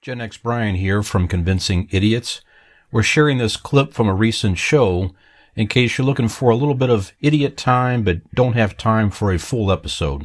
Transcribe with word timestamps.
Gen 0.00 0.20
X 0.20 0.36
Brian 0.36 0.76
here 0.76 1.02
from 1.02 1.26
Convincing 1.26 1.88
Idiots. 1.90 2.40
We're 2.92 3.02
sharing 3.02 3.38
this 3.38 3.56
clip 3.56 3.92
from 3.92 4.08
a 4.08 4.14
recent 4.14 4.56
show 4.56 5.10
in 5.56 5.66
case 5.66 5.98
you're 5.98 6.06
looking 6.06 6.28
for 6.28 6.50
a 6.50 6.56
little 6.56 6.76
bit 6.76 6.88
of 6.88 7.12
idiot 7.20 7.56
time 7.56 8.04
but 8.04 8.20
don't 8.32 8.52
have 8.52 8.76
time 8.76 9.10
for 9.10 9.32
a 9.32 9.40
full 9.40 9.72
episode. 9.72 10.22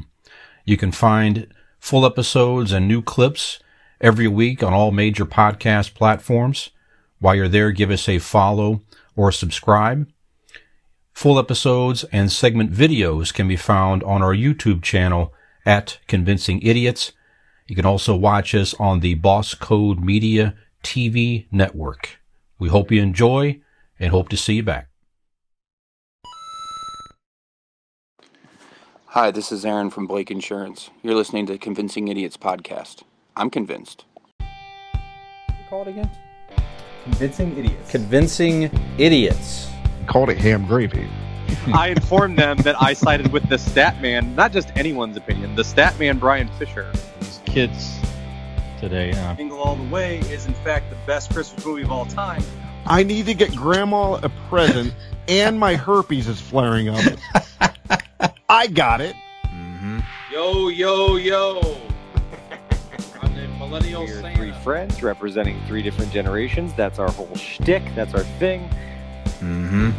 You 0.63 0.77
can 0.77 0.91
find 0.91 1.47
full 1.79 2.05
episodes 2.05 2.71
and 2.71 2.87
new 2.87 3.01
clips 3.01 3.59
every 3.99 4.27
week 4.27 4.61
on 4.61 4.73
all 4.73 4.91
major 4.91 5.25
podcast 5.25 5.95
platforms. 5.95 6.69
While 7.17 7.33
you're 7.33 7.47
there, 7.47 7.71
give 7.71 7.89
us 7.89 8.07
a 8.07 8.19
follow 8.19 8.83
or 9.15 9.31
subscribe. 9.31 10.07
Full 11.13 11.39
episodes 11.39 12.03
and 12.11 12.31
segment 12.31 12.71
videos 12.71 13.33
can 13.33 13.47
be 13.47 13.57
found 13.57 14.03
on 14.03 14.21
our 14.21 14.35
YouTube 14.35 14.83
channel 14.83 15.33
at 15.65 15.97
Convincing 16.07 16.61
Idiots. 16.61 17.11
You 17.65 17.75
can 17.75 17.85
also 17.85 18.15
watch 18.15 18.53
us 18.53 18.73
on 18.73 18.99
the 18.99 19.13
Boss 19.15 19.53
Code 19.53 20.03
Media 20.03 20.53
TV 20.83 21.47
network. 21.49 22.19
We 22.59 22.67
hope 22.67 22.91
you 22.91 23.01
enjoy 23.01 23.61
and 23.97 24.11
hope 24.11 24.27
to 24.29 24.37
see 24.37 24.55
you 24.55 24.63
back. 24.63 24.89
Hi, 29.07 29.31
this 29.31 29.51
is 29.51 29.63
Aaron 29.65 29.89
from 29.89 30.07
Blake 30.07 30.29
Insurance. 30.29 30.89
You're 31.03 31.15
listening 31.15 31.45
to 31.45 31.57
Convincing 31.57 32.09
Idiots 32.09 32.35
podcast. 32.35 33.03
I'm 33.37 33.49
convinced. 33.49 34.05
Call 35.69 35.83
it 35.83 35.87
again. 35.87 36.09
Convincing 37.03 37.57
idiots. 37.57 37.91
Convincing 37.91 38.63
Idiots. 38.97 39.69
called 40.07 40.29
it 40.29 40.37
ham 40.37 40.65
gravy. 40.65 41.07
I 41.73 41.89
informed 41.89 42.37
them 42.37 42.57
that 42.59 42.81
I 42.81 42.93
sided 42.93 43.31
with 43.31 43.47
the 43.47 43.57
stat 43.57 44.01
man, 44.01 44.35
not 44.35 44.51
just 44.51 44.69
anyone's 44.75 45.15
opinion, 45.15 45.55
the 45.55 45.63
stat 45.63 45.97
man 45.97 46.17
Brian 46.17 46.49
Fisher. 46.59 46.91
These 47.53 47.69
kids 47.69 47.99
today. 48.79 49.11
Uh, 49.11 49.35
Jingle 49.35 49.59
All 49.59 49.75
the 49.75 49.87
Way 49.89 50.19
is 50.21 50.47
in 50.47 50.53
fact 50.55 50.89
the 50.89 50.95
best 51.05 51.31
Christmas 51.31 51.63
movie 51.65 51.83
of 51.83 51.91
all 51.91 52.05
time. 52.05 52.41
I 52.87 53.03
need 53.03 53.27
to 53.27 53.33
get 53.35 53.55
grandma 53.55 54.13
a 54.23 54.29
present, 54.49 54.93
and 55.27 55.59
my 55.59 55.75
herpes 55.75 56.27
is 56.27 56.41
flaring 56.41 56.89
up. 56.89 56.99
I 58.49 58.67
got 58.67 59.01
it. 59.01 59.15
Yo, 60.31 60.69
yo, 60.69 61.17
yo. 61.17 61.77
I'm 63.21 63.35
the 63.35 63.47
millennial 63.59 64.01
We're 64.01 64.21
Santa. 64.21 64.35
three 64.35 64.51
friends 64.63 65.03
representing 65.03 65.63
three 65.67 65.83
different 65.83 66.11
generations. 66.11 66.73
That's 66.73 66.97
our 66.97 67.11
whole 67.11 67.35
shtick. 67.35 67.83
That's 67.93 68.15
our 68.15 68.23
thing. 68.39 68.67
Mm-hmm. 69.41 69.91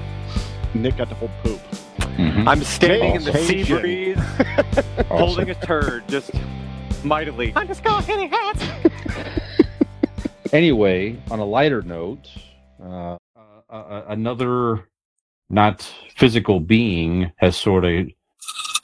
Nick 0.82 0.96
got 0.96 1.08
the 1.08 1.14
whole 1.14 1.30
poop. 1.44 1.60
mm-hmm. 1.98 2.48
I'm 2.48 2.64
standing 2.64 3.14
in 3.14 3.22
the 3.22 3.32
sea 3.38 3.62
Awesome. 3.62 3.80
breeze, 3.80 4.18
holding 5.08 5.50
a 5.50 5.54
turd, 5.54 6.08
just 6.08 6.32
mightily. 7.04 7.52
I'm 7.56 7.66
just 7.66 7.82
going 7.84 8.02
hitting 8.04 8.30
hats. 8.30 8.64
anyway, 10.52 11.16
on 11.30 11.38
a 11.38 11.44
lighter 11.44 11.82
note, 11.82 12.28
uh, 12.82 13.16
uh, 13.36 13.72
uh, 13.72 14.04
another 14.08 14.88
not 15.50 15.82
physical 16.16 16.60
being 16.60 17.30
has 17.36 17.56
sort 17.56 17.84
of 17.84 18.08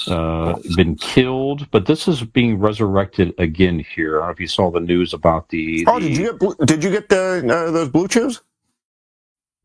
uh, 0.09 0.59
been 0.77 0.95
killed, 0.97 1.71
but 1.71 1.87
this 1.87 2.09
is 2.09 2.23
being 2.23 2.59
resurrected 2.59 3.35
again 3.39 3.79
here. 3.95 4.17
I 4.17 4.21
don't 4.21 4.29
know 4.29 4.33
if 4.33 4.41
you 4.41 4.47
saw 4.47 4.71
the 4.71 4.81
news 4.81 5.13
about 5.15 5.49
the. 5.49 5.85
Oh, 5.89 5.99
the- 6.01 6.09
did 6.09 6.17
you 6.19 6.25
get 6.31 6.39
blue- 6.39 6.57
did 6.67 6.85
you 6.85 6.91
get 6.91 7.09
the 7.09 7.45
uh, 7.47 7.71
those 7.71 7.89
blue 7.89 8.09
chews? 8.09 8.41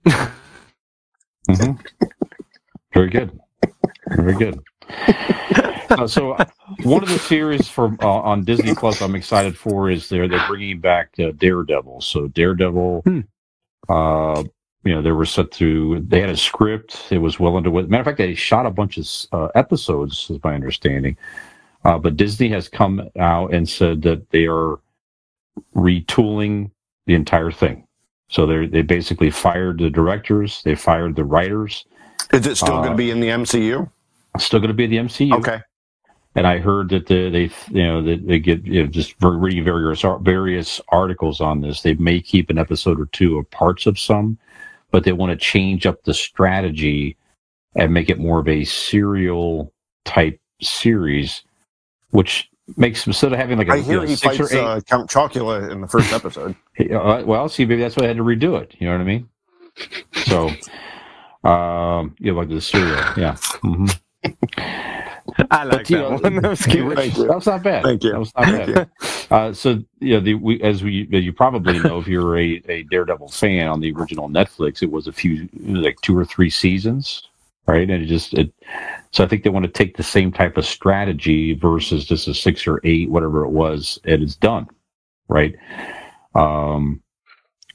Mhm. 1.48 1.80
Very 2.94 3.09
good. 3.09 3.39
Very 4.09 4.33
good. 4.33 4.59
Uh, 5.89 6.08
so, 6.08 6.33
uh, 6.33 6.45
one 6.83 7.03
of 7.03 7.09
the 7.09 7.19
series 7.19 7.67
from 7.67 7.97
uh, 8.02 8.08
on 8.08 8.44
Disney 8.44 8.75
Plus 8.75 9.02
I'm 9.02 9.16
excited 9.16 9.58
for 9.58 9.89
is 9.89 10.09
they're 10.09 10.27
they're 10.27 10.45
bringing 10.47 10.80
back 10.80 11.11
uh, 11.19 11.31
Daredevil. 11.38 12.02
So 12.02 12.27
Daredevil, 12.30 13.02
Hmm. 13.05 13.19
uh, 13.89 14.44
you 14.83 14.94
know, 14.95 15.02
they 15.02 15.11
were 15.11 15.25
set 15.25 15.52
to. 15.53 16.00
They 16.08 16.22
had 16.22 16.30
a 16.30 16.38
script. 16.38 17.08
It 17.11 17.19
was 17.19 17.39
well 17.39 17.58
underway. 17.58 17.83
Matter 17.83 18.02
of 18.02 18.05
fact, 18.05 18.17
they 18.19 18.36
shot 18.36 18.65
a 18.65 18.71
bunch 18.71 18.98
of 18.98 19.08
uh, 19.32 19.48
episodes, 19.55 20.30
is 20.30 20.39
my 20.43 20.55
understanding. 20.55 21.17
Uh, 21.86 21.98
but 21.99 22.17
Disney 22.17 22.49
has 22.49 22.67
come 22.70 23.09
out 23.20 23.54
and 23.54 23.67
said 23.70 24.02
that 24.04 24.30
they 24.32 24.48
are 24.48 24.80
retooling 25.76 26.71
the 27.05 27.14
entire 27.14 27.52
thing. 27.52 27.88
So 28.30 28.45
they 28.45 28.65
they 28.67 28.82
basically 28.82 29.30
fired 29.30 29.80
the 29.80 29.89
directors, 29.89 30.61
they 30.64 30.76
fired 30.76 31.15
the 31.15 31.23
writers. 31.23 31.86
Is 32.33 32.48
it 32.48 32.55
still 32.58 32.76
Uh, 32.76 32.82
going 32.82 32.92
to 32.92 32.98
be 32.98 33.11
in 33.11 33.20
the 33.20 33.30
MCU? 33.30 33.89
Still 34.39 34.59
going 34.59 34.70
to 34.70 34.73
be 34.73 34.88
the 34.88 34.98
MCU. 34.98 35.33
Okay. 35.38 35.61
And 36.35 36.45
I 36.45 36.59
heard 36.59 36.89
that 36.89 37.07
they, 37.07 37.29
they 37.29 37.51
you 37.69 37.83
know, 37.83 38.01
they, 38.01 38.17
they 38.17 38.39
get 38.39 38.65
you 38.65 38.83
know, 38.83 38.89
just 38.89 39.15
reading 39.21 39.63
various 39.63 40.03
various 40.21 40.81
articles 40.89 41.39
on 41.39 41.61
this. 41.61 41.81
They 41.81 41.93
may 41.95 42.19
keep 42.19 42.49
an 42.49 42.57
episode 42.57 42.99
or 42.99 43.05
two 43.07 43.37
of 43.37 43.49
parts 43.51 43.85
of 43.85 43.97
some, 43.97 44.37
but 44.91 45.05
they 45.05 45.13
want 45.13 45.31
to 45.31 45.37
change 45.37 45.85
up 45.85 46.03
the 46.03 46.13
strategy 46.13 47.15
and 47.75 47.93
make 47.93 48.09
it 48.09 48.19
more 48.19 48.39
of 48.39 48.47
a 48.47 48.65
serial 48.65 49.71
type 50.03 50.39
series, 50.61 51.41
which 52.11 52.49
makes 52.77 53.05
instead 53.07 53.31
of 53.31 53.37
having 53.39 53.57
like 53.57 53.67
a 53.69 53.73
I 53.73 53.75
you 53.77 53.83
hear 53.83 54.02
know, 54.02 54.07
he 54.07 54.15
fights 54.15 54.52
eight. 54.52 54.59
uh, 54.59 54.81
Count 54.81 55.09
Chocula 55.09 55.71
in 55.71 55.81
the 55.81 55.87
first 55.87 56.11
episode. 56.13 56.55
Uh, 56.77 57.23
well, 57.25 57.47
see, 57.47 57.63
maybe 57.63 57.81
that's 57.81 57.95
why 57.95 58.03
I 58.03 58.07
had 58.09 58.17
to 58.17 58.23
redo 58.23 58.61
it. 58.61 58.75
You 58.79 58.87
know 58.87 58.95
what 58.95 59.02
I 59.02 59.05
mean? 59.05 59.29
So, 60.25 60.49
um, 61.49 62.13
you 62.19 62.33
know, 62.33 62.37
like 62.37 62.49
the 62.49 62.59
serial, 62.59 62.97
yeah. 63.15 63.37
hmm 63.61 63.85
I 65.51 65.63
like 65.65 65.87
But, 65.87 65.89
you 65.89 65.97
that 65.97 66.09
know, 66.09 66.17
one. 66.17 66.35
That 66.41 66.49
was 66.49 66.65
cute. 66.65 66.95
Thank 66.95 67.17
you. 67.17 67.27
That 67.27 67.35
was 67.35 67.45
not 67.47 67.63
bad. 67.63 67.83
Thank 67.83 68.03
you. 68.03 68.11
That 68.11 68.19
was 68.19 68.33
not 68.35 68.45
bad. 68.45 68.89
Uh, 69.31 69.53
so, 69.53 69.83
you 69.99 70.15
know, 70.15 70.19
the, 70.21 70.35
we, 70.35 70.61
as 70.61 70.83
we, 70.83 71.07
you 71.11 71.33
probably 71.33 71.79
know, 71.79 71.99
if 71.99 72.07
you're 72.07 72.37
a, 72.37 72.61
a 72.69 72.83
Daredevil 72.83 73.29
fan 73.29 73.67
on 73.67 73.79
the 73.81 73.91
original 73.93 74.29
Netflix, 74.29 74.83
it 74.83 74.91
was 74.91 75.07
a 75.07 75.11
few, 75.11 75.49
like 75.59 75.99
two 76.01 76.17
or 76.17 76.25
three 76.25 76.49
seasons, 76.49 77.23
right? 77.67 77.89
And 77.89 78.03
it 78.03 78.07
just, 78.07 78.33
it, 78.35 78.53
so 79.11 79.23
I 79.23 79.27
think 79.27 79.43
they 79.43 79.49
want 79.49 79.65
to 79.65 79.71
take 79.71 79.97
the 79.97 80.03
same 80.03 80.31
type 80.31 80.57
of 80.57 80.65
strategy 80.65 81.53
versus 81.53 82.05
just 82.05 82.27
a 82.27 82.33
six 82.33 82.67
or 82.67 82.81
eight, 82.83 83.09
whatever 83.09 83.43
it 83.45 83.49
was, 83.49 83.99
and 84.05 84.21
it's 84.23 84.35
done, 84.35 84.67
right? 85.27 85.55
Um, 86.35 87.02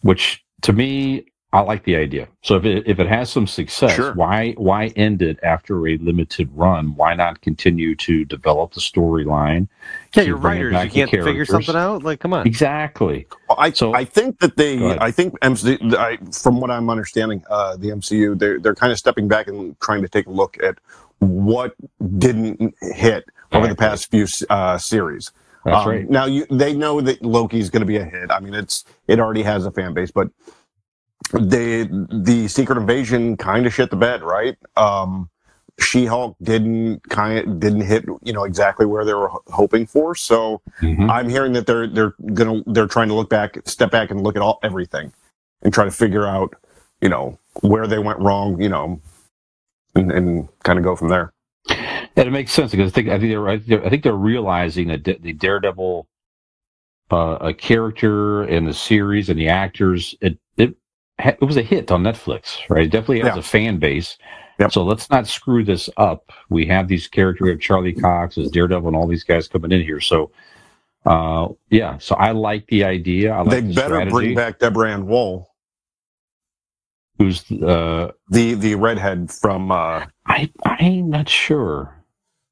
which 0.03 0.44
to 0.62 0.72
me, 0.72 1.27
I 1.53 1.61
like 1.62 1.83
the 1.83 1.97
idea. 1.97 2.28
So 2.43 2.55
if 2.56 2.65
it, 2.65 2.84
if 2.87 3.00
it 3.00 3.09
has 3.09 3.28
some 3.31 3.49
success, 3.49 3.97
Sure. 3.97 4.12
why 4.15 4.53
why 4.53 4.87
end 4.94 5.21
it 5.21 5.41
after 5.43 5.88
a 5.88 5.97
limited 5.99 6.49
run? 6.55 6.94
Why 6.94 7.15
not 7.15 7.41
continue 7.41 7.97
to 7.97 8.25
develop 8.25 8.72
the 8.75 8.81
storyline? 8.81 9.66
Yeah, 10.15 10.22
keep 10.22 10.27
you're 10.28 10.37
writers. 10.37 10.72
You 10.84 10.91
can't 10.91 11.10
figure 11.10 11.44
something 11.44 11.75
out. 11.75 12.05
Like, 12.05 12.21
come 12.21 12.33
on. 12.33 12.47
Exactly. 12.47 13.27
Well, 13.49 13.59
I 13.59 13.72
So- 13.72 13.94
I 13.94 14.05
think 14.05 14.39
that 14.39 14.56
they 14.56 14.97
I 14.99 15.10
think 15.10 15.34
MC, 15.43 15.77
I, 15.99 16.19
from 16.33 16.60
what 16.60 16.71
I'm 16.71 16.89
understanding, 16.89 17.43
uh, 17.50 17.77
the 17.77 17.89
MCU 17.91 18.39
they're 18.39 18.60
they're 18.60 18.77
kind 18.77 18.93
of 18.93 18.99
stepping 18.99 19.27
back 19.27 19.49
and 19.49 19.78
trying 19.81 20.03
to 20.03 20.09
take 20.09 20.27
a 20.27 20.31
look 20.31 20.56
at 20.62 20.78
what 21.19 21.75
didn't 22.19 22.75
hit 22.94 23.25
over 23.53 23.66
the 23.66 23.75
past 23.75 24.09
few 24.10 24.27
uh, 24.50 24.78
series. 24.78 25.33
That's 25.65 25.84
Um, 25.84 25.91
right. 25.91 26.09
Now 26.09 26.27
you 26.27 26.47
they 26.49 26.75
know 26.75 27.00
that 27.00 27.22
Loki's 27.22 27.71
going 27.71 27.81
to 27.81 27.87
be 27.87 27.97
a 27.97 28.05
hit. 28.05 28.31
I 28.31 28.39
mean, 28.39 28.55
it's 28.55 28.84
it 29.09 29.19
already 29.19 29.43
has 29.43 29.66
a 29.66 29.72
fan 29.72 29.93
base, 29.94 30.12
but 30.12 30.28
they 31.33 31.85
the 31.85 32.49
Secret 32.49 32.79
Invasion 32.79 33.37
kind 33.37 33.67
of 33.67 33.75
shit 33.75 33.91
the 33.91 33.97
bed, 33.97 34.23
right? 34.23 34.57
Um, 34.77 35.29
She 35.79 36.05
Hulk 36.05 36.37
didn't 36.43 37.09
kind 37.09 37.39
of 37.39 37.61
didn't 37.61 37.83
hit 37.83 38.05
you 38.23 38.33
know 38.33 38.45
exactly 38.45 38.85
where 38.87 39.05
they 39.05 39.15
were 39.15 39.31
hoping 39.49 39.87
for. 39.87 40.15
So 40.15 40.61
Mhm. 40.83 41.09
I'm 41.11 41.29
hearing 41.29 41.53
that 41.55 41.67
they're 41.67 41.87
they're 41.87 42.15
gonna 42.35 42.63
they're 42.67 42.87
trying 42.87 43.09
to 43.09 43.15
look 43.15 43.31
back, 43.31 43.59
step 43.67 43.91
back, 43.91 44.11
and 44.11 44.23
look 44.23 44.37
at 44.37 44.43
all 44.43 44.59
everything, 44.63 45.13
and 45.63 45.73
try 45.73 45.85
to 45.85 45.91
figure 45.91 46.27
out 46.27 46.55
you 47.01 47.09
know 47.09 47.39
where 47.63 47.87
they 47.87 47.99
went 47.99 48.19
wrong, 48.19 48.61
you 48.61 48.69
know, 48.69 49.01
and, 49.95 50.13
and 50.13 50.49
kind 50.65 50.79
of 50.79 50.85
go 50.85 50.95
from 50.97 51.09
there. 51.09 51.33
And 52.17 52.29
it 52.29 52.31
makes 52.31 52.53
sense 52.53 52.73
because 52.73 52.91
I 52.93 52.95
think 52.95 53.09
I 53.09 53.19
think 53.19 53.31
they're 53.31 53.49
I 53.49 53.57
think 53.57 53.69
they're, 53.69 53.87
I 53.87 53.89
think 53.89 54.03
they're 54.03 54.13
realizing 54.13 54.89
that 54.89 55.05
the- 55.05 55.19
the 55.21 55.33
Daredevil, 55.33 56.07
uh, 57.11 57.39
a 57.41 57.55
character 57.55 58.43
and 58.43 58.67
the 58.67 58.75
series 58.75 59.31
and 59.31 59.39
the 59.39 59.49
actors, 59.49 60.15
it 60.21 60.39
it 61.27 61.41
was 61.43 61.57
a 61.57 61.63
hit 61.63 61.91
on 61.91 62.03
Netflix, 62.03 62.59
right? 62.69 62.84
It 62.84 62.91
definitely 62.91 63.21
has 63.21 63.34
Yeah. 63.34 63.41
a 63.41 63.43
fan 63.43 63.78
base. 63.78 64.17
Yep. 64.59 64.72
So 64.72 64.84
let's 64.84 65.09
not 65.11 65.27
screw 65.27 65.65
this 65.65 65.89
up. 65.97 66.31
We 66.51 66.67
have 66.67 66.87
these 66.89 67.09
characters. 67.09 67.45
We 67.45 67.51
have 67.51 67.61
Charlie 67.61 67.95
Cox 67.95 68.37
as 68.37 68.51
Daredevil 68.51 68.89
and 68.89 68.97
all 68.97 69.07
these 69.07 69.25
guys 69.25 69.49
coming 69.49 69.72
in 69.72 69.81
here. 69.83 70.01
So, 70.01 70.31
uh, 71.07 71.49
yeah. 71.71 71.97
So 71.99 72.15
I 72.17 72.33
like 72.33 72.67
the 72.67 72.84
idea. 72.84 73.33
I 73.33 73.39
like 73.41 73.51
they 73.51 73.61
the 73.63 73.75
better 73.75 73.95
strategy. 73.95 74.11
bring 74.11 74.34
back 74.34 74.59
Deborah 74.59 74.93
Ann 74.93 75.07
Woll, 75.07 75.49
Who's 77.19 77.51
uh, 77.53 78.13
the 78.31 78.55
the 78.55 78.75
redhead 78.77 79.31
from. 79.31 79.71
Uh, 79.73 80.07
I 80.27 80.51
I'm 80.65 81.11
not 81.11 81.28
sure. 81.28 81.97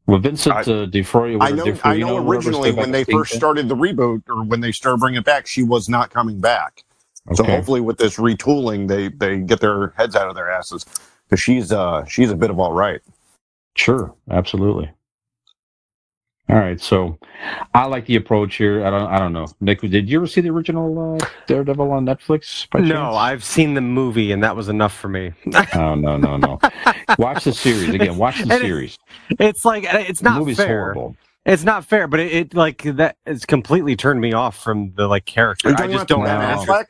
Well, 0.06 0.18
Vincent 0.18 0.54
I- 0.54 0.60
uh, 0.60 0.86
D'Onofrio. 0.86 1.38
I 1.40 1.50
know. 1.50 1.76
I 1.84 1.98
know. 1.98 2.26
Originally, 2.26 2.72
when 2.72 2.90
they 2.90 3.04
first 3.04 3.34
started 3.34 3.68
the 3.68 3.76
reboot, 3.76 4.22
or 4.28 4.44
when 4.44 4.60
they 4.60 4.72
started 4.72 4.98
bringing 5.00 5.18
it 5.20 5.24
back, 5.26 5.46
she 5.46 5.62
was 5.62 5.88
not 5.90 6.10
coming 6.10 6.40
back. 6.40 6.84
So 7.34 7.44
hopefully, 7.44 7.80
with 7.80 7.98
this 7.98 8.16
retooling, 8.16 8.88
they 8.88 9.08
they 9.08 9.38
get 9.40 9.60
their 9.60 9.88
heads 9.96 10.16
out 10.16 10.28
of 10.28 10.34
their 10.36 10.50
asses 10.50 10.86
because 11.28 11.40
she's 11.40 11.72
uh 11.72 12.04
she's 12.06 12.30
a 12.30 12.36
bit 12.36 12.50
of 12.50 12.58
all 12.60 12.72
right. 12.72 13.00
Sure, 13.76 14.14
absolutely, 14.30 14.90
All 16.48 16.56
right, 16.56 16.80
so 16.80 17.18
I 17.74 17.86
like 17.86 18.06
the 18.06 18.16
approach 18.16 18.56
here. 18.56 18.84
I 18.86 18.90
don't. 18.90 19.06
I 19.08 19.18
don't 19.18 19.32
know. 19.32 19.46
Nick, 19.60 19.80
did 19.82 20.08
you 20.10 20.18
ever 20.18 20.26
see 20.26 20.40
the 20.40 20.50
original 20.50 21.16
uh, 21.20 21.26
Daredevil 21.46 21.90
on 21.92 22.06
Netflix? 22.06 22.68
By 22.70 22.80
No. 22.80 23.12
I've 23.14 23.44
seen 23.44 23.74
the 23.74 23.80
movie, 23.82 24.32
and 24.32 24.42
that 24.44 24.56
was 24.56 24.68
enough 24.68 24.94
for 24.94 25.08
me. 25.08 25.32
Oh 25.74 25.94
no, 25.94 26.16
no, 26.16 26.36
no. 26.38 26.58
watch 27.18 27.44
the 27.44 27.52
series 27.52 27.94
again. 27.94 28.16
Watch 28.16 28.42
the 28.42 28.52
And 28.54 28.60
series. 28.62 28.98
it's 29.38 29.64
like 29.64 29.84
it's 29.86 30.20
The 30.20 30.30
not 30.30 30.38
movie's 30.40 30.56
fair. 30.56 30.68
horrible. 30.68 31.16
It's 31.46 31.64
not 31.64 31.84
fair, 31.84 32.08
but 32.08 32.20
it, 32.20 32.32
it 32.32 32.54
like 32.54 32.82
that 32.96 33.16
it's 33.26 33.46
completely 33.46 33.96
turned 33.96 34.20
me 34.20 34.32
off 34.34 34.56
from 34.62 34.92
the 34.96 35.08
like 35.08 35.26
character. 35.26 35.74
I 35.76 35.86
just 35.88 36.08
don't 36.08 36.24
Ben 36.24 36.40
have 36.40 36.42
an 36.42 36.66
Affleck? 36.66 36.86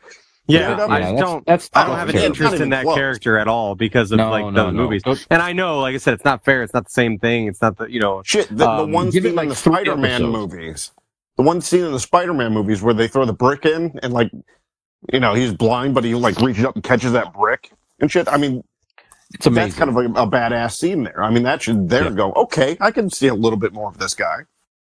Yeah, 0.49 0.61
Daredevil? 0.77 0.91
I 0.93 0.99
Yeah, 0.99 1.05
that's- 1.05 1.21
don't. 1.21 1.47
That's 1.47 1.71
I 1.75 1.87
don't 1.87 1.97
have 1.97 2.09
an 2.09 2.17
interest 2.17 2.55
in 2.57 2.71
that 2.71 2.85
close. 2.85 2.97
character 2.97 3.39
at 3.39 3.49
all 3.49 3.75
because 3.75 4.11
of 4.13 4.17
No, 4.17 4.31
like 4.31 4.45
no, 4.47 4.51
the 4.67 4.71
no. 4.73 4.83
movies. 4.85 5.03
Go- 5.03 5.15
And 5.31 5.43
I 5.43 5.53
know, 5.53 5.81
like 5.81 5.95
I 5.95 5.99
said, 5.99 6.15
it's 6.15 6.25
not 6.25 6.45
fair. 6.45 6.63
It's 6.63 6.73
not 6.73 6.85
the 6.85 6.91
same 6.91 7.19
thing. 7.19 7.47
It's 7.49 7.61
not 7.61 7.77
the 7.77 7.87
you 7.87 8.01
know. 8.01 8.23
Shit, 8.25 8.49
the, 8.57 8.69
Um, 8.69 8.77
the 8.91 8.95
one 8.97 9.11
give 9.11 9.25
scene 9.25 9.35
like 9.35 9.45
in 9.45 9.49
the 9.51 9.55
Spider-Man 9.55 10.23
episodes. 10.23 10.33
movies, 10.33 10.93
the 11.37 11.43
one 11.43 11.61
scene 11.61 11.85
in 11.85 11.93
the 11.93 12.01
Spider-Man 12.01 12.53
movies 12.55 12.81
where 12.83 12.95
they 12.95 13.09
throw 13.09 13.27
the 13.27 13.33
brick 13.35 13.67
in 13.67 13.99
and 14.03 14.13
like, 14.15 14.31
you 15.13 15.21
know, 15.21 15.35
he's 15.35 15.53
blind, 15.53 15.95
but 15.95 16.03
he 16.05 16.15
like 16.15 16.41
reaches 16.41 16.65
up 16.65 16.75
and 16.75 16.83
catches 16.83 17.13
that 17.13 17.35
brick 17.35 17.71
and 18.01 18.11
shit. 18.11 18.27
I 18.27 18.39
mean, 18.39 18.65
It's 19.35 19.45
amazing. 19.47 19.69
that's 19.69 19.79
kind 19.79 19.91
of 19.91 19.97
a, 20.17 20.23
a 20.23 20.27
badass 20.27 20.77
scene 20.77 21.03
there. 21.05 21.23
I 21.23 21.29
mean, 21.31 21.43
that 21.43 21.61
should 21.61 21.91
there 21.91 22.05
Yeah. 22.05 22.11
go. 22.11 22.33
Okay, 22.33 22.79
I 22.81 22.91
can 22.91 23.11
see 23.11 23.27
a 23.29 23.35
little 23.35 23.59
bit 23.59 23.75
more 23.75 23.89
of 23.91 23.99
this 23.99 24.15
guy, 24.15 24.45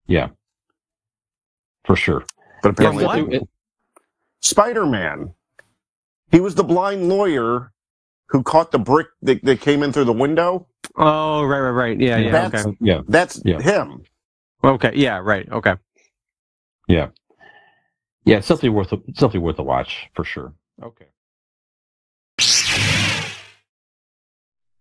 yeah, 0.07 0.29
for 1.85 1.95
sure. 1.95 2.25
but 2.63 2.71
apparently, 2.71 3.05
what? 3.05 3.19
It- 3.35 3.49
Spider-Man, 4.41 5.35
he 6.33 6.41
was 6.41 6.55
the 6.57 6.65
blind 6.65 7.09
lawyer 7.09 7.71
who 8.31 8.43
caught 8.43 8.73
the 8.73 8.79
brick 8.79 9.07
that, 9.23 9.45
that 9.45 9.61
came 9.61 9.83
in 9.85 9.93
through 9.93 10.07
the 10.07 10.13
window. 10.13 10.67
Oh, 10.97 11.45
right, 11.45 11.61
right, 11.61 11.71
right. 11.71 12.01
Yeah, 12.01 12.17
yeah. 12.17 12.31
That's- 12.33 12.67
okay. 12.67 12.77
yeah, 12.81 13.01
That's 13.07 13.41
Yeah. 13.45 13.61
him. 13.61 14.03
Okay. 14.65 14.93
Yeah. 14.95 15.19
Right. 15.19 15.49
Okay. 15.51 15.75
yeah, 16.89 17.09
yeah. 18.25 18.39
It's 18.39 18.49
definitely 18.49 18.71
worth 18.71 18.93
a, 18.93 18.97
it's 19.07 19.19
definitely 19.21 19.41
worth 19.41 19.59
a 19.59 19.63
watch 19.63 20.09
for 20.15 20.25
sure. 20.25 20.55
Okay. 20.83 21.07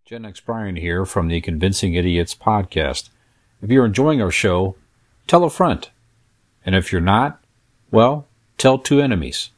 Gen 0.04 0.24
X 0.24 0.40
Brian 0.40 0.76
here 0.76 1.04
from 1.04 1.28
the 1.28 1.40
Convincing 1.40 1.94
Idiots 1.94 2.34
podcast. 2.34 3.08
If 3.62 3.70
you're 3.70 3.86
enjoying 3.86 4.20
our 4.20 4.30
show, 4.30 4.76
tell 5.26 5.44
a 5.44 5.50
friend. 5.50 5.88
And 6.66 6.74
if 6.74 6.92
you're 6.92 7.00
not, 7.00 7.42
well, 7.90 8.26
tell 8.58 8.78
two 8.78 9.00
enemies. 9.00 9.50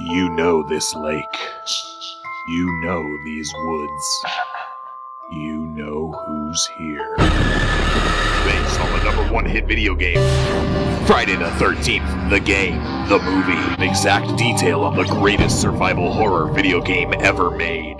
You 0.00 0.30
know 0.30 0.62
this 0.62 0.94
lake. 0.94 1.24
You 2.48 2.80
know 2.82 3.18
these 3.24 3.52
woods. 3.52 4.24
You 5.32 5.66
know 5.66 6.12
who's 6.12 6.68
here. 6.78 7.16
Based 7.16 8.80
on 8.80 8.96
the 8.96 9.02
number 9.02 9.32
one 9.32 9.44
hit 9.44 9.66
video 9.66 9.96
game, 9.96 10.18
Friday 11.04 11.34
the 11.34 11.50
13th, 11.58 12.30
the 12.30 12.38
game, 12.38 12.76
the 13.08 13.18
movie, 13.18 13.52
an 13.52 13.82
exact 13.82 14.38
detail 14.38 14.84
of 14.84 14.94
the 14.94 15.02
greatest 15.16 15.60
survival 15.60 16.12
horror 16.12 16.52
video 16.52 16.80
game 16.80 17.12
ever 17.18 17.50
made. 17.50 17.96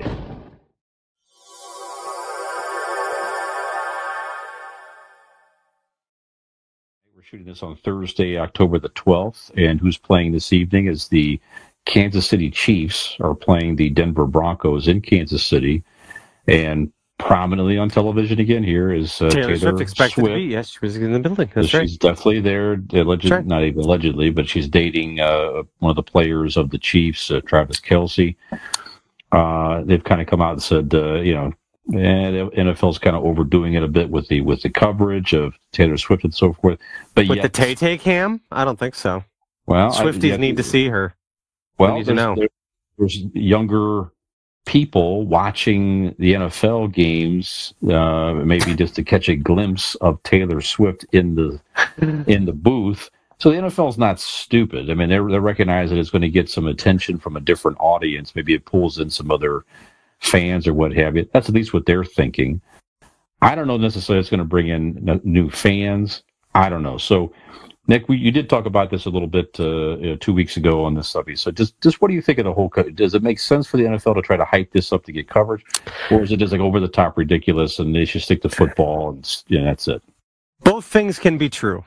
We're 7.13 7.23
shooting 7.23 7.47
this 7.47 7.65
on 7.65 7.75
Thursday, 7.75 8.39
October 8.39 8.79
the 8.79 8.91
12th, 8.91 9.51
and 9.57 9.81
who's 9.81 9.99
playing 9.99 10.31
this 10.31 10.53
evening 10.53 10.87
is 10.87 11.09
the 11.09 11.41
Kansas 11.89 12.29
City 12.29 12.51
Chiefs 12.51 13.17
are 13.21 13.35
playing 13.35 13.77
the 13.77 13.89
Denver 13.89 14.27
Broncos 14.27 14.87
in 14.87 15.01
Kansas 15.01 15.45
City, 15.45 15.83
and 16.47 16.93
prominently 17.19 17.79
on 17.79 17.89
television 17.89 18.39
again 18.39 18.63
here 18.63 18.93
is 18.93 19.21
uh, 19.21 19.31
Taylor, 19.31 19.57
Swift 19.57 19.81
expected 19.81 20.25
to 20.25 20.35
be. 20.35 20.43
Yes, 20.43 20.69
she 20.69 20.79
was 20.83 20.97
in 20.99 21.13
the 21.13 21.19
building. 21.19 21.51
That's 21.55 21.69
she's 21.69 21.75
right. 21.75 21.99
definitely 21.99 22.41
there. 22.41 22.81
Alleged, 22.93 23.31
right. 23.31 23.45
Not 23.45 23.65
even 23.65 23.83
allegedly, 23.85 24.31
but 24.31 24.47
she's 24.47 24.69
dating 24.69 25.19
uh, 25.19 25.63
one 25.79 25.91
of 25.91 25.97
the 25.97 26.03
players 26.03 26.57
of 26.59 26.71
the 26.71 26.79
Chiefs, 26.79 27.31
uh, 27.31 27.41
Travis 27.47 27.81
Kelce. 27.81 28.37
Uh, 29.33 29.83
they've 29.85 30.05
kind 30.05 30.21
of 30.21 30.27
come 30.27 30.43
out 30.43 30.53
and 30.53 30.63
said, 30.63 30.95
uh, 30.95 31.15
you 31.15 31.35
know, 31.35 31.53
and 31.95 32.53
NFL's 32.53 32.99
kind 32.99 33.17
of 33.17 33.25
overdoing 33.25 33.75
it 33.75 33.83
a 33.83 33.89
bit 33.89 34.11
with 34.11 34.29
the 34.29 34.43
with 34.43 34.61
the 34.61 34.69
coverage 34.69 35.33
of 35.33 35.55
Taylor 35.73 35.97
Swift 35.97 36.23
and 36.25 36.35
so 36.35 36.53
forth. 36.53 36.79
But 37.15 37.29
With 37.29 37.37
yet, 37.37 37.43
the 37.45 37.49
Tay 37.49 37.75
Tay 37.75 37.97
cam, 37.97 38.43
I 38.53 38.67
don't 38.67 38.79
think 38.79 38.95
so. 38.95 39.25
well, 39.67 39.91
I- 39.91 40.05
Swifties 40.05 40.23
yet- 40.25 40.41
need 40.41 40.59
to 40.59 40.63
see 40.63 40.89
her. 40.89 41.15
Well, 41.79 41.97
need 41.97 42.07
there's, 42.07 42.17
know. 42.17 42.35
there- 42.35 42.49
there's 42.99 43.19
younger 43.35 44.11
people 44.67 45.27
watching 45.27 46.15
the 46.19 46.35
NFL 46.35 46.93
games, 46.93 47.73
uh, 47.91 48.35
maybe 48.35 48.75
just 48.75 48.95
to 48.97 49.03
catch 49.05 49.29
a 49.29 49.37
glimpse 49.37 49.95
of 49.97 50.23
Taylor 50.25 50.61
Swift 50.61 51.07
in 51.13 51.35
the 51.35 51.61
in 52.27 52.45
the 52.45 52.53
booth. 52.53 53.11
So 53.39 53.51
the 53.51 53.57
NFL's 53.57 53.99
not 53.99 54.21
stupid. 54.21 54.91
I 54.91 54.95
mean, 54.95 55.09
they 55.09 55.17
they 55.19 55.39
recognize 55.39 55.91
that 55.91 55.99
it's 55.99 56.11
going 56.11 56.23
to 56.23 56.29
get 56.29 56.51
some 56.51 56.67
attention 56.67 57.19
from 57.19 57.37
a 57.37 57.41
different 57.41 57.79
audience. 57.81 58.35
Maybe 58.35 58.53
it 58.55 58.65
pulls 58.65 58.99
in 58.99 59.09
some 59.11 59.31
other 59.31 59.65
fans 60.19 60.67
or 60.67 60.75
what 60.75 60.93
have 60.95 61.17
you. 61.17 61.29
That's 61.33 61.49
at 61.49 61.55
least 61.55 61.73
what 61.73 61.87
they're 61.87 62.05
thinking. 62.05 62.61
I 63.41 63.55
don't 63.55 63.69
know 63.69 63.77
necessarily 63.77 64.21
it's 64.21 64.31
going 64.31 64.39
to 64.39 64.45
bring 64.45 64.69
in 64.69 65.21
new 65.25 65.49
fans. 65.49 66.25
I 66.55 66.69
don't 66.69 66.83
know. 66.83 66.99
So, 66.99 67.33
Nick, 67.89 68.09
we, 68.09 68.19
you 68.19 68.31
did 68.31 68.49
talk 68.51 68.67
about 68.67 68.91
this 68.91 69.07
a 69.07 69.11
little 69.11 69.27
bit 69.29 69.57
uh, 69.59 69.97
you 69.97 70.11
know, 70.11 70.17
two 70.17 70.35
weeks 70.35 70.57
ago 70.59 70.85
on 70.85 70.95
this 70.95 71.09
subject. 71.09 71.39
So, 71.39 71.51
just 71.51 71.81
just 71.81 72.01
what 72.01 72.09
do 72.09 72.15
you 72.15 72.23
think 72.23 72.39
of 72.39 72.45
the 72.45 72.53
whole? 72.53 72.69
Co- 72.69 72.89
does 72.91 73.15
it 73.15 73.23
make 73.23 73.41
sense 73.41 73.67
for 73.67 73.79
the 73.79 73.85
NFL 73.85 74.15
to 74.17 74.23
try 74.23 74.37
to 74.37 74.45
hype 74.45 74.71
this 74.73 74.93
up 74.93 75.05
to 75.05 75.13
get 75.13 75.29
coverage, 75.29 75.65
or 76.11 76.23
is 76.23 76.31
it 76.31 76.37
just 76.37 76.53
like 76.53 76.61
over 76.61 76.81
the 76.81 76.89
top 76.89 77.17
ridiculous 77.17 77.79
and 77.79 77.95
they 77.95 78.05
should 78.05 78.23
stick 78.23 78.43
to 78.43 78.49
football 78.51 79.11
and 79.11 79.43
yeah, 79.49 79.65
that's 79.65 79.89
it? 79.89 80.03
Both 80.61 80.85
things 80.85 81.19
can 81.19 81.39
be 81.39 81.49
true. 81.49 81.85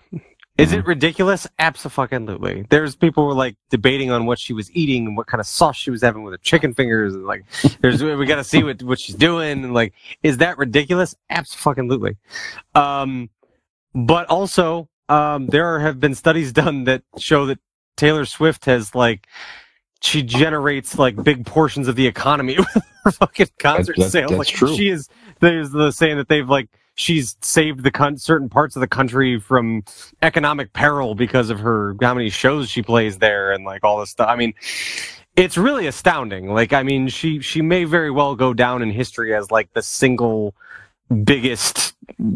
Is 0.57 0.69
Mm-hmm. 0.69 0.79
it 0.79 0.85
ridiculous? 0.85 1.47
Absolutely. 1.59 2.65
There's 2.69 2.95
people 2.95 3.25
were 3.25 3.33
like 3.33 3.55
debating 3.69 4.11
on 4.11 4.25
what 4.25 4.37
she 4.37 4.53
was 4.53 4.69
eating 4.71 5.07
and 5.07 5.17
what 5.17 5.25
kind 5.27 5.39
of 5.39 5.47
sauce 5.47 5.77
she 5.77 5.91
was 5.91 6.01
having 6.01 6.23
with 6.23 6.33
her 6.33 6.37
chicken 6.39 6.73
fingers, 6.73 7.13
and 7.13 7.25
like, 7.25 7.45
there's 7.81 8.03
we 8.03 8.25
got 8.25 8.35
to 8.35 8.43
see 8.43 8.63
what 8.63 8.81
what 8.83 8.99
she's 8.99 9.15
doing. 9.15 9.63
And 9.63 9.73
like, 9.73 9.93
is 10.23 10.37
that 10.37 10.57
ridiculous? 10.57 11.15
Absolutely. 11.29 12.17
Um, 12.75 13.29
but 13.95 14.27
also, 14.27 14.87
um, 15.11 15.47
there 15.47 15.79
have 15.79 15.99
been 15.99 16.15
studies 16.15 16.51
done 16.63 16.85
that 16.85 17.03
show 17.17 17.45
that 17.47 17.59
Taylor 17.97 18.25
Swift 18.25 18.65
has 18.65 18.95
like 18.95 19.27
she 20.01 20.23
generates 20.23 20.97
like 20.97 21.21
big 21.23 21.45
portions 21.45 21.87
of 21.87 21.95
the 21.95 22.07
economy 22.07 22.55
with 22.57 22.83
her 23.03 23.11
fucking 23.11 23.47
concert 23.59 23.95
That's- 23.97 24.11
sales. 24.11 24.31
that's 24.31 24.39
like 24.39 24.47
true. 24.47 24.75
she 24.75 24.89
is 24.89 25.07
there's 25.39 25.71
the 25.71 25.91
saying 25.91 26.17
that 26.17 26.27
they've 26.27 26.49
like 26.49 26.69
she's 26.95 27.35
saved 27.41 27.83
the 27.83 27.91
con- 27.91 28.17
certain 28.17 28.49
parts 28.49 28.75
of 28.75 28.79
the 28.79 28.87
country 28.87 29.39
from 29.39 29.83
economic 30.21 30.73
peril 30.73 31.15
because 31.15 31.49
of 31.49 31.59
her 31.59 31.95
how 32.01 32.13
many 32.13 32.29
shows 32.29 32.69
she 32.69 32.81
plays 32.81 33.17
there 33.19 33.51
and 33.51 33.63
like 33.65 33.83
all 33.83 33.99
this 33.99 34.09
stuff. 34.09 34.27
I 34.29 34.35
mean, 34.35 34.53
it's 35.35 35.57
really 35.57 35.87
astounding. 35.87 36.53
Like 36.53 36.73
I 36.73 36.83
mean, 36.83 37.07
she 37.07 37.39
she 37.39 37.61
may 37.61 37.83
very 37.85 38.11
well 38.11 38.35
go 38.35 38.53
down 38.53 38.81
in 38.81 38.91
history 38.91 39.33
as 39.35 39.51
like 39.51 39.73
the 39.73 39.81
single 39.81 40.53
biggest 41.11 41.95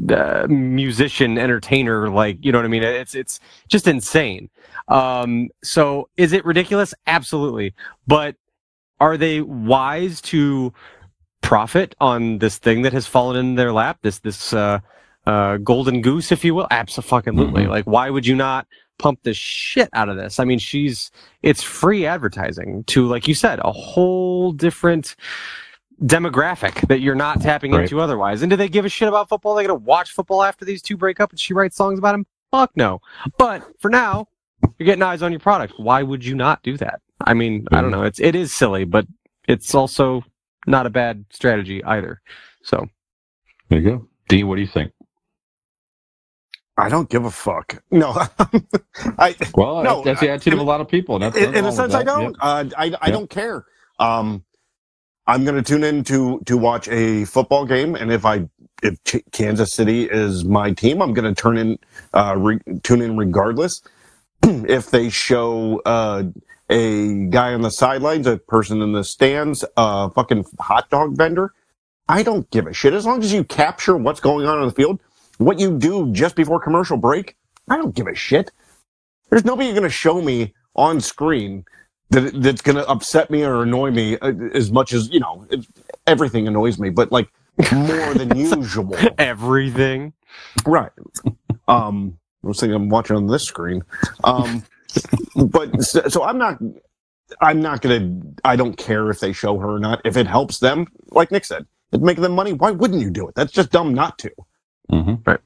uh, 0.09 0.47
musician 0.49 1.37
entertainer 1.37 2.09
like 2.09 2.37
you 2.43 2.51
know 2.51 2.57
what 2.57 2.65
i 2.65 2.69
mean? 2.69 2.83
It's 2.83 3.15
it's 3.15 3.39
just 3.67 3.87
insane. 3.87 4.49
Um 4.87 5.49
so 5.63 6.09
is 6.17 6.33
it 6.33 6.45
ridiculous? 6.45 6.93
Absolutely. 7.07 7.73
But 8.07 8.35
are 8.99 9.17
they 9.17 9.41
wise 9.41 10.21
to 10.21 10.73
profit 11.41 11.95
on 12.01 12.39
this 12.39 12.57
thing 12.57 12.81
that 12.83 12.93
has 12.93 13.07
fallen 13.07 13.37
in 13.37 13.55
their 13.55 13.71
lap? 13.73 13.99
This 14.01 14.19
this 14.19 14.53
uh 14.53 14.79
uh 15.25 15.57
golden 15.57 16.01
goose 16.01 16.31
if 16.31 16.43
you 16.45 16.55
will? 16.55 16.67
Absolutely 16.71 17.63
Mhm. 17.65 17.69
like 17.69 17.85
why 17.85 18.09
would 18.09 18.25
you 18.27 18.35
not 18.35 18.67
pump 18.97 19.19
the 19.23 19.33
shit 19.33 19.89
out 19.93 20.09
of 20.09 20.17
this? 20.17 20.39
I 20.39 20.45
mean 20.45 20.59
she's 20.59 21.11
it's 21.43 21.63
free 21.63 22.05
advertising 22.05 22.83
to 22.85 23.07
like 23.07 23.27
you 23.27 23.35
said 23.35 23.59
a 23.63 23.71
whole 23.71 24.51
different 24.51 25.15
demographic 26.03 26.87
that 26.87 26.99
you're 26.99 27.15
not 27.15 27.41
tapping 27.41 27.71
Right. 27.71 27.83
into 27.83 27.99
otherwise. 28.01 28.41
And 28.41 28.49
do 28.49 28.55
they 28.55 28.67
give 28.67 28.85
a 28.85 28.89
shit 28.89 29.07
about 29.07 29.29
football? 29.29 29.55
They 29.55 29.63
gonna 29.63 29.75
watch 29.75 30.11
football 30.11 30.43
after 30.43 30.65
these 30.65 30.81
two 30.81 30.97
break 30.97 31.19
up 31.19 31.31
and 31.31 31.39
she 31.39 31.53
writes 31.53 31.75
songs 31.77 31.97
about 31.99 32.15
him? 32.15 32.25
Fuck 32.51 32.71
no. 32.75 33.01
But 33.37 33.63
for 33.79 33.89
now, 33.89 34.27
you're 34.77 34.85
getting 34.85 35.03
eyes 35.03 35.21
on 35.21 35.31
your 35.31 35.39
product. 35.39 35.73
Why 35.77 36.03
would 36.03 36.23
you 36.25 36.35
not 36.35 36.63
do 36.63 36.77
that? 36.77 37.01
I 37.21 37.33
mean, 37.33 37.65
I 37.71 37.81
don't 37.81 37.91
know. 37.91 38.03
It's 38.03 38.19
it 38.19 38.35
is 38.35 38.51
silly, 38.53 38.83
but 38.83 39.07
it's 39.47 39.73
also 39.73 40.23
not 40.67 40.85
a 40.85 40.89
bad 40.89 41.25
strategy 41.31 41.83
either. 41.83 42.21
So 42.63 42.87
There 43.69 43.79
you 43.79 43.89
go. 43.89 44.07
D, 44.27 44.43
what 44.43 44.55
do 44.55 44.61
you 44.61 44.67
think? 44.67 44.91
I 46.77 46.89
don't 46.89 47.09
give 47.09 47.23
a 47.23 47.31
fuck. 47.31 47.81
No, 47.89 48.09
I 49.17 49.33
Well, 49.55 49.81
No, 49.81 50.03
that's 50.03 50.19
the 50.19 50.29
attitude 50.29 50.53
in- 50.53 50.59
of 50.59 50.65
a 50.65 50.67
lot 50.67 50.81
of 50.81 50.89
people. 50.89 51.15
and 51.15 51.23
That's 51.23 51.37
in, 51.37 51.63
a 51.65 51.71
sense, 51.71 51.93
I 51.93 52.03
don't. 52.03 52.35
Uh, 52.41 52.65
I, 52.77 52.83
I 53.01 53.07
Yeah. 53.07 53.11
don't 53.11 53.29
care. 53.29 53.63
Um, 53.97 54.43
I'm 55.27 55.45
going 55.45 55.55
to 55.55 55.63
tune 55.63 55.83
in 55.83 56.03
to 56.05 56.41
to 56.45 56.57
watch 56.57 56.87
a 56.89 57.25
football 57.25 57.65
game, 57.65 57.95
and 57.95 58.11
if 58.11 58.25
I 58.25 58.47
if 58.83 59.03
Ch- 59.05 59.23
Kansas 59.31 59.71
City 59.73 60.05
is 60.05 60.45
my 60.45 60.71
team, 60.71 61.01
I'm 61.01 61.13
going 61.13 61.33
to 61.33 61.39
turn 61.39 61.57
in 61.57 61.79
uh, 62.13 62.35
re- 62.37 62.59
tune 62.83 63.01
in 63.01 63.17
regardless. 63.17 63.81
if 64.43 64.91
they 64.91 65.09
show 65.09 65.81
uh, 65.85 66.23
a 66.69 67.25
guy 67.27 67.53
on 67.53 67.61
the 67.61 67.71
sidelines, 67.71 68.27
a 68.27 68.37
person 68.37 68.81
in 68.81 68.93
the 68.93 69.03
stands, 69.03 69.65
a 69.77 70.09
fucking 70.11 70.45
hot 70.59 70.89
dog 70.89 71.17
vendor, 71.17 71.53
I 72.07 72.23
don't 72.23 72.49
give 72.51 72.67
a 72.67 72.73
shit. 72.73 72.93
As 72.93 73.05
long 73.05 73.23
as 73.23 73.33
you 73.33 73.43
capture 73.43 73.97
what's 73.97 74.19
going 74.19 74.45
on 74.47 74.61
in 74.61 74.67
the 74.67 74.73
field, 74.73 75.01
what 75.37 75.59
you 75.59 75.77
do 75.77 76.11
just 76.11 76.35
before 76.35 76.59
commercial 76.59 76.97
break, 76.97 77.35
I 77.69 77.77
don't 77.77 77.95
give 77.95 78.07
a 78.07 78.15
shit. 78.15 78.51
There's 79.29 79.45
nobody 79.45 79.71
going 79.71 79.83
to 79.83 79.89
show 79.89 80.21
me 80.21 80.53
on 80.75 81.01
screen 81.01 81.65
that 82.11 82.41
that's 82.41 82.61
going 82.61 82.77
to 82.77 82.87
upset 82.87 83.29
me 83.29 83.43
or 83.43 83.63
annoy 83.63 83.91
me 83.91 84.17
uh, 84.19 84.33
as 84.53 84.71
much 84.71 84.93
as 84.93 85.09
you 85.11 85.19
know. 85.19 85.45
It, 85.49 85.65
everything 86.07 86.47
annoys 86.47 86.79
me, 86.79 86.89
but 86.89 87.11
like 87.11 87.29
more 87.71 88.13
than 88.15 88.35
usual. 88.37 88.95
Everything. 89.17 90.13
Right. 90.65 90.91
Um, 91.67 92.19
I 92.43 92.47
was 92.47 92.59
thinking 92.59 92.75
I'm 92.75 92.89
watching 92.89 93.15
on 93.17 93.27
this 93.27 93.43
screen. 93.43 93.83
Um, 94.23 94.63
but 95.35 95.83
so, 95.83 96.07
so 96.09 96.23
I'm 96.23 96.37
not. 96.37 96.59
I'm 97.41 97.61
not 97.61 97.81
gonna. 97.81 98.21
I 98.43 98.55
don't 98.55 98.77
care 98.77 99.09
if 99.09 99.19
they 99.19 99.33
show 99.33 99.57
her 99.59 99.75
or 99.75 99.79
not. 99.79 100.01
If 100.05 100.17
it 100.17 100.27
helps 100.27 100.59
them, 100.59 100.87
like 101.11 101.31
Nick 101.31 101.45
said, 101.45 101.65
it 101.91 102.01
make 102.01 102.17
them 102.17 102.33
money. 102.33 102.53
Why 102.53 102.71
wouldn't 102.71 103.01
you 103.01 103.09
do 103.11 103.27
it? 103.27 103.35
That's 103.35 103.51
just 103.51 103.71
dumb 103.71 103.93
not 103.93 104.17
to. 104.19 104.31
hmm 104.89 105.15
Right. 105.25 105.39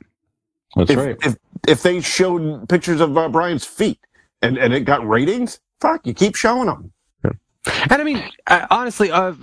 That's 0.75 0.91
if, 0.91 0.97
right. 0.97 1.17
If 1.23 1.37
if 1.67 1.83
they 1.83 2.01
showed 2.01 2.69
pictures 2.69 3.01
of 3.01 3.17
uh, 3.17 3.29
Brian's 3.29 3.65
feet 3.65 3.99
and 4.41 4.57
and 4.57 4.73
it 4.73 4.81
got 4.81 5.07
ratings, 5.07 5.59
fuck, 5.81 6.05
you 6.05 6.13
keep 6.13 6.35
showing 6.35 6.67
them. 6.67 6.91
And 7.65 8.01
I 8.01 8.03
mean, 8.03 8.23
honestly, 8.71 9.11
uh, 9.11 9.33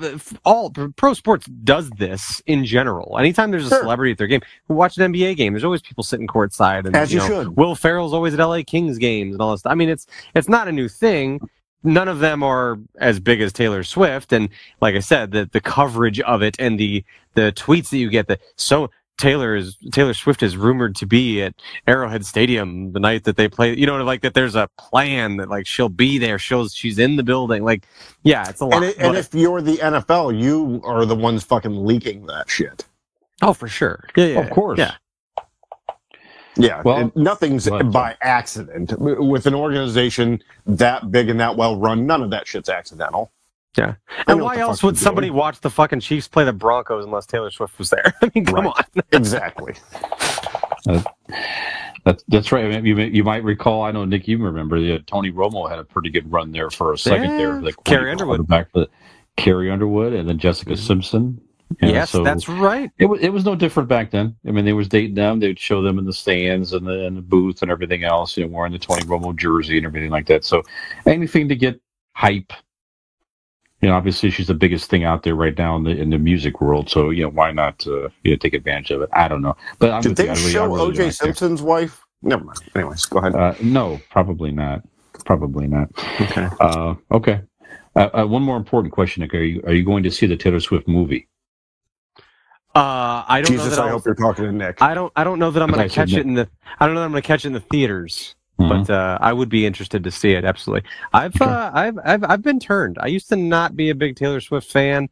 all 0.45 0.71
pro 0.71 1.13
sports 1.15 1.47
does 1.47 1.91
this 1.91 2.43
in 2.47 2.65
general. 2.65 3.19
Anytime 3.19 3.51
there's 3.51 3.67
a 3.67 3.69
Sure. 3.69 3.81
celebrity 3.83 4.13
at 4.13 4.19
their 4.19 4.27
game, 4.27 4.41
watch 4.69 4.97
an 4.99 5.13
NBA 5.13 5.37
game. 5.37 5.53
There's 5.53 5.65
always 5.65 5.83
people 5.83 6.03
sitting 6.03 6.27
courtside, 6.27 6.87
and 6.87 6.97
As 6.97 7.13
you 7.13 7.19
know, 7.21 7.27
should. 7.27 7.57
Will 7.57 7.75
Ferrell's 7.75 8.13
always 8.15 8.35
at 8.35 8.41
LA 8.41 8.63
Kings 8.67 8.99
games 8.99 9.35
and 9.35 9.43
all 9.43 9.53
this. 9.53 9.61
Stuff. 9.61 9.71
I 9.71 9.75
mean, 9.75 9.89
it's 9.91 10.07
it's 10.35 10.49
not 10.49 10.67
a 10.67 10.73
new 10.73 10.89
thing. 10.89 11.41
None 11.85 12.09
of 12.09 12.19
them 12.19 12.43
are 12.43 12.79
as 12.99 13.21
big 13.21 13.41
as 13.41 13.53
Taylor 13.53 13.85
Swift, 13.85 14.33
and 14.33 14.49
like 14.81 14.95
I 14.97 15.01
said, 15.01 15.31
the 15.31 15.49
the 15.53 15.61
coverage 15.61 16.19
of 16.21 16.43
it 16.43 16.57
and 16.59 16.81
the 16.81 17.05
the 17.35 17.53
tweets 17.53 17.91
that 17.91 17.99
you 17.99 18.09
get. 18.11 18.27
That 18.29 18.41
so 18.57 18.91
Taylor 19.19 19.57
is 19.57 19.77
Taylor 19.93 20.15
Swift 20.15 20.43
is 20.43 20.57
rumored 20.57 20.95
to 20.97 21.07
be 21.07 21.43
at 21.43 21.55
Arrowhead 21.87 22.27
Stadium 22.27 22.93
the 22.93 23.01
night 23.01 23.25
that 23.25 23.37
they 23.37 23.49
play. 23.49 23.77
You 23.77 23.87
know, 23.87 24.03
like 24.05 24.23
that. 24.23 24.35
There's 24.35 24.55
a 24.55 24.69
plan 24.79 25.37
that 25.39 25.49
like 25.49 25.67
she'll 25.67 25.89
be 25.89 26.19
there. 26.19 26.39
Shows 26.39 26.75
she's 26.75 26.99
in 26.99 27.17
the 27.17 27.23
building. 27.23 27.65
Like, 27.65 27.87
yeah, 28.23 28.49
it's 28.49 28.61
a 28.61 28.67
lot. 28.67 28.77
And, 28.77 28.85
it, 28.85 28.99
and 28.99 29.17
if 29.17 29.35
you're 29.35 29.63
the 29.63 29.77
NFL, 29.77 30.39
you 30.39 30.81
are 30.85 31.05
the 31.05 31.17
ones 31.17 31.45
fucking 31.45 31.85
leaking 31.85 32.27
that 32.27 32.51
shit. 32.51 32.85
oh, 33.43 33.53
for 33.53 33.69
sure. 33.69 34.05
Yeah, 34.17 34.27
yeah, 34.27 34.41
Of 34.41 34.51
course. 34.51 34.79
Yeah. 34.79 34.95
Yeah, 36.59 36.81
Well, 36.83 37.13
nothing's 37.15 37.69
go 37.69 37.83
by 37.83 38.17
accident. 38.23 38.95
With 38.99 39.47
an 39.47 39.55
organization 39.55 40.43
that 40.65 41.11
big 41.11 41.29
and 41.29 41.39
that 41.39 41.57
well 41.57 41.79
run, 41.79 42.07
none 42.07 42.23
of 42.23 42.31
that 42.31 42.49
shit's 42.49 42.71
accidental. 42.71 43.31
Yeah. 43.77 43.95
And 44.27 44.41
why 44.41 44.57
else 44.59 44.83
would 44.83 44.97
somebody 44.97 45.29
doing. 45.29 45.39
watch 45.39 45.61
the 45.61 45.71
fucking 45.71 46.01
Chiefs 46.01 46.29
play 46.29 46.45
the 46.45 46.53
Broncos 46.53 47.05
unless 47.05 47.27
Taylor 47.27 47.51
Swift 47.51 47.79
was 47.79 47.91
there? 47.91 48.15
I 48.23 48.31
mean, 48.35 48.45
come 48.45 48.67
Right. 48.67 48.85
on. 48.97 49.03
Exactly. 49.13 49.75
Uh, 50.89 51.03
that's 52.05 52.25
that's 52.29 52.53
right. 52.53 52.85
You 52.85 52.95
may- 52.95 53.11
you 53.11 53.25
might 53.25 53.43
recall. 53.43 53.83
I 53.83 53.91
know 53.91 54.05
Nick, 54.05 54.29
you 54.29 54.39
remember 54.39 54.81
the 54.81 55.01
Tony 55.01 55.33
Romo 55.33 55.69
had 55.69 55.79
a 55.79 55.85
pretty 55.85 56.11
good 56.11 56.31
run 56.31 56.53
there 56.53 56.71
for 56.71 56.93
a 56.93 56.99
second 56.99 57.31
Yeah. 57.33 57.37
there. 57.37 57.61
Like 57.61 57.75
Carrie 57.85 58.13
Underwood. 58.13 58.47
back 58.47 58.71
for 58.73 58.87
Carrie 59.37 59.71
Underwood, 59.71 60.13
and 60.13 60.29
then 60.29 60.39
Jessica 60.39 60.73
mm-hmm. 60.73 60.87
Simpson. 60.87 61.41
You 61.81 61.89
know, 61.89 61.95
yes, 61.95 62.11
so 62.11 62.23
that's 62.23 62.49
right. 62.49 62.93
it 62.99 63.07
was 63.07 63.21
it 63.21 63.31
was 63.31 63.45
no 63.45 63.57
different 63.57 63.89
back 63.89 64.13
then. 64.13 64.37
I 64.47 64.53
mean, 64.53 64.65
they 64.65 64.73
was 64.73 64.87
dating 64.89 65.15
them. 65.15 65.41
They'd 65.41 65.59
show 65.59 65.83
them 65.83 65.99
in 65.99 66.05
the 66.05 66.13
stands 66.13 66.73
and 66.73 66.87
the, 66.87 67.07
in 67.07 67.17
the 67.17 67.21
booth 67.21 67.63
and 67.63 67.71
everything 67.73 68.05
else. 68.05 68.37
You 68.37 68.45
know, 68.45 68.57
wearing 68.57 68.73
the 68.73 68.79
Tony 68.79 69.03
Romo 69.03 69.35
jersey 69.37 69.77
and 69.77 69.85
everything 69.85 70.11
like 70.11 70.27
that. 70.27 70.45
So 70.45 70.63
anything 71.07 71.49
to 71.49 71.57
get 71.57 71.81
hype. 72.13 72.53
You 73.83 73.89
know, 73.91 73.95
obviously 73.95 74.31
she's 74.31 74.47
the 74.47 74.55
biggest 74.55 74.89
thing 74.89 75.05
out 75.05 75.23
there 75.23 75.35
right 75.35 75.57
now 75.57 75.77
in 75.77 75.85
the 75.85 75.91
in 75.91 76.11
the 76.11 76.19
music 76.19 76.61
world. 76.61 76.89
So 76.89 77.11
you 77.11 77.23
know, 77.25 77.29
why 77.31 77.53
not 77.53 77.87
uh, 77.87 78.09
you 78.25 78.31
know 78.31 78.37
take 78.37 78.55
advantage 78.55 78.91
of 78.91 79.03
it? 79.03 79.11
I 79.13 79.29
don't 79.29 79.43
know, 79.43 79.57
but 79.79 79.91
I'm 79.91 80.01
Did 80.03 80.11
with 80.11 80.19
you. 80.21 80.25
they 80.25 80.31
I 80.31 80.35
really- 80.35 80.51
show 80.51 80.67
really 80.67 80.79
don't 80.79 80.89
O.J. 80.89 81.03
care. 81.03 81.11
Simpson's 81.13 81.63
wife? 81.63 82.03
Never 82.23 82.43
mind. 82.45 82.59
Anyways, 82.75 83.05
go 83.07 83.19
ahead. 83.19 83.35
Uh, 83.35 83.55
no, 83.63 84.01
probably 84.11 84.51
not. 84.51 84.83
Probably 85.25 85.67
not. 85.67 85.89
Okay. 86.21 86.49
Uh, 86.61 86.95
okay. 87.13 87.41
Uh, 87.95 88.09
uh, 88.15 88.27
one 88.27 88.43
more 88.43 88.57
important 88.57 88.93
question, 88.93 89.23
Nick. 89.23 89.35
Are 89.35 89.43
you 89.43 89.63
are 89.67 89.75
you 89.75 89.85
going 89.85 90.03
to 90.05 90.11
see 90.11 90.27
the 90.27 90.37
Taylor 90.37 90.61
Swift 90.61 90.89
movie? 90.89 91.29
Uh, 92.75 93.25
I 93.27 93.41
don't 93.43 93.57
know 93.57 93.63
Jesus, 93.63 93.77
that 93.77 93.83
I 93.83 93.87
I'll- 93.87 93.93
hope 93.93 94.05
you're 94.07 94.15
talking 94.15 94.45
to 94.47 94.53
Nick. 94.53 94.83
I 94.83 94.95
don't. 94.95 95.13
I 95.17 95.25
don't 95.25 95.39
know 95.39 95.51
that 95.51 95.63
I'm 95.63 95.71
going 95.71 95.89
to 95.89 95.95
catch 95.95 96.13
no. 96.13 96.19
it 96.19 96.27
in 96.27 96.35
the. 96.35 96.49
I 96.81 96.87
don't 96.87 96.95
know 96.95 97.01
that 97.01 97.07
I'm 97.07 97.13
going 97.13 97.23
to 97.23 97.27
catch 97.27 97.45
it 97.45 97.49
in 97.49 97.53
the 97.55 97.61
theaters, 97.61 98.35
Mhm. 98.59 98.69
but 98.87 98.91
uh, 98.93 99.19
I 99.21 99.33
would 99.35 99.49
be 99.51 99.67
interested 99.67 100.03
to 100.05 100.11
see 100.11 100.33
it. 100.33 100.45
Absolutely. 100.45 100.89
I've, 101.13 101.41
uh, 101.43 101.71
I've 101.75 101.99
I've 102.05 102.25
I've 102.25 102.43
been 102.43 102.59
turned. 102.59 102.97
I 103.01 103.09
used 103.09 103.29
to 103.29 103.37
not 103.37 103.77
be 103.77 103.91
a 103.91 103.95
big 103.95 104.17
Taylor 104.17 104.41
Swift 104.41 104.71
fan 104.71 105.09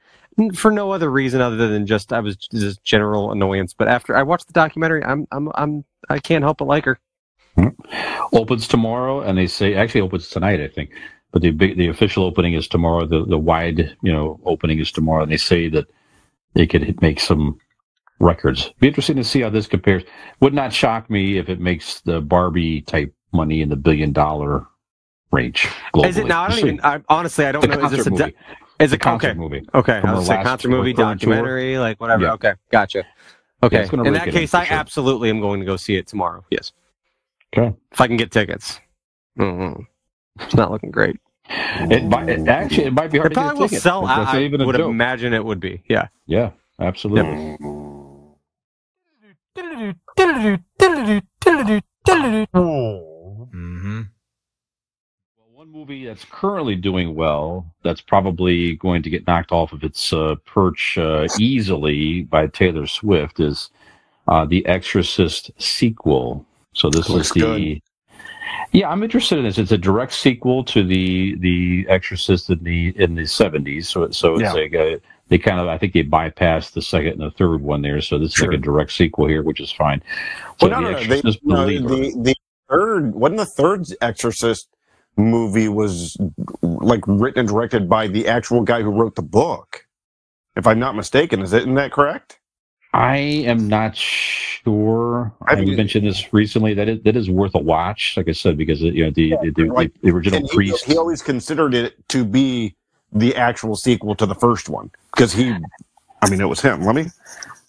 for 0.55 0.71
no 0.71 0.91
other 0.93 1.11
reason 1.11 1.41
other 1.41 1.69
than 1.69 1.87
just 1.87 2.13
I 2.13 2.21
was 2.21 2.37
just 2.37 2.83
general 2.85 3.33
annoyance. 3.33 3.75
But 3.75 3.89
after 3.89 4.17
I 4.17 4.23
watched 4.23 4.47
the 4.47 4.55
documentary, 4.55 5.05
I'm 5.05 5.27
I'm 5.31 5.51
I'm 5.55 5.85
I 6.09 6.19
can't 6.19 6.43
help 6.43 6.59
but 6.59 6.69
like 6.69 6.87
her. 6.87 6.99
opens 8.33 8.67
tomorrow, 8.67 9.21
and 9.21 9.37
they 9.39 9.47
say 9.47 9.75
actually 9.75 10.01
opens 10.01 10.29
tonight, 10.29 10.61
I 10.61 10.69
think. 10.69 10.91
But 11.33 11.43
the 11.43 11.51
big, 11.51 11.77
the 11.77 11.89
official 11.89 12.25
opening 12.25 12.55
is 12.55 12.69
tomorrow. 12.69 13.07
The 13.07 13.25
the 13.27 13.39
wide, 13.39 13.97
you 14.03 14.13
know, 14.13 14.41
opening 14.45 14.79
is 14.79 14.91
tomorrow, 14.93 15.23
and 15.23 15.31
they 15.33 15.37
say 15.37 15.69
that 15.69 15.87
they 16.55 16.67
could 16.67 17.01
make 17.03 17.21
some 17.21 17.59
records. 18.21 18.73
Be 18.81 18.89
interesting 18.89 19.17
to 19.17 19.25
see 19.25 19.41
how 19.41 19.51
this 19.51 19.67
compares. 19.67 20.05
Would 20.41 20.55
not 20.55 20.73
shock 20.73 21.11
me 21.11 21.37
if 21.39 21.49
it 21.49 21.61
makes 21.61 22.01
the 22.01 22.21
Barbie 22.21 22.81
type 22.83 23.13
money 23.35 23.61
in 23.61 23.69
the 23.69 23.77
billion 23.77 24.13
dollar 24.13 24.67
range. 25.33 25.69
Globally. 25.93 26.09
Is 26.09 26.17
it 26.17 26.27
now? 26.27 26.45
I 26.45 26.49
don't 26.49 26.59
even. 26.61 26.81
I, 26.83 27.01
honestly, 27.09 27.45
I 27.45 27.53
don't 27.53 27.69
know. 27.69 27.85
Is 27.85 27.91
this 27.91 28.07
a? 28.07 28.11
movie. 28.11 28.35
Is 28.81 28.93
it 28.93 28.99
concert 29.01 29.29
okay? 29.31 29.39
movie. 29.39 29.63
Okay, 29.75 30.01
From 30.01 30.11
I 30.11 30.15
was 30.15 30.27
say 30.27 30.43
concert 30.43 30.69
movie, 30.69 30.91
recurring 30.91 31.19
tour. 31.19 31.31
documentary, 31.35 31.79
like 31.79 32.01
whatever. 32.01 32.25
Yeah. 32.25 32.33
Okay, 32.33 32.55
gotcha. 32.73 33.05
Okay, 33.63 33.87
gonna 33.89 34.05
in 34.05 34.13
that 34.15 34.29
case, 34.31 34.53
I 34.53 34.65
sure. 34.65 34.77
absolutely 34.77 35.31
am 35.31 35.41
going 35.41 35.61
to 35.61 35.67
go 35.67 35.77
see 35.77 35.97
it 35.97 36.07
tomorrow. 36.07 36.45
Yes, 36.51 36.73
Okay. 37.57 37.75
if 37.93 38.01
I 38.01 38.07
can 38.09 38.17
get 38.17 38.31
tickets. 38.31 38.81
Mhm. 39.39 39.87
It's 40.41 40.55
not 40.55 40.71
looking 40.71 40.91
great. 40.91 41.17
It 41.49 42.05
might 42.05 42.29
it, 42.29 42.49
actually 42.49 42.85
it 42.87 42.93
might 42.93 43.11
be 43.13 43.19
hard 43.19 43.31
It 43.33 43.35
to 43.37 43.41
get 43.41 43.45
probably 43.47 43.61
will 43.61 43.69
ticket. 43.69 43.83
sell 43.83 44.07
out. 44.07 44.27
I 44.35 44.49
would 44.49 44.77
joke. 44.77 44.91
imagine 44.91 45.33
it 45.33 45.45
would 45.45 45.61
be. 45.61 45.83
Yeah. 45.89 46.09
Yeah, 46.27 46.51
absolutely. 46.81 47.57
Mm-hmm. 52.53 53.14
One 55.65 55.73
movie 55.73 56.05
that's 56.05 56.27
currently 56.27 56.77
doing 56.77 57.15
well, 57.15 57.65
that's 57.83 58.03
probably 58.03 58.77
going 58.77 59.03
to 59.03 59.09
get 59.09 59.27
knocked 59.27 59.51
off 59.51 59.73
of 59.73 59.83
its 59.83 60.13
uh, 60.13 60.35
perch 60.45 60.99
uh, 60.99 61.27
easily 61.41 62.25
by 62.25 62.49
Taylor 62.49 62.87
Swift, 62.87 63.41
is 63.41 63.71
uh, 64.29 64.45
the 64.45 64.67
Exorcist 64.67 65.53
sequel. 65.57 66.45
So 66.75 66.91
this 66.91 67.09
Looks 67.09 67.29
is 67.29 67.33
the. 67.33 67.41
good. 67.41 67.83
Yeah, 68.73 68.91
I'm 68.91 69.03
interested 69.03 69.39
in 69.39 69.45
this. 69.45 69.57
It's 69.57 69.73
a 69.73 69.79
direct 69.79 70.13
sequel 70.13 70.65
to 70.65 70.85
the 70.85 71.37
the 71.37 71.87
Exorcist 71.89 72.51
in 72.51 72.63
the 72.63 72.93
in 73.03 73.15
the 73.15 73.23
70s. 73.23 73.87
So 73.87 74.11
so 74.11 74.35
it's 74.35 74.43
Yeah. 74.43 74.53
like 74.53 74.75
a, 74.75 75.01
they 75.29 75.39
kind 75.39 75.61
of 75.61 75.69
I 75.69 75.79
think 75.79 75.95
they 75.95 76.05
bypassed 76.05 76.73
the 76.73 76.83
second 76.83 77.13
and 77.13 77.23
the 77.23 77.31
third 77.31 77.63
one 77.63 77.81
there. 77.81 78.03
So 78.03 78.19
this 78.19 78.29
is 78.29 78.35
Sure. 78.35 78.49
like 78.49 78.59
a 78.59 78.63
direct 78.63 78.93
sequel 78.93 79.29
here, 79.29 79.43
which 79.43 79.61
is 79.61 79.73
fine. 79.73 80.03
So 80.61 80.69
Well, 80.69 80.83
no, 80.83 80.89
the 80.89 80.93
no, 80.93 81.33
no. 81.45 81.67
They, 81.67 81.79
no, 81.79 81.89
the 81.89 82.23
the 82.23 82.35
third 82.69 83.15
wasn't 83.15 83.39
the 83.39 83.47
third 83.47 83.87
Exorcist 84.03 84.69
movie 85.17 85.69
was 85.69 86.17
like 86.63 87.03
written 87.07 87.41
and 87.41 87.49
directed 87.49 87.89
by 87.89 88.07
the 88.09 88.27
actual 88.29 88.63
guy 88.63 88.83
who 88.83 88.91
wrote 88.91 89.15
the 89.15 89.23
book. 89.23 89.87
If 90.57 90.67
I'm 90.67 90.79
not 90.79 90.95
mistaken, 90.95 91.43
is 91.43 91.53
it? 91.53 91.63
Isn't 91.63 91.75
that 91.75 91.93
correct? 91.93 92.39
I 92.93 93.17
am 93.17 93.67
not 93.69 93.97
sure. 93.97 95.33
I 95.49 95.55
I 95.55 95.61
mean- 95.61 95.77
mentioned 95.77 96.07
this 96.07 96.33
recently. 96.33 96.75
That 96.75 96.89
is, 96.89 97.03
that 97.03 97.17
is 97.17 97.29
worth 97.29 97.55
a 97.55 97.59
watch. 97.59 98.15
Like 98.17 98.29
I 98.29 98.33
said, 98.33 98.57
because 98.57 98.81
you 98.81 99.05
know 99.05 99.11
the 99.11 99.37
the, 99.43 99.51
the, 99.51 99.65
like- 99.65 99.93
the 100.03 100.11
original 100.11 100.41
he, 100.43 100.55
priest. 100.55 100.85
he 100.85 100.97
always 100.97 101.21
considered 101.23 101.75
it 101.75 101.97
to 102.11 102.25
be 102.25 102.77
the 103.13 103.35
actual 103.37 103.75
sequel 103.77 104.15
to 104.17 104.27
the 104.27 104.35
first 104.35 104.69
one 104.69 104.91
because 105.15 105.33
he, 105.33 105.55
I 106.23 106.31
mean, 106.31 106.41
it 106.41 106.49
was 106.49 106.61
him. 106.61 106.83
Let 106.83 106.95
me 106.95 107.07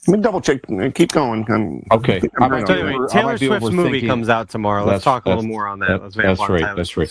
let 0.08 0.18
me 0.18 0.22
double 0.24 0.42
check. 0.42 0.62
Keep 0.94 1.12
going. 1.12 1.46
I'm, 1.50 1.84
Okay. 1.92 2.22
I'm 2.40 2.44
I 2.44 2.48
right 2.50 2.66
tell 2.66 2.78
you, 2.78 2.84
on 2.84 2.88
be 2.90 2.94
it. 2.94 2.94
anyway, 2.94 2.96
over- 2.96 3.06
I 3.06 3.14
Taylor 3.14 3.38
Swift's 3.38 3.72
movie 3.72 4.08
comes 4.08 4.30
out 4.30 4.50
tomorrow. 4.50 4.86
Let's 4.86 5.04
talk 5.04 5.26
a 5.26 5.30
little 5.30 5.44
more 5.44 5.68
on 5.68 5.80
that. 5.80 5.88
That- 5.88 6.02
Let's 6.04 6.16
that's 6.16 6.50
right. 6.50 6.76
That's 6.76 6.98
right. 6.98 7.10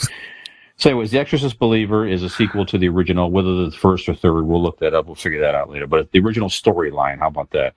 So, 0.77 0.91
anyways, 0.91 1.13
The 1.13 1.21
Exorcist 1.21 1.59
Believer 1.61 2.05
is 2.07 2.25
a 2.25 2.29
sequel 2.29 2.67
to 2.67 2.77
the 2.79 2.89
original. 2.89 3.31
Whether 3.31 3.65
the 3.65 3.71
first 3.71 4.09
or 4.09 4.15
third, 4.15 4.43
we'll 4.43 4.61
look 4.63 4.81
that 4.81 4.93
up. 4.93 5.07
We'll 5.07 5.15
figure 5.15 5.41
that 5.41 5.55
out 5.55 5.71
later. 5.71 5.87
But 5.87 6.11
the 6.11 6.19
original 6.19 6.49
storyline, 6.49 7.21
how 7.21 7.29
about 7.29 7.51
that? 7.53 7.77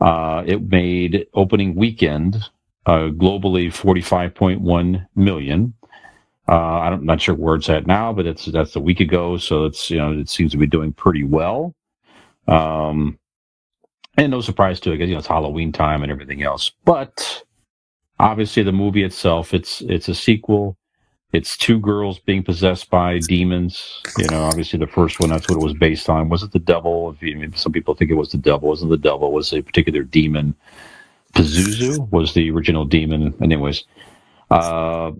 Uh, 0.00 0.44
it 0.46 0.62
made 0.70 1.26
opening 1.34 1.74
weekend 1.74 2.36
uh, 2.86 3.08
globally 3.10 3.72
forty 3.72 4.00
five 4.00 4.34
point 4.34 4.60
one 4.60 5.08
million. 5.16 5.74
Uh, 6.48 6.52
I'm 6.80 7.04
not 7.06 7.20
sure 7.22 7.34
where 7.34 7.54
it's 7.56 7.68
at 7.70 7.86
now, 7.86 8.12
but 8.12 8.26
it's 8.26 8.44
that's 8.46 8.76
a 8.76 8.80
week 8.80 9.00
ago, 9.00 9.36
so 9.36 9.64
it's 9.64 9.90
you 9.90 9.96
know 9.98 10.12
it 10.12 10.28
seems 10.28 10.52
to 10.52 10.58
be 10.58 10.66
doing 10.66 10.92
pretty 10.92 11.24
well. 11.24 11.74
Um, 12.46 13.18
and 14.16 14.30
no 14.30 14.40
surprise 14.40 14.80
to 14.80 14.90
it 14.90 14.94
because 14.94 15.08
you 15.08 15.14
know 15.14 15.20
it's 15.20 15.28
Halloween 15.28 15.72
time 15.72 16.02
and 16.02 16.12
everything 16.12 16.42
else. 16.42 16.72
But 16.84 17.44
obviously, 18.20 18.62
the 18.62 18.72
movie 18.72 19.04
itself 19.04 19.54
it's 19.54 19.82
it's 19.82 20.08
a 20.08 20.14
sequel 20.14 20.76
It's 21.32 21.56
two 21.58 21.80
girls 21.80 22.18
being 22.20 22.42
possessed 22.44 22.90
by 22.90 23.20
demons. 23.20 24.06
You 24.18 24.28
know, 24.28 24.44
obviously 24.44 24.78
the 24.78 24.86
first 24.88 25.20
one, 25.20 25.30
that's 25.30 25.48
what 25.48 25.56
it 25.56 25.64
was 25.64 25.74
based 25.74 26.08
on. 26.08 26.28
Was 26.30 26.42
it 26.42 26.52
the 26.52 26.58
devil? 26.60 27.16
I 27.20 27.24
mean, 27.24 27.54
some 27.56 27.72
people 27.72 27.94
think 27.94 28.10
it 28.10 28.14
was 28.14 28.32
the 28.32 28.38
devil. 28.38 28.68
Wasn't 28.70 28.90
the 28.90 28.98
devil. 28.98 29.28
It 29.28 29.34
was 29.34 29.52
a 29.52 29.62
particular 29.62 30.04
demon. 30.04 30.54
Pazuzu 31.34 32.10
was 32.12 32.34
the 32.34 32.50
original 32.50 32.84
demon. 32.84 33.34
Anyways, 33.42 33.84
uh, 34.50 35.12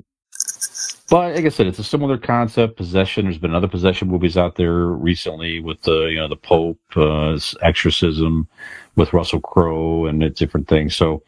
but 1.14 1.36
like 1.36 1.44
I 1.44 1.48
said, 1.48 1.68
it's 1.68 1.78
a 1.78 1.84
similar 1.84 2.18
concept. 2.18 2.76
Possession. 2.76 3.26
There's 3.26 3.38
been 3.38 3.54
other 3.54 3.68
possession 3.68 4.08
movies 4.08 4.36
out 4.36 4.56
there 4.56 4.86
recently 4.86 5.60
with 5.60 5.80
the 5.82 6.06
you 6.06 6.16
know 6.16 6.26
the 6.26 6.34
Pope, 6.34 6.80
uh, 6.96 7.38
exorcism, 7.62 8.48
with 8.96 9.12
Russell 9.12 9.40
Crowe 9.40 10.06
and 10.06 10.34
different 10.34 10.66
things. 10.66 10.96
So 10.96 11.22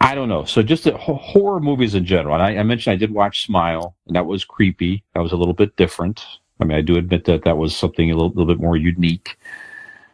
I 0.00 0.14
don't 0.14 0.28
know. 0.28 0.44
So 0.44 0.62
just 0.62 0.84
the 0.84 0.96
horror 0.96 1.58
movies 1.58 1.96
in 1.96 2.04
general. 2.04 2.36
And 2.36 2.42
I, 2.44 2.56
I 2.56 2.62
mentioned 2.62 2.92
I 2.92 2.96
did 2.96 3.10
watch 3.10 3.44
Smile, 3.44 3.96
and 4.06 4.14
that 4.14 4.26
was 4.26 4.44
creepy. 4.44 5.02
That 5.12 5.24
was 5.24 5.32
a 5.32 5.36
little 5.36 5.54
bit 5.54 5.74
different. 5.74 6.24
I 6.60 6.64
mean, 6.64 6.78
I 6.78 6.80
do 6.80 6.98
admit 6.98 7.24
that 7.24 7.42
that 7.46 7.58
was 7.58 7.74
something 7.74 8.12
a 8.12 8.14
little, 8.14 8.28
little 8.28 8.46
bit 8.46 8.62
more 8.62 8.76
unique. 8.76 9.38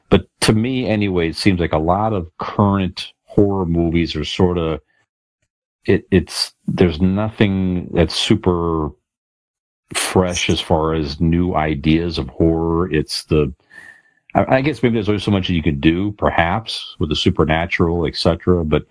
But 0.08 0.26
to 0.40 0.54
me, 0.54 0.88
anyway, 0.88 1.28
it 1.28 1.36
seems 1.36 1.60
like 1.60 1.74
a 1.74 1.78
lot 1.78 2.14
of 2.14 2.30
current 2.38 3.12
horror 3.24 3.66
movies 3.66 4.16
are 4.16 4.24
sort 4.24 4.56
of 4.56 4.80
it, 5.86 6.06
it's 6.10 6.54
there's 6.66 7.00
nothing 7.00 7.88
that's 7.92 8.14
super 8.14 8.90
fresh 9.92 10.48
as 10.50 10.60
far 10.60 10.94
as 10.94 11.20
new 11.20 11.54
ideas 11.54 12.18
of 12.18 12.28
horror. 12.28 12.92
It's 12.92 13.24
the 13.24 13.52
I, 14.34 14.62
guess 14.62 14.82
maybe 14.82 14.94
there's 14.94 15.08
only 15.08 15.20
so 15.20 15.30
much 15.30 15.46
that 15.46 15.54
you 15.54 15.62
can 15.62 15.78
do, 15.78 16.10
perhaps 16.12 16.96
with 16.98 17.08
the 17.08 17.14
supernatural, 17.14 18.04
etc. 18.04 18.64
But 18.64 18.84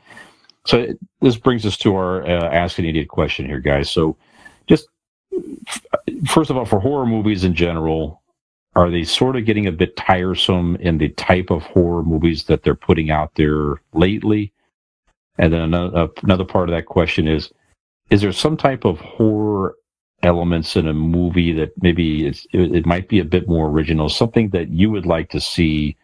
so 0.65 0.79
it, 0.79 0.99
this 1.19 1.35
brings 1.35 1.65
us 1.65 1.75
to 1.79 1.95
our 1.95 2.25
uh, 2.25 2.49
ask 2.49 2.79
an 2.79 2.85
idiot 2.85 3.09
question 3.09 3.45
here, 3.45 3.59
guys. 3.59 3.91
So 3.91 4.15
just 4.67 4.87
first 6.27 6.49
of 6.49 6.55
all, 6.55 6.65
for 6.65 6.79
horror 6.79 7.05
movies 7.05 7.43
in 7.43 7.53
general, 7.53 8.21
are 8.75 8.89
they 8.89 9.03
sort 9.03 9.35
of 9.35 9.45
getting 9.45 9.67
a 9.67 9.71
bit 9.71 9.97
tiresome 9.97 10.77
in 10.77 10.97
the 10.97 11.09
type 11.09 11.49
of 11.49 11.63
horror 11.63 12.03
movies 12.03 12.45
that 12.45 12.63
they're 12.63 12.73
putting 12.73 13.11
out 13.11 13.35
there 13.35 13.81
lately? 13.93 14.52
And 15.37 15.51
then 15.51 15.61
another, 15.61 16.09
another 16.21 16.45
part 16.45 16.69
of 16.69 16.75
that 16.75 16.85
question 16.85 17.27
is, 17.27 17.51
is 18.09 18.21
there 18.21 18.31
some 18.31 18.57
type 18.57 18.85
of 18.85 18.99
horror 18.99 19.75
elements 20.21 20.75
in 20.75 20.87
a 20.87 20.93
movie 20.93 21.51
that 21.53 21.71
maybe 21.81 22.27
it's, 22.27 22.45
it, 22.53 22.75
it 22.75 22.85
might 22.85 23.07
be 23.07 23.19
a 23.19 23.25
bit 23.25 23.47
more 23.47 23.67
original, 23.67 24.09
something 24.09 24.49
that 24.49 24.69
you 24.69 24.91
would 24.91 25.05
like 25.05 25.29
to 25.31 25.39
see 25.39 25.97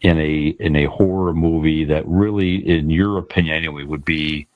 in 0.00 0.18
a 0.18 0.48
in 0.58 0.74
a 0.74 0.86
horror 0.86 1.32
movie 1.32 1.84
that 1.84 2.06
really, 2.06 2.56
in 2.68 2.90
your 2.90 3.18
opinion 3.18 3.54
anyway, 3.54 3.84
would 3.84 4.04
be 4.04 4.48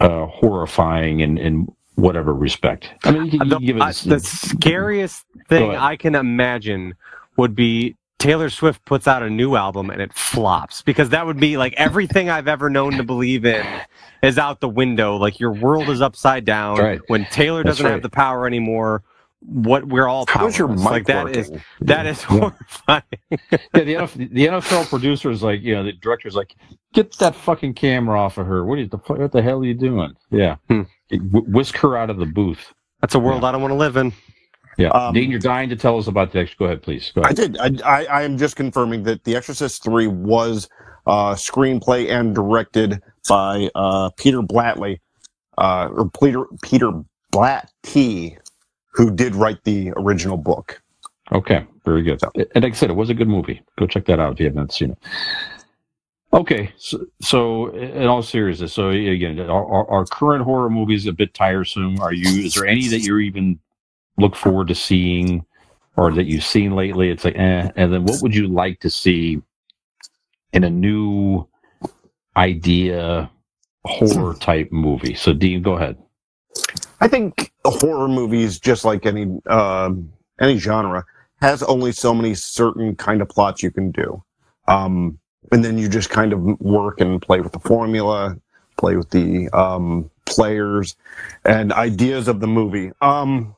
uh, 0.00 0.26
horrifying 0.26 1.20
in, 1.20 1.38
in 1.38 1.66
whatever 1.94 2.34
respect. 2.34 2.90
I 3.04 3.12
mean, 3.12 3.26
you 3.26 3.38
can, 3.38 3.48
you 3.48 3.56
can 3.56 3.66
give 3.66 3.80
I- 3.80 3.90
it 3.90 4.02
the 4.04 4.20
scariest 4.20 5.24
thing. 5.48 5.74
I 5.74 5.96
can 5.96 6.14
imagine 6.14 6.94
would 7.36 7.54
be 7.54 7.96
Taylor 8.24 8.48
Swift 8.48 8.82
puts 8.86 9.06
out 9.06 9.22
a 9.22 9.28
new 9.28 9.54
album 9.54 9.90
and 9.90 10.00
it 10.00 10.10
flops 10.14 10.80
because 10.80 11.10
that 11.10 11.26
would 11.26 11.38
be 11.38 11.58
like 11.58 11.74
everything 11.76 12.30
I've 12.30 12.48
ever 12.48 12.70
known 12.70 12.92
to 12.92 13.02
believe 13.02 13.44
in 13.44 13.66
is 14.22 14.38
out 14.38 14.60
the 14.60 14.68
window. 14.68 15.16
Like 15.16 15.38
your 15.38 15.52
world 15.52 15.90
is 15.90 16.00
upside 16.00 16.46
down 16.46 16.78
Right. 16.78 17.00
when 17.08 17.26
Taylor 17.26 17.62
That's 17.62 17.76
doesn't 17.76 17.84
right. 17.84 17.92
have 17.92 18.02
the 18.02 18.08
power 18.08 18.46
anymore. 18.46 19.02
What 19.40 19.84
we're 19.86 20.08
all 20.08 20.24
How 20.26 20.46
is 20.46 20.56
your 20.56 20.68
powerless. 20.68 20.84
mic 20.84 20.90
like 20.92 21.06
that 21.08 21.36
is 21.36 21.50
working? 21.50 21.64
that 21.82 22.06
is 22.06 22.22
horrifying. 22.22 23.02
yeah, 23.30 23.58
the 23.74 23.94
NFL, 23.94 24.30
the 24.32 24.46
NFL 24.46 24.88
producer 24.88 25.30
is 25.30 25.42
like, 25.42 25.60
you 25.60 25.74
know, 25.74 25.84
the 25.84 25.92
director's 25.92 26.34
like, 26.34 26.56
get 26.94 27.12
that 27.18 27.34
fucking 27.34 27.74
camera 27.74 28.18
off 28.18 28.38
of 28.38 28.46
her. 28.46 28.64
What, 28.64 28.78
is 28.78 28.88
the, 28.88 28.96
fu- 28.96 29.16
what 29.16 29.32
the 29.32 29.42
hell 29.42 29.58
are 29.60 29.64
you 29.66 29.74
doing? 29.74 30.14
Yeah. 30.30 30.56
Hmm. 30.68 30.84
Whisk 31.10 31.76
her 31.76 31.94
out 31.98 32.08
of 32.08 32.16
the 32.16 32.24
booth. 32.24 32.72
That's 33.02 33.14
a 33.14 33.18
world 33.18 33.44
I 33.44 33.52
don't 33.52 33.60
want 33.60 33.72
to 33.72 33.76
live 33.76 33.98
in. 33.98 34.14
Yeah. 34.76 34.88
Um, 34.88 35.14
Dean, 35.14 35.30
you're 35.30 35.40
dying 35.40 35.68
to 35.68 35.76
tell 35.76 35.98
us 35.98 36.06
about 36.06 36.32
the 36.32 36.48
Go 36.58 36.66
ahead, 36.66 36.82
please. 36.82 37.12
Go 37.14 37.22
I 37.24 37.32
did. 37.32 37.58
I, 37.58 37.70
I, 37.84 38.04
I 38.06 38.22
am 38.22 38.38
just 38.38 38.56
confirming 38.56 39.04
that 39.04 39.24
The 39.24 39.36
Exorcist 39.36 39.82
3 39.84 40.06
was 40.08 40.68
uh, 41.06 41.34
screenplay 41.34 42.10
and 42.10 42.34
directed 42.34 43.02
by 43.28 43.70
uh, 43.74 44.10
Peter 44.16 44.40
Blatley, 44.40 45.00
uh, 45.58 45.88
or 45.92 46.10
Peter, 46.10 46.44
Peter 46.62 46.92
Blatty, 47.32 48.36
who 48.92 49.10
did 49.10 49.34
write 49.34 49.62
the 49.64 49.92
original 49.96 50.36
book. 50.36 50.80
Okay. 51.32 51.66
Very 51.84 52.02
good. 52.02 52.20
And 52.34 52.64
like 52.64 52.72
I 52.72 52.76
said, 52.76 52.90
it 52.90 52.94
was 52.96 53.10
a 53.10 53.14
good 53.14 53.28
movie. 53.28 53.62
Go 53.78 53.86
check 53.86 54.06
that 54.06 54.20
out 54.20 54.34
if 54.34 54.40
you 54.40 54.46
haven't 54.46 54.72
seen 54.72 54.92
it. 54.92 54.98
Okay. 56.32 56.72
So, 56.76 57.04
so 57.20 57.68
in 57.74 58.06
all 58.06 58.22
seriousness, 58.22 58.72
so 58.72 58.90
again, 58.90 59.38
are, 59.38 59.64
are, 59.64 59.88
are 59.90 60.04
current 60.06 60.44
horror 60.44 60.70
movies 60.70 61.06
a 61.06 61.12
bit 61.12 61.34
tiresome? 61.34 62.00
Are 62.00 62.12
you, 62.12 62.46
is 62.46 62.54
there 62.54 62.66
any 62.66 62.88
that 62.88 63.00
you're 63.02 63.20
even 63.20 63.58
look 64.18 64.36
forward 64.36 64.68
to 64.68 64.74
seeing 64.74 65.44
or 65.96 66.12
that 66.12 66.24
you've 66.24 66.44
seen 66.44 66.74
lately? 66.74 67.10
It's 67.10 67.24
like, 67.24 67.36
eh. 67.36 67.70
And 67.76 67.92
then 67.92 68.04
what 68.04 68.22
would 68.22 68.34
you 68.34 68.48
like 68.48 68.80
to 68.80 68.90
see 68.90 69.42
in 70.52 70.64
a 70.64 70.70
new 70.70 71.46
idea 72.36 73.30
horror 73.84 74.34
type 74.40 74.70
movie? 74.72 75.14
So 75.14 75.32
Dean, 75.32 75.62
go 75.62 75.74
ahead. 75.74 75.96
I 77.00 77.08
think 77.08 77.52
horror 77.64 78.08
movies, 78.08 78.58
just 78.58 78.84
like 78.84 79.06
any 79.06 79.40
um 79.46 80.10
any 80.40 80.56
genre, 80.56 81.04
has 81.40 81.62
only 81.64 81.92
so 81.92 82.14
many 82.14 82.34
certain 82.34 82.96
kind 82.96 83.20
of 83.20 83.28
plots 83.28 83.62
you 83.62 83.70
can 83.70 83.90
do, 83.90 84.22
um, 84.68 85.18
and 85.52 85.64
then 85.64 85.78
you 85.78 85.88
just 85.88 86.10
kind 86.10 86.32
of 86.32 86.40
work 86.60 87.00
and 87.00 87.20
play 87.20 87.40
with 87.40 87.52
the 87.52 87.58
formula, 87.58 88.36
play 88.76 88.96
with 88.96 89.10
the 89.10 89.48
um, 89.50 90.10
players 90.24 90.96
and 91.44 91.72
ideas 91.72 92.28
of 92.28 92.40
the 92.40 92.46
movie. 92.46 92.92
Um, 93.00 93.54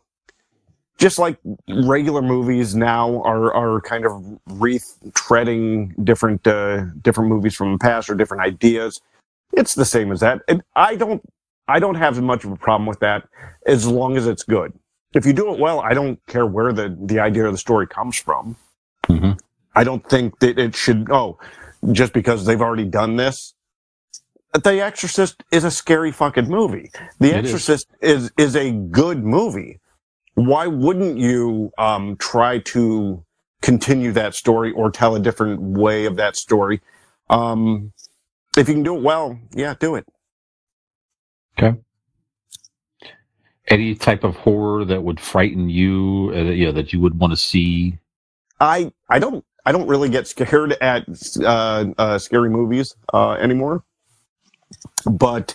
just 0.99 1.19
like 1.19 1.39
regular 1.69 2.23
movies 2.23 2.75
now 2.75 3.23
are 3.23 3.53
are 3.55 3.81
kind 3.83 4.07
of 4.07 4.13
retreading 4.49 5.93
different 6.05 6.47
uh, 6.47 6.85
different 7.03 7.29
movies 7.31 7.55
from 7.55 7.73
the 7.73 7.79
past 7.79 8.09
or 8.09 8.15
different 8.15 8.43
ideas. 8.43 9.01
It's 9.53 9.75
the 9.75 9.85
same 9.85 10.13
as 10.13 10.21
that. 10.21 10.43
And 10.49 10.63
I 10.75 10.97
don't 10.97 11.23
I 11.69 11.79
don't 11.81 11.97
have 11.97 12.21
much 12.23 12.45
of 12.45 12.53
a 12.53 12.57
problem 12.57 12.87
with 12.87 13.01
that 13.01 13.29
as 13.67 13.87
long 13.87 14.17
as 14.17 14.27
it's 14.27 14.43
good. 14.43 14.73
If 15.15 15.25
you 15.27 15.33
do 15.33 15.53
it 15.53 15.59
well, 15.59 15.81
I 15.81 15.95
don't 15.95 16.19
care 16.27 16.47
where 16.47 16.73
the, 16.73 16.97
the 17.01 17.21
idea 17.21 17.47
of 17.47 17.53
the 17.53 17.59
story 17.59 17.87
comes 17.87 18.17
from. 18.17 18.57
Mhm. 19.09 19.39
I 19.75 19.85
don't 19.85 20.07
think 20.09 20.39
that 20.41 20.59
it 20.59 20.75
should, 20.75 21.11
oh, 21.11 21.39
just 21.93 22.13
because 22.13 22.45
they've 22.45 22.61
already 22.61 22.85
done 22.85 23.17
this. 23.17 23.55
The 24.53 24.81
Exorcist 24.81 25.43
is 25.53 25.65
a 25.65 25.71
scary 25.71 26.13
fucking 26.13 26.49
movie. 26.49 26.91
The 27.19 27.29
It 27.29 27.45
is. 27.45 27.53
Exorcist 27.53 27.89
is. 28.01 28.31
is 28.39 28.57
a 28.57 28.73
good 28.73 29.23
movie. 29.25 29.81
Why 30.37 30.67
wouldn't 30.67 31.17
you 31.17 31.73
um, 31.79 32.17
try 32.19 32.59
to 32.59 33.25
continue 33.63 34.13
that 34.13 34.35
story 34.35 34.71
or 34.73 34.91
tell 34.91 35.17
a 35.17 35.21
different 35.21 35.61
way 35.61 36.05
of 36.05 36.17
that 36.17 36.37
story? 36.37 36.83
Um, 37.31 37.95
if 38.57 38.69
you 38.69 38.75
can 38.75 38.83
do 38.83 38.97
it 38.97 39.03
well, 39.03 39.39
yeah, 39.55 39.75
do 39.81 39.95
it. 39.95 40.07
Okay. 41.59 41.79
Any 43.69 43.95
type 43.95 44.25
of 44.25 44.37
horror 44.37 44.85
that 44.85 45.03
would 45.03 45.19
frighten 45.19 45.71
you, 45.71 46.33
uh, 46.35 46.39
you 46.39 46.67
know, 46.67 46.73
that 46.73 46.93
you 46.93 47.01
would 47.01 47.19
want 47.19 47.33
to 47.33 47.37
see? 47.39 47.99
I 48.61 48.93
I 49.09 49.19
don't 49.19 49.43
I 49.65 49.73
don't 49.73 49.89
really 49.89 50.11
get 50.11 50.27
scared 50.29 50.73
at 50.83 51.07
uh, 51.43 51.87
uh, 51.97 52.19
scary 52.19 52.51
movies 52.51 52.95
uh, 53.13 53.33
anymore. 53.33 53.85
But 55.11 55.55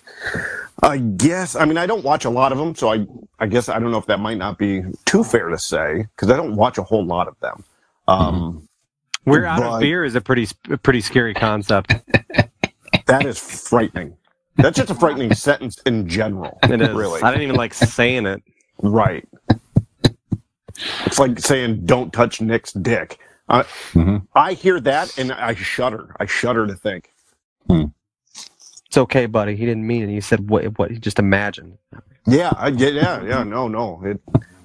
I 0.83 0.97
guess 0.97 1.55
I 1.55 1.65
mean 1.65 1.77
I 1.77 1.85
don't 1.85 2.03
watch 2.03 2.25
a 2.25 2.29
lot 2.29 2.51
of 2.51 2.57
them, 2.57 2.75
so 2.75 2.91
I 2.91 3.05
I 3.39 3.47
guess 3.47 3.69
I 3.69 3.79
don't 3.79 3.91
know 3.91 3.97
if 3.97 4.05
that 4.07 4.19
might 4.19 4.37
not 4.37 4.57
be 4.57 4.83
too 5.05 5.23
fair 5.23 5.49
to 5.49 5.57
say 5.57 6.05
because 6.15 6.29
I 6.29 6.37
don't 6.37 6.55
watch 6.55 6.77
a 6.77 6.83
whole 6.83 7.05
lot 7.05 7.27
of 7.27 7.39
them. 7.39 7.63
Um, 8.07 8.67
We're 9.25 9.45
out 9.45 9.59
But- 9.59 9.73
of 9.75 9.79
beer 9.81 10.03
is 10.05 10.15
a 10.15 10.21
pretty 10.21 10.47
a 10.69 10.77
pretty 10.77 11.01
scary 11.01 11.33
concept. 11.33 11.93
That 13.07 13.25
is 13.25 13.37
frightening. 13.39 14.15
That's 14.55 14.77
just 14.77 14.89
a 14.89 14.95
frightening 14.95 15.33
sentence 15.33 15.77
in 15.85 16.07
general. 16.07 16.59
It 16.63 16.81
is. 16.81 16.89
Really, 16.91 17.21
I 17.21 17.29
didn't 17.31 17.43
even 17.43 17.55
like 17.55 17.73
saying 17.73 18.25
it. 18.25 18.41
right. 18.81 19.27
It's 21.05 21.19
like 21.19 21.39
saying 21.39 21.85
"Don't 21.85 22.13
touch 22.13 22.39
Nick's 22.41 22.71
dick." 22.71 23.19
Uh, 23.49 23.63
Mhm. 23.93 24.27
I 24.33 24.53
hear 24.53 24.79
that 24.79 25.17
and 25.17 25.31
I 25.33 25.55
shudder. 25.55 26.15
I 26.19 26.25
shudder 26.25 26.65
to 26.67 26.75
think. 26.75 27.09
It's 28.91 28.97
okay, 28.97 29.25
buddy. 29.25 29.55
He 29.55 29.65
didn't 29.65 29.87
mean 29.87 30.03
it. 30.03 30.09
He 30.09 30.19
said 30.19 30.49
what 30.49 30.77
what 30.77 30.91
he 30.91 30.97
just 30.99 31.17
imagined. 31.17 31.77
Yeah, 32.27 32.51
I 32.57 32.71
get. 32.71 32.93
Yeah, 32.93 33.23
yeah. 33.23 33.41
No, 33.43 33.69
no. 33.69 34.01
It, 34.03 34.19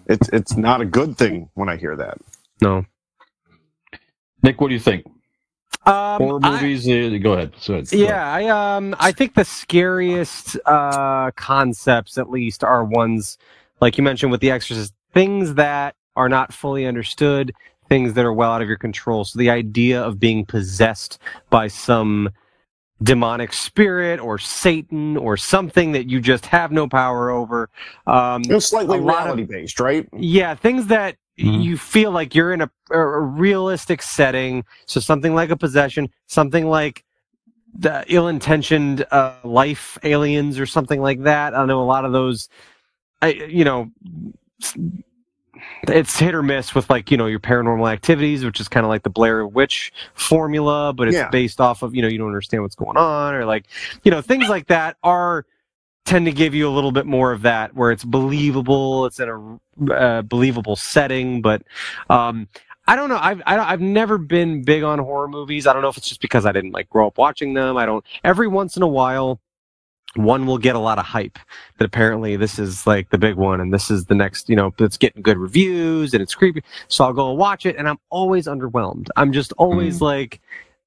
it's 0.07 0.29
it's 0.31 0.57
not 0.57 0.81
a 0.81 0.85
good 0.85 1.17
thing 1.17 1.49
when 1.55 1.69
I 1.69 1.77
hear 1.77 1.95
that. 1.95 2.19
No. 2.61 2.85
Nick, 4.43 4.61
what 4.61 4.67
do 4.67 4.75
you 4.75 4.81
think? 4.81 5.07
Um, 5.87 6.19
horror 6.21 6.41
I- 6.43 6.61
movies? 6.61 6.89
uh, 6.89 7.17
go 7.23 7.35
ahead. 7.35 7.53
So 7.61 7.75
it's- 7.75 7.93
Yeah, 7.93 8.21
I 8.29 8.49
um 8.49 8.97
I 8.99 9.13
think 9.13 9.35
the 9.35 9.45
scariest 9.45 10.59
uh 10.67 11.31
concepts 11.37 12.19
at 12.19 12.29
least 12.29 12.65
are 12.65 12.83
ones 12.85 13.39
like 13.81 13.97
you 13.97 14.03
mentioned 14.03 14.33
with 14.33 14.41
the 14.41 14.51
exorcist 14.51 14.93
things 15.15 15.55
that 15.55 15.95
are 16.17 16.29
not 16.29 16.53
fully 16.53 16.85
understood, 16.85 17.53
things 17.89 18.15
that 18.15 18.25
are 18.25 18.33
well 18.33 18.51
out 18.51 18.61
of 18.61 18.67
your 18.67 18.77
control. 18.77 19.23
So 19.23 19.39
the 19.39 19.51
idea 19.51 20.03
of 20.03 20.19
being 20.19 20.45
possessed 20.45 21.21
by 21.49 21.69
some 21.69 22.31
demonic 23.03 23.53
spirit 23.53 24.19
or 24.21 24.39
Satan 24.39 25.17
or 25.17 25.37
something 25.37 25.93
that 25.93 26.09
you 26.09 26.21
just 26.21 26.47
have 26.47 26.73
no 26.73 26.89
power 26.89 27.31
over. 27.31 27.69
Um, 28.07 28.43
It 28.49 28.55
was 28.55 28.67
slightly 28.69 28.99
a 28.99 29.01
lot 29.01 29.29
of- 29.29 29.37
reality 29.37 29.45
based, 29.45 29.81
right? 29.81 30.09
yeah, 30.17 30.55
things 30.55 30.87
that 30.87 31.17
Mhm. 31.39 31.63
you 31.63 31.77
feel 31.77 32.11
like 32.11 32.35
you're 32.35 32.53
in 32.53 32.63
a, 32.63 32.71
a 32.91 33.21
realistic 33.21 34.01
setting. 34.01 34.65
So 34.87 35.01
something 35.01 35.35
like 35.35 35.51
a 35.51 35.57
possession, 35.57 36.09
something 36.27 36.67
like 36.67 37.05
the 37.79 38.05
ill-intentioned 38.09 39.05
uh, 39.11 39.35
life 39.45 39.99
aliens 40.03 40.59
or 40.59 40.65
something 40.65 41.03
like 41.03 41.25
that. 41.25 41.55
I 41.55 41.67
know 41.67 41.83
a 41.83 41.85
lot 41.85 42.07
of 42.07 42.13
those. 42.13 42.49
I, 43.21 43.33
you 43.33 43.65
know, 43.65 43.91
it's 45.89 46.19
hit 46.19 46.35
or 46.35 46.43
miss 46.43 46.75
with 46.75 46.89
like 46.91 47.11
you 47.11 47.17
know 47.17 47.27
your 47.27 47.41
paranormal 47.41 47.91
activities, 47.91 48.45
which 48.45 48.61
is 48.61 48.69
kind 48.69 48.85
of 48.85 48.89
like 48.89 49.03
the 49.03 49.11
Blair 49.11 49.47
Witch 49.47 49.93
formula, 50.15 50.93
but 50.93 51.09
it's 51.09 51.17
Yeah. 51.17 51.31
based 51.31 51.61
off 51.61 51.83
of 51.83 51.95
you 51.95 52.03
know 52.03 52.09
you 52.09 52.19
don't 52.19 52.29
understand 52.29 52.63
what's 52.63 52.75
going 52.75 52.97
on 52.97 53.35
or 53.35 53.45
like 53.45 53.67
you 54.05 54.11
know 54.11 54.21
things 54.21 54.49
like 54.49 54.67
that 54.69 54.97
are 55.03 55.47
tend 56.05 56.25
to 56.25 56.33
give 56.33 56.55
you 56.55 56.69
a 56.69 56.71
little 56.71 56.93
bit 56.93 57.05
more 57.05 57.33
of 57.33 57.43
that 57.43 57.75
where 57.75 57.91
it's 57.91 58.05
believable 58.05 59.07
it's 59.07 59.19
in 59.19 59.29
a 59.29 59.93
uh, 59.93 60.23
believable 60.23 60.77
setting 60.77 61.43
but 61.43 61.63
um 62.11 62.47
i 62.87 62.95
don't 62.95 63.09
know 63.09 63.19
I've, 63.21 63.43
I, 63.45 63.59
i've 63.59 63.81
never 63.81 64.17
been 64.17 64.63
big 64.63 64.85
on 64.85 65.01
horror 65.01 65.27
movies 65.27 65.67
i 65.67 65.73
don't 65.73 65.83
know 65.83 65.89
if 65.89 65.97
it's 65.97 66.09
just 66.09 66.21
because 66.21 66.47
i 66.47 66.53
didn't 66.53 66.71
like 66.71 66.89
grow 66.89 67.09
up 67.09 67.19
watching 67.19 67.55
them 67.55 67.77
i 67.77 67.85
don't 67.85 68.05
every 68.23 68.47
once 68.47 68.77
in 68.77 68.85
a 68.85 68.87
while 68.87 69.41
one 70.17 70.47
will 70.47 70.59
get 70.59 70.77
a 70.77 70.79
lot 70.79 70.99
of 70.99 71.05
hype 71.05 71.39
that 71.79 71.85
apparently 71.85 72.37
this 72.37 72.59
is 72.59 72.87
like 72.87 73.11
the 73.11 73.19
big 73.19 73.37
one 73.37 73.61
and 73.61 73.73
this 73.73 73.91
is 73.91 74.07
the 74.07 74.15
next 74.15 74.49
you 74.49 74.57
know 74.57 74.73
it's 74.79 74.97
getting 74.97 75.23
good 75.23 75.39
reviews 75.39 76.13
and 76.15 76.23
it's 76.23 76.35
creepy. 76.35 76.63
So 76.89 77.05
i'll 77.05 77.13
go 77.13 77.33
watch 77.33 77.67
it 77.67 77.77
and 77.77 77.89
i'm 77.89 77.99
always 78.11 78.47
underwhelmed. 78.47 79.09
I'm 79.17 79.33
just 79.33 79.53
always 79.53 80.01
like 80.01 80.41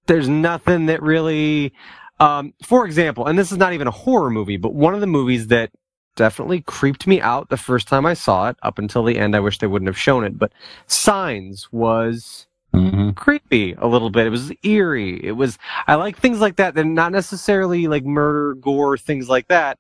there's 0.08 0.28
nothing 0.28 0.88
that 0.88 1.02
really 1.02 1.74
um, 2.20 2.54
for 2.64 2.86
example, 2.86 3.28
and 3.28 3.40
this 3.40 3.52
is 3.52 3.58
not 3.58 3.74
even 3.74 3.88
a 3.88 3.92
horror 3.92 4.30
movie, 4.30 4.58
but 4.58 4.74
one 4.74 4.94
of 4.94 5.00
the 5.00 5.08
movies 5.08 5.48
that 5.48 5.72
definitely 6.16 6.62
creeped 6.62 7.08
me 7.08 7.22
out 7.22 7.50
the 7.50 7.56
first 7.56 7.88
time 7.88 8.06
I 8.06 8.14
saw 8.14 8.50
it, 8.50 8.58
up 8.62 8.78
until 8.78 9.06
the 9.06 9.18
end, 9.18 9.36
I 9.36 9.40
wish 9.40 9.60
they 9.60 9.68
wouldn't 9.68 9.88
have 9.88 9.98
shown 9.98 10.26
it, 10.26 10.38
but 10.38 10.52
Signs 10.86 11.72
was 11.72 12.48
Mm-hmm. 12.74 13.12
creepy 13.12 13.74
a 13.74 13.88
little 13.88 14.12
bit. 14.12 14.28
It 14.28 14.32
was 14.32 14.52
eerie. 14.64 15.26
It 15.26 15.34
was, 15.34 15.58
I 15.88 15.96
like 15.96 16.18
things 16.18 16.40
like 16.40 16.58
that. 16.58 16.76
They're 16.76 16.86
not 16.86 17.12
necessarily 17.12 17.88
like 17.88 18.06
murder, 18.06 18.56
gore, 18.56 18.98
things 18.98 19.30
like 19.30 19.48
that, 19.50 19.80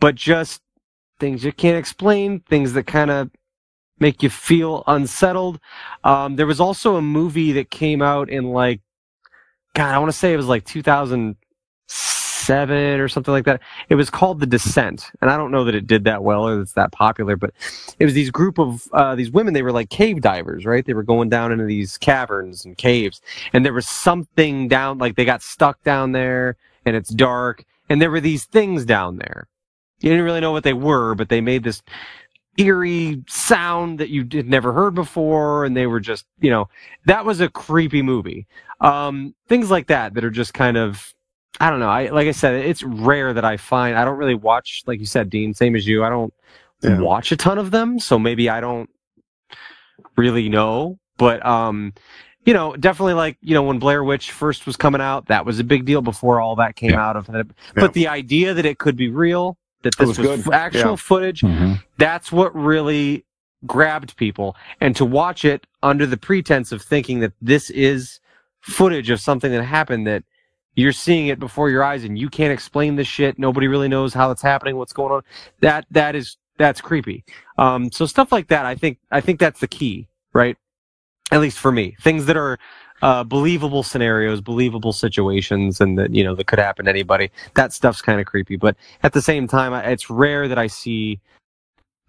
but 0.00 0.16
just 0.16 0.60
things 1.20 1.44
you 1.44 1.52
can't 1.52 1.78
explain, 1.78 2.40
things 2.40 2.74
that 2.74 2.86
kind 2.86 3.10
of 3.10 3.30
make 4.00 4.22
you 4.22 4.30
feel 4.30 4.84
unsettled. 4.86 5.60
Um, 6.04 6.36
there 6.36 6.46
was 6.46 6.60
also 6.60 6.96
a 6.96 7.02
movie 7.02 7.52
that 7.52 7.70
came 7.70 8.02
out 8.02 8.30
in 8.30 8.44
like, 8.46 8.80
God, 9.74 9.94
I 9.94 9.98
want 9.98 10.12
to 10.12 10.18
say 10.18 10.32
it 10.32 10.36
was 10.38 10.48
like 10.48 10.64
2007 12.46 13.00
or 13.00 13.08
something 13.08 13.32
like 13.32 13.44
that. 13.44 13.60
It 13.88 13.94
was 13.94 14.10
called 14.10 14.40
The 14.40 14.46
Descent, 14.46 15.10
and 15.20 15.30
I 15.30 15.36
don't 15.36 15.50
know 15.50 15.64
that 15.64 15.74
it 15.74 15.86
did 15.86 16.04
that 16.04 16.22
well 16.22 16.46
or 16.46 16.60
it's 16.60 16.72
that 16.72 16.92
popular, 16.92 17.36
but 17.36 17.52
it 17.98 18.04
was 18.04 18.14
these 18.14 18.30
group 18.30 18.58
of 18.58 18.86
uh, 18.92 19.14
these 19.14 19.30
women. 19.30 19.54
They 19.54 19.62
were 19.62 19.72
like 19.72 19.90
cave 19.90 20.20
divers, 20.20 20.64
right? 20.66 20.84
They 20.84 20.94
were 20.94 21.02
going 21.02 21.28
down 21.28 21.52
into 21.52 21.64
these 21.64 21.98
caverns 21.98 22.64
and 22.64 22.76
caves, 22.76 23.20
and 23.52 23.64
there 23.64 23.72
was 23.72 23.88
something 23.88 24.68
down, 24.68 24.98
like 24.98 25.16
they 25.16 25.24
got 25.24 25.42
stuck 25.42 25.82
down 25.82 26.12
there, 26.12 26.56
and 26.84 26.96
it's 26.96 27.10
dark, 27.10 27.64
and 27.88 28.00
there 28.00 28.10
were 28.10 28.20
these 28.20 28.44
things 28.44 28.84
down 28.84 29.16
there. 29.16 29.48
You 30.00 30.10
didn't 30.10 30.24
really 30.24 30.40
know 30.40 30.52
what 30.52 30.64
they 30.64 30.74
were, 30.74 31.14
but 31.14 31.28
they 31.28 31.40
made 31.40 31.64
this 31.64 31.82
eerie 32.56 33.22
sound 33.28 33.98
that 33.98 34.10
you 34.10 34.26
had 34.32 34.48
never 34.48 34.72
heard 34.72 34.94
before, 34.94 35.64
and 35.64 35.76
they 35.76 35.86
were 35.86 36.00
just, 36.00 36.26
you 36.40 36.50
know, 36.50 36.68
that 37.06 37.24
was 37.24 37.40
a 37.40 37.48
creepy 37.48 38.02
movie. 38.02 38.46
Um, 38.80 39.34
things 39.48 39.70
like 39.70 39.86
that 39.88 40.14
that 40.14 40.24
are 40.24 40.30
just 40.30 40.54
kind 40.54 40.76
of, 40.76 41.13
I 41.60 41.70
don't 41.70 41.78
know. 41.80 41.88
I 41.88 42.08
like 42.08 42.26
I 42.28 42.32
said, 42.32 42.54
it's 42.64 42.82
rare 42.82 43.32
that 43.32 43.44
I 43.44 43.56
find. 43.56 43.96
I 43.96 44.04
don't 44.04 44.18
really 44.18 44.34
watch, 44.34 44.82
like 44.86 44.98
you 45.00 45.06
said, 45.06 45.30
Dean, 45.30 45.54
same 45.54 45.76
as 45.76 45.86
you. 45.86 46.02
I 46.04 46.08
don't 46.10 46.32
Yeah. 46.82 46.98
watch 47.00 47.30
a 47.32 47.36
ton 47.36 47.58
of 47.58 47.70
them, 47.70 47.98
so 48.00 48.18
maybe 48.18 48.50
I 48.50 48.60
don't 48.60 48.90
really 50.16 50.48
know. 50.48 50.98
But 51.16 51.44
um, 51.46 51.92
you 52.44 52.52
know, 52.54 52.74
definitely 52.76 53.14
like 53.14 53.38
you 53.40 53.54
know 53.54 53.62
when 53.62 53.78
Blair 53.78 54.02
Witch 54.02 54.32
first 54.32 54.66
was 54.66 54.76
coming 54.76 55.00
out, 55.00 55.26
that 55.26 55.46
was 55.46 55.60
a 55.60 55.64
big 55.64 55.84
deal 55.84 56.02
before 56.02 56.40
all 56.40 56.56
that 56.56 56.76
came 56.76 56.90
Yeah. 56.90 57.06
out 57.08 57.16
of 57.16 57.28
it. 57.34 57.46
But 57.74 57.92
the 57.94 58.08
idea 58.08 58.54
that 58.54 58.66
it 58.66 58.78
could 58.78 58.96
be 58.96 59.08
real, 59.08 59.56
that 59.82 59.96
this 59.96 60.08
was 60.08 60.18
was, 60.18 60.42
good. 60.44 60.52
actual 60.54 60.90
Yeah. 60.90 60.96
footage, 60.96 61.40
Mm-hmm. 61.42 61.74
that's 61.98 62.32
what 62.32 62.54
really 62.54 63.24
grabbed 63.66 64.16
people. 64.16 64.56
And 64.80 64.94
to 64.96 65.04
watch 65.04 65.44
it 65.44 65.66
under 65.82 66.04
the 66.04 66.16
pretense 66.18 66.72
of 66.72 66.82
thinking 66.82 67.20
that 67.20 67.32
this 67.40 67.70
is 67.70 68.20
footage 68.60 69.08
of 69.10 69.20
something 69.20 69.50
that 69.52 69.62
happened 69.62 70.06
that 70.06 70.24
you're 70.74 70.92
seeing 70.92 71.28
it 71.28 71.38
before 71.38 71.70
your 71.70 71.84
eyes 71.84 72.04
and 72.04 72.18
you 72.18 72.28
can't 72.28 72.52
explain 72.52 72.96
this 72.96 73.06
shit. 73.06 73.38
Nobody 73.38 73.68
really 73.68 73.88
knows 73.88 74.14
how 74.14 74.30
it's 74.30 74.42
happening, 74.42 74.76
what's 74.76 74.92
going 74.92 75.12
on. 75.12 75.22
That 75.60 75.86
that 75.90 76.14
is 76.14 76.36
that's 76.58 76.80
creepy. 76.80 77.24
Um, 77.58 77.90
so 77.92 78.06
stuff 78.06 78.32
like 78.32 78.48
that, 78.48 78.66
I 78.66 78.74
think 78.74 78.98
I 79.10 79.20
think 79.20 79.40
that's 79.40 79.60
the 79.60 79.68
key, 79.68 80.08
right? 80.32 80.56
At 81.30 81.40
least 81.40 81.58
for 81.58 81.72
me, 81.72 81.96
things 82.00 82.26
that 82.26 82.36
are 82.36 82.58
uh, 83.02 83.24
believable 83.24 83.82
scenarios, 83.82 84.40
believable 84.40 84.92
situations, 84.92 85.80
and 85.80 85.98
that 85.98 86.14
you 86.14 86.24
know 86.24 86.34
that 86.34 86.46
could 86.46 86.58
happen 86.58 86.86
to 86.86 86.90
anybody. 86.90 87.30
That 87.54 87.72
stuff's 87.72 88.02
kind 88.02 88.20
of 88.20 88.26
creepy. 88.26 88.56
But 88.56 88.76
at 89.02 89.12
the 89.12 89.22
same 89.22 89.46
time, 89.46 89.72
it's 89.72 90.10
rare 90.10 90.48
that 90.48 90.58
I 90.58 90.66
see 90.66 91.20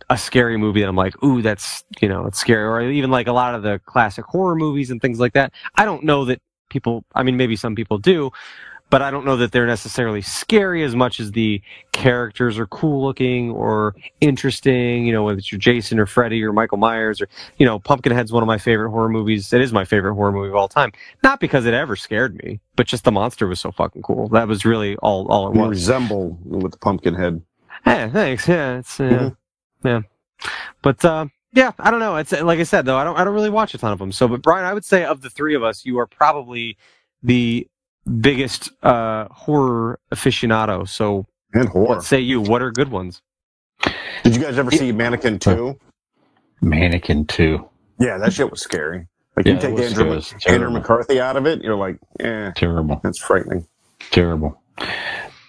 a 0.09 0.17
scary 0.17 0.57
movie 0.57 0.81
that 0.81 0.89
I'm 0.89 0.95
like, 0.95 1.21
ooh, 1.23 1.41
that's 1.41 1.83
you 2.01 2.09
know, 2.09 2.25
it's 2.25 2.39
scary. 2.39 2.63
Or 2.63 2.81
even 2.89 3.11
like 3.11 3.27
a 3.27 3.33
lot 3.33 3.55
of 3.55 3.63
the 3.63 3.79
classic 3.85 4.25
horror 4.25 4.55
movies 4.55 4.91
and 4.91 5.01
things 5.01 5.19
like 5.19 5.33
that. 5.33 5.53
I 5.75 5.85
don't 5.85 6.03
know 6.03 6.25
that 6.25 6.41
people. 6.69 7.03
I 7.13 7.23
mean, 7.23 7.37
maybe 7.37 7.55
some 7.55 7.75
people 7.75 7.97
do, 7.97 8.31
but 8.89 9.01
I 9.01 9.09
don't 9.11 9.25
know 9.25 9.35
that 9.37 9.51
they're 9.51 9.65
necessarily 9.65 10.21
scary 10.21 10.83
as 10.83 10.95
much 10.95 11.19
as 11.19 11.31
the 11.31 11.61
characters 11.91 12.59
are 12.59 12.67
cool 12.67 13.03
looking 13.03 13.51
or 13.51 13.95
interesting. 14.21 15.05
You 15.05 15.13
know, 15.13 15.23
whether 15.23 15.37
it's 15.39 15.51
your 15.51 15.59
Jason 15.59 15.99
or 15.99 16.05
Freddy 16.05 16.43
or 16.43 16.53
Michael 16.53 16.77
Myers 16.77 17.21
or 17.21 17.27
you 17.57 17.65
know, 17.65 17.79
Pumpkinhead's 17.79 18.31
one 18.31 18.43
of 18.43 18.47
my 18.47 18.57
favorite 18.57 18.91
horror 18.91 19.09
movies. 19.09 19.51
It 19.53 19.61
is 19.61 19.73
my 19.73 19.85
favorite 19.85 20.13
horror 20.13 20.31
movie 20.31 20.49
of 20.49 20.55
all 20.55 20.67
time. 20.67 20.91
Not 21.23 21.39
because 21.39 21.65
it 21.65 21.73
ever 21.73 21.95
scared 21.95 22.35
me, 22.43 22.59
but 22.75 22.87
just 22.87 23.03
the 23.03 23.11
monster 23.11 23.47
was 23.47 23.59
so 23.59 23.71
fucking 23.71 24.01
cool. 24.03 24.27
That 24.29 24.47
was 24.47 24.65
really 24.65 24.95
all 24.97 25.27
all 25.31 25.49
it 25.51 25.55
You 25.55 25.61
was. 25.61 25.69
resemble 25.69 26.37
with 26.45 26.71
the 26.73 26.77
Pumpkinhead. 26.77 27.41
Hey, 27.83 28.09
thanks. 28.11 28.47
Yeah, 28.47 28.77
it's 28.79 28.99
uh, 28.99 29.03
Mhm. 29.03 29.35
yeah, 29.83 30.01
but 30.81 31.03
uh, 31.05 31.25
yeah, 31.55 31.71
I 31.79 31.89
don't 31.91 31.99
know. 31.99 32.17
It's 32.17 32.31
like 32.31 32.59
I 32.59 32.63
said 32.63 32.85
though, 32.85 32.97
I 32.97 33.03
don't 33.03 33.17
I 33.17 33.23
don't 33.23 33.33
really 33.33 33.49
watch 33.49 33.73
a 33.73 33.77
ton 33.77 33.91
of 33.93 33.99
them. 33.99 34.11
So, 34.11 34.27
but 34.27 34.41
Brian, 34.41 34.65
I 34.65 34.73
would 34.73 34.85
say 34.85 35.03
of 35.05 35.21
the 35.21 35.29
three 35.29 35.55
of 35.55 35.63
us, 35.63 35.85
you 35.85 35.97
are 35.99 36.05
probably 36.07 36.77
the 37.23 37.67
biggest 38.21 38.69
uh, 38.83 39.27
horror 39.31 39.99
aficionado. 40.13 40.87
So, 40.87 41.25
And 41.53 41.69
horror. 41.69 41.87
what 41.95 42.03
say 42.03 42.19
you? 42.19 42.41
What 42.41 42.61
are 42.61 42.71
good 42.71 42.89
ones? 42.91 43.21
Did 44.23 44.35
you 44.35 44.41
guys 44.41 44.57
ever 44.57 44.71
see 44.71 44.91
Mannequin 44.91 45.39
2? 45.39 45.77
Mannequin 46.61 47.25
Two. 47.25 47.67
Yeah, 47.99 48.17
that 48.17 48.33
shit 48.33 48.49
was 48.49 48.61
scary. 48.61 49.07
Like 49.35 49.45
Yeah, 49.45 49.53
you 49.53 49.59
take 49.59 49.69
Andrew, 49.71 49.89
scary. 49.89 50.07
It 50.09 50.15
was 50.15 50.33
Andrew. 50.47 50.69
McCarthy 50.71 51.19
out 51.19 51.35
of 51.37 51.45
it, 51.45 51.61
you're 51.61 51.75
like, 51.75 51.97
eh, 52.21 52.51
Terrible. 52.55 52.99
that's 53.03 53.19
frightening. 53.19 53.67
Terrible. 54.11 54.59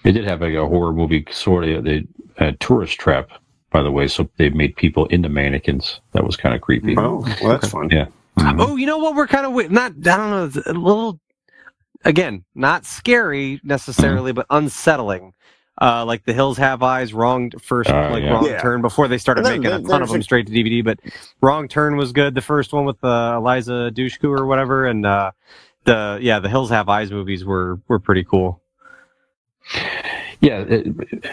It 0.04 0.12
did 0.12 0.24
have 0.24 0.40
like 0.40 0.54
a 0.54 0.66
horror 0.66 0.92
movie 0.92 1.24
sort 1.30 1.64
of 1.64 1.84
the 1.84 2.06
uh, 2.38 2.52
tourist 2.60 2.98
trap, 2.98 3.30
by 3.76 3.82
the 3.82 3.90
way. 3.92 4.06
So 4.08 4.26
they 4.38 4.48
made 4.48 4.74
people 4.76 5.04
into 5.06 5.28
mannequins. 5.28 6.00
That 6.12 6.24
was 6.24 6.34
kind 6.36 6.54
of 6.54 6.62
creepy. 6.62 6.96
Oh, 6.96 7.18
well, 7.42 7.50
that's 7.58 7.68
fun. 7.68 7.90
Yeah. 7.90 8.06
Mhm. 8.38 8.56
Oh, 8.58 8.76
you 8.76 8.86
know 8.86 8.96
what? 8.96 9.14
We're 9.14 9.26
kind 9.26 9.44
of 9.44 9.52
wi- 9.52 9.68
not. 9.70 9.92
I 9.92 10.16
don't 10.16 10.30
know. 10.56 10.62
A 10.66 10.72
little 10.72 11.20
again, 12.04 12.44
not 12.54 12.86
scary 12.86 13.60
necessarily, 13.62 14.32
but 14.32 14.46
unsettling. 14.48 15.34
Uh, 15.78 16.06
like 16.06 16.24
the 16.24 16.32
Hills 16.32 16.56
Have 16.56 16.82
Eyes, 16.82 17.12
wrong 17.12 17.50
first, 17.60 17.90
Uh, 17.90 18.08
like 18.10 18.22
yeah. 18.22 18.30
wrong 18.32 18.46
Yeah. 18.46 18.58
turn 18.62 18.80
before 18.80 19.08
they 19.08 19.18
started 19.18 19.44
then- 19.44 19.60
making 19.60 19.76
a 19.76 19.82
ton 19.86 20.00
of 20.00 20.08
them 20.08 20.20
a- 20.20 20.22
straight 20.22 20.46
to 20.46 20.52
DVD. 20.52 20.82
But 20.82 21.00
wrong 21.42 21.68
turn 21.68 21.96
was 21.98 22.12
good. 22.12 22.34
The 22.34 22.40
first 22.40 22.72
one 22.72 22.86
with 22.86 23.02
uh, 23.04 23.34
Eliza 23.36 23.90
Dushku 23.94 24.24
or 24.38 24.46
whatever, 24.46 24.86
and 24.86 25.04
uh, 25.04 25.32
the 25.84 26.18
yeah, 26.22 26.38
the 26.38 26.48
Hills 26.48 26.70
Have 26.70 26.88
Eyes 26.88 27.10
movies 27.10 27.44
were 27.44 27.78
were 27.88 27.98
pretty 27.98 28.24
cool. 28.24 28.62
Yeah, 30.40 30.60
it, 30.60 30.86
f- 31.24 31.30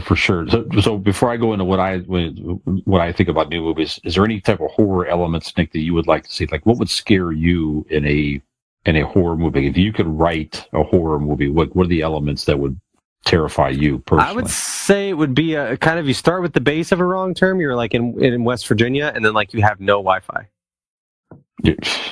for 0.00 0.16
sure. 0.16 0.46
So, 0.48 0.66
so 0.80 0.98
before 0.98 1.30
I 1.30 1.36
go 1.36 1.52
into 1.52 1.64
what 1.64 1.80
I 1.80 1.98
what 1.98 3.00
I 3.00 3.12
think 3.12 3.28
about 3.28 3.48
new 3.48 3.62
movies, 3.62 3.98
is 4.04 4.14
there 4.14 4.24
any 4.24 4.40
type 4.40 4.60
of 4.60 4.70
horror 4.70 5.06
elements, 5.06 5.56
Nick, 5.56 5.72
that 5.72 5.80
you 5.80 5.94
would 5.94 6.06
like 6.06 6.24
to 6.24 6.32
see? 6.32 6.46
Like, 6.46 6.66
what 6.66 6.78
would 6.78 6.90
scare 6.90 7.32
you 7.32 7.86
in 7.88 8.06
a 8.06 8.40
in 8.84 8.96
a 8.96 9.06
horror 9.06 9.36
movie? 9.36 9.66
If 9.66 9.76
you 9.76 9.92
could 9.92 10.06
write 10.06 10.66
a 10.72 10.82
horror 10.82 11.18
movie, 11.18 11.48
what 11.48 11.74
what 11.74 11.86
are 11.86 11.88
the 11.88 12.02
elements 12.02 12.44
that 12.44 12.58
would 12.58 12.78
terrify 13.24 13.70
you 13.70 13.98
personally? 14.00 14.30
I 14.30 14.34
would 14.34 14.48
say 14.50 15.08
it 15.08 15.14
would 15.14 15.34
be 15.34 15.54
a 15.54 15.76
kind 15.78 15.98
of 15.98 16.06
you 16.06 16.14
start 16.14 16.42
with 16.42 16.52
the 16.52 16.60
base 16.60 16.92
of 16.92 17.00
a 17.00 17.04
wrong 17.04 17.34
turn. 17.34 17.58
You're 17.58 17.76
like 17.76 17.94
in 17.94 18.22
in 18.22 18.44
West 18.44 18.66
Virginia, 18.68 19.12
and 19.14 19.24
then 19.24 19.32
like 19.32 19.54
you 19.54 19.62
have 19.62 19.80
no 19.80 20.02
Wi-Fi. 20.02 20.46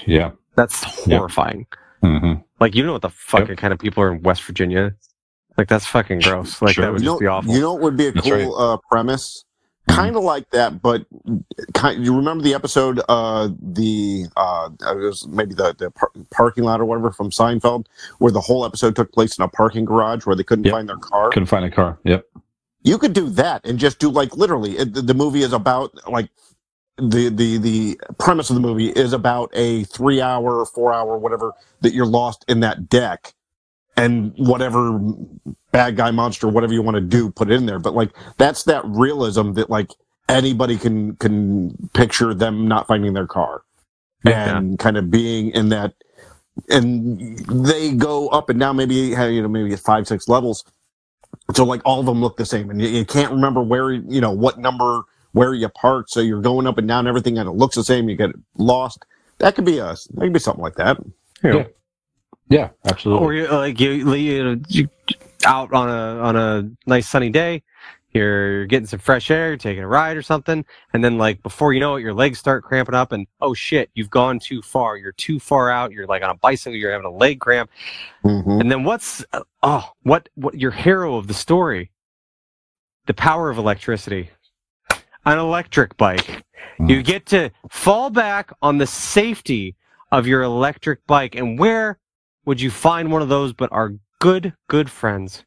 Yeah. 0.06 0.32
That's 0.56 0.82
horrifying. 0.82 1.66
hmm 2.02 2.34
Like 2.60 2.74
you 2.74 2.84
know 2.84 2.92
what 2.92 3.02
the 3.02 3.10
fucking 3.10 3.56
kind 3.56 3.72
of 3.72 3.78
people 3.78 4.02
are 4.02 4.12
in 4.12 4.22
West 4.22 4.42
Virginia? 4.42 4.94
Like 5.56 5.68
that's 5.68 5.86
fucking 5.86 6.20
gross. 6.20 6.60
Like 6.60 6.74
Sure. 6.74 6.84
that 6.84 6.92
would 6.92 7.00
You 7.02 7.06
just 7.06 7.14
know, 7.14 7.20
be 7.20 7.26
awful. 7.26 7.52
you 7.54 7.60
know 7.60 7.72
what 7.74 7.82
would 7.82 7.96
be 7.96 8.06
a 8.08 8.12
That's 8.12 8.26
cool 8.26 8.36
right. 8.36 8.72
uh, 8.74 8.76
premise? 8.90 9.42
kind 9.88 10.16
of 10.16 10.24
like 10.24 10.50
that, 10.50 10.82
but 10.82 11.06
kind, 11.72 12.04
you 12.04 12.12
remember 12.14 12.42
the 12.42 12.52
episode, 12.54 13.00
uh, 13.08 13.48
the 13.62 14.26
uh, 14.36 14.68
it 14.80 14.96
was 14.96 15.28
maybe 15.28 15.54
the, 15.54 15.72
the 15.78 15.92
par- 15.92 16.10
parking 16.32 16.64
lot 16.64 16.80
or 16.80 16.84
whatever 16.84 17.12
from 17.12 17.30
Seinfeld, 17.30 17.86
where 18.18 18.32
the 18.32 18.40
whole 18.40 18.64
episode 18.66 18.96
took 18.96 19.12
place 19.12 19.38
in 19.38 19.44
a 19.44 19.48
parking 19.48 19.84
garage 19.84 20.26
where 20.26 20.34
they 20.34 20.42
couldn't 20.42 20.64
Yep. 20.64 20.72
find 20.72 20.88
their 20.88 20.96
car. 20.96 21.30
Couldn't 21.30 21.46
find 21.46 21.64
a 21.64 21.70
car. 21.70 22.00
Yep. 22.02 22.26
You 22.82 22.98
could 22.98 23.12
do 23.12 23.28
that 23.30 23.64
and 23.64 23.78
just 23.78 24.00
do 24.00 24.10
like 24.10 24.36
literally. 24.36 24.76
It, 24.76 24.92
the, 24.92 25.02
the 25.02 25.14
movie 25.14 25.42
is 25.42 25.52
about 25.52 25.92
like 26.10 26.30
the 26.98 27.28
the 27.28 27.58
the 27.58 28.00
premise 28.18 28.50
of 28.50 28.54
the 28.54 28.60
movie 28.60 28.88
is 28.88 29.12
about 29.12 29.50
a 29.54 29.84
three 29.84 30.20
hour, 30.20 30.64
four 30.66 30.92
hour, 30.92 31.16
whatever 31.16 31.52
that 31.82 31.94
you're 31.94 32.06
lost 32.06 32.44
in 32.48 32.58
that 32.60 32.88
deck, 32.88 33.34
and 33.96 34.32
whatever 34.36 34.98
bad 35.72 35.96
guy 35.96 36.10
monster, 36.10 36.48
whatever 36.48 36.72
you 36.72 36.82
want 36.82 36.96
to 36.96 37.00
do, 37.00 37.30
put 37.30 37.50
it 37.50 37.54
in 37.54 37.66
there. 37.66 37.78
But 37.78 37.94
like 37.94 38.10
that's 38.38 38.64
that 38.64 38.84
realism 38.86 39.52
that 39.52 39.70
like 39.70 39.90
anybody 40.28 40.76
can 40.76 41.16
can 41.16 41.90
picture 41.94 42.34
them 42.34 42.68
not 42.68 42.86
finding 42.86 43.14
their 43.14 43.26
car 43.26 43.62
and 44.24 44.78
kind 44.78 44.96
of 44.96 45.10
being 45.10 45.50
in 45.50 45.68
that 45.70 45.94
and 46.68 47.38
they 47.38 47.92
go 47.92 48.28
up 48.28 48.48
and 48.48 48.58
down 48.58 48.76
maybe 48.76 48.94
you 48.94 49.42
know 49.42 49.48
maybe 49.48 49.74
five 49.76 50.06
six 50.06 50.28
levels. 50.28 50.64
So 51.54 51.64
like 51.64 51.82
all 51.84 52.00
of 52.00 52.06
them 52.06 52.20
look 52.20 52.36
the 52.36 52.46
same 52.46 52.70
and 52.70 52.80
you, 52.80 52.88
you 52.88 53.04
can't 53.04 53.32
remember 53.32 53.62
where 53.62 53.92
you 53.92 54.20
know 54.20 54.32
what 54.32 54.58
number 54.58 55.02
where 55.32 55.54
you 55.54 55.68
parked. 55.68 56.10
So 56.10 56.20
you're 56.20 56.40
going 56.42 56.66
up 56.66 56.78
and 56.78 56.88
down 56.88 57.06
everything 57.06 57.38
and 57.38 57.48
it 57.48 57.52
looks 57.52 57.76
the 57.76 57.84
same 57.84 58.08
you 58.08 58.16
get 58.16 58.30
lost. 58.56 59.04
That 59.38 59.54
could 59.54 59.66
be 59.66 59.80
us 59.80 60.04
that 60.14 60.22
could 60.22 60.32
be 60.32 60.40
something 60.40 60.62
like 60.62 60.76
that. 60.76 60.98
Yeah. 61.44 61.52
Yeah, 61.52 61.64
absolutely. 62.84 63.24
Or 63.24 63.32
you 63.32 63.48
like 63.48 63.80
you, 63.80 64.14
you, 64.14 64.62
you 64.68 64.88
out 65.44 65.72
on 65.72 65.88
a 65.88 66.20
on 66.20 66.36
a 66.36 66.70
nice 66.86 67.08
sunny 67.08 67.30
day, 67.30 67.62
you're 68.12 68.66
getting 68.66 68.86
some 68.86 68.98
fresh 69.00 69.30
air, 69.30 69.48
you're 69.48 69.56
taking 69.56 69.82
a 69.82 69.88
ride 69.88 70.16
or 70.16 70.22
something, 70.22 70.64
and 70.92 71.04
then 71.04 71.18
like 71.18 71.42
before 71.42 71.72
you 71.72 71.80
know 71.80 71.96
it, 71.96 72.02
your 72.02 72.14
legs 72.14 72.38
start 72.38 72.64
cramping 72.64 72.94
up, 72.94 73.12
and 73.12 73.26
oh 73.40 73.52
shit, 73.54 73.90
you've 73.94 74.10
gone 74.10 74.38
too 74.38 74.62
far. 74.62 74.96
You're 74.96 75.12
too 75.12 75.38
far 75.38 75.70
out. 75.70 75.92
You're 75.92 76.06
like 76.06 76.22
on 76.22 76.30
a 76.30 76.34
bicycle. 76.36 76.76
You're 76.76 76.92
having 76.92 77.06
a 77.06 77.10
leg 77.10 77.40
cramp, 77.40 77.70
Mhm. 78.24 78.60
and 78.60 78.70
then 78.70 78.84
what's 78.84 79.24
uh, 79.32 79.42
oh 79.62 79.90
what 80.02 80.28
what 80.34 80.54
your 80.58 80.70
hero 80.70 81.16
of 81.16 81.26
the 81.26 81.34
story? 81.34 81.90
The 83.06 83.14
power 83.14 83.50
of 83.50 83.58
electricity. 83.58 84.30
An 85.24 85.38
electric 85.38 85.96
bike. 85.96 86.44
You 86.78 87.02
get 87.02 87.26
to 87.26 87.50
fall 87.70 88.10
back 88.10 88.52
on 88.62 88.78
the 88.78 88.86
safety 88.86 89.74
of 90.12 90.26
your 90.26 90.42
electric 90.42 91.04
bike. 91.06 91.34
And 91.34 91.58
where 91.58 91.98
would 92.46 92.60
you 92.60 92.70
find 92.70 93.12
one 93.12 93.20
of 93.22 93.28
those 93.28 93.52
but 93.52 93.70
our 93.72 93.92
good, 94.20 94.54
good 94.68 94.88
friends 94.88 95.44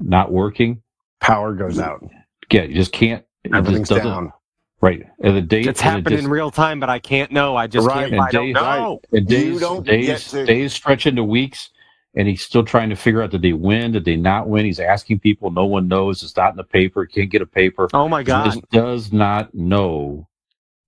not 0.00 0.32
working. 0.32 0.82
power 1.20 1.52
goes 1.54 1.78
out 1.78 2.02
Yeah, 2.50 2.62
you 2.62 2.74
just 2.74 2.92
can't. 2.92 3.22
It 3.44 3.50
just 3.50 3.58
everything's 3.58 3.88
doesn't. 3.90 4.04
down 4.06 4.32
Right. 4.80 5.02
And 5.22 5.36
the 5.36 5.42
days. 5.42 5.66
It's 5.66 5.80
and 5.82 5.88
it 5.88 5.90
happening 5.98 6.16
just- 6.16 6.24
in 6.24 6.30
real 6.30 6.50
time, 6.50 6.80
but 6.80 6.88
I 6.88 6.98
can't 6.98 7.30
know. 7.30 7.54
I 7.54 7.66
just 7.66 7.86
Right. 7.86 8.08
can't. 8.10 8.20
I 8.20 8.24
And 8.24 8.32
don't 8.32 8.44
days- 8.46 8.54
know. 8.54 9.00
And 9.12 9.30
You 9.30 9.36
days, 9.52 9.60
don't 9.60 9.84
get 9.84 9.90
days, 9.92 10.30
to- 10.30 10.46
days 10.46 10.72
stretch 10.72 11.06
into 11.06 11.22
weeks, 11.22 11.68
and 12.14 12.28
he's 12.28 12.42
still 12.42 12.64
trying 12.64 12.90
to 12.90 12.96
figure 12.96 13.22
out 13.22 13.30
did 13.30 13.42
they 13.42 13.52
win, 13.54 13.92
did 13.92 14.04
they 14.04 14.16
not 14.16 14.48
win? 14.48 14.64
He's 14.66 14.80
asking 14.80 15.20
people, 15.20 15.50
no 15.50 15.64
one 15.66 15.88
knows. 15.88 16.22
It's 16.22 16.36
not 16.36 16.50
in 16.52 16.56
the 16.56 16.64
paper. 16.64 17.06
Can't 17.06 17.30
get 17.30 17.42
a 17.42 17.46
paper. 17.46 17.88
Oh 17.94 18.08
my 18.08 18.20
He 18.20 18.24
god. 18.24 18.44
just 18.44 18.70
does 18.70 19.12
not 19.12 19.54
know 19.54 20.28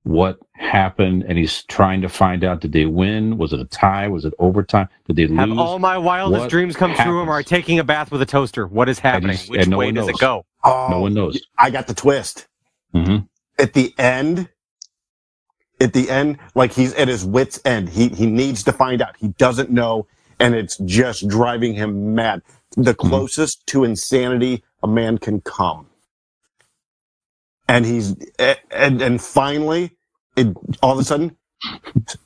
what 0.03 0.39
happened, 0.53 1.25
and 1.27 1.39
he's 1.39 1.63
trying 1.65 2.03
to 2.03 2.09
find 2.11 2.45
out: 2.45 2.61
did 2.61 2.73
they 2.73 2.87
win? 2.87 3.39
Was 3.39 3.53
it 3.55 3.61
a 3.61 3.65
tie? 3.65 4.07
Was 4.09 4.25
it 4.27 4.35
overtime? 4.39 4.89
Did 5.07 5.17
they 5.17 5.27
lose? 5.27 5.39
Have 5.39 5.49
lose? 5.51 5.59
all 5.59 5.79
my 5.79 5.97
wildest 5.99 6.41
What 6.41 6.51
dreams 6.51 6.77
come 6.77 6.95
true? 6.95 7.21
Or 7.21 7.23
am 7.23 7.31
I 7.31 7.43
taking 7.43 7.79
a 7.79 7.85
bath 7.85 8.11
with 8.13 8.21
a 8.23 8.27
toaster? 8.27 8.67
What 8.67 8.89
is 8.91 8.99
happening? 8.99 9.37
he's- 9.39 9.49
Which 9.49 9.63
and 9.63 9.71
no 9.71 9.79
way 9.79 9.87
one 9.87 9.95
does 9.95 10.09
it 10.09 10.13
knows. 10.13 10.21
go? 10.21 10.47
oh 10.65 10.89
no 10.91 11.01
one 11.01 11.15
knows. 11.15 11.41
i 11.59 11.71
got 11.71 11.87
the 11.87 11.95
twist 11.95 12.49
hmm 12.95 13.19
at 13.59 13.73
the 13.75 13.95
end 13.99 14.49
at 15.81 15.93
the 15.93 16.09
end 16.11 16.39
like 16.55 16.73
he's 16.73 16.95
at 16.95 17.09
his 17.09 17.25
wits 17.25 17.61
end 17.65 17.89
he 17.89 18.09
he 18.09 18.27
needs 18.27 18.63
to 18.65 18.73
find 18.73 19.03
out 19.03 19.17
he 19.19 19.29
doesn't 19.29 19.71
know 19.71 20.07
and 20.41 20.55
it's 20.55 20.77
just 20.79 21.29
driving 21.29 21.75
him 21.75 22.15
mad 22.15 22.43
the 22.77 22.95
closest 22.95 23.67
to 23.67 23.85
insanity 23.85 24.63
a 24.83 24.89
man 24.89 25.19
can 25.19 25.41
come 25.41 25.87
and 27.69 27.87
he's 27.87 28.17
and 28.71 29.01
and 29.01 29.21
finally 29.23 29.97
it 30.37 30.49
all 30.83 30.93
of 30.93 30.99
a 30.99 31.05
sudden 31.05 31.37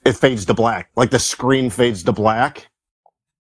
it 0.05 0.13
fades 0.15 0.45
to 0.47 0.55
black 0.55 0.91
like 0.97 1.11
the 1.11 1.19
screen 1.19 1.71
fades 1.71 2.03
to 2.03 2.13
black 2.13 2.69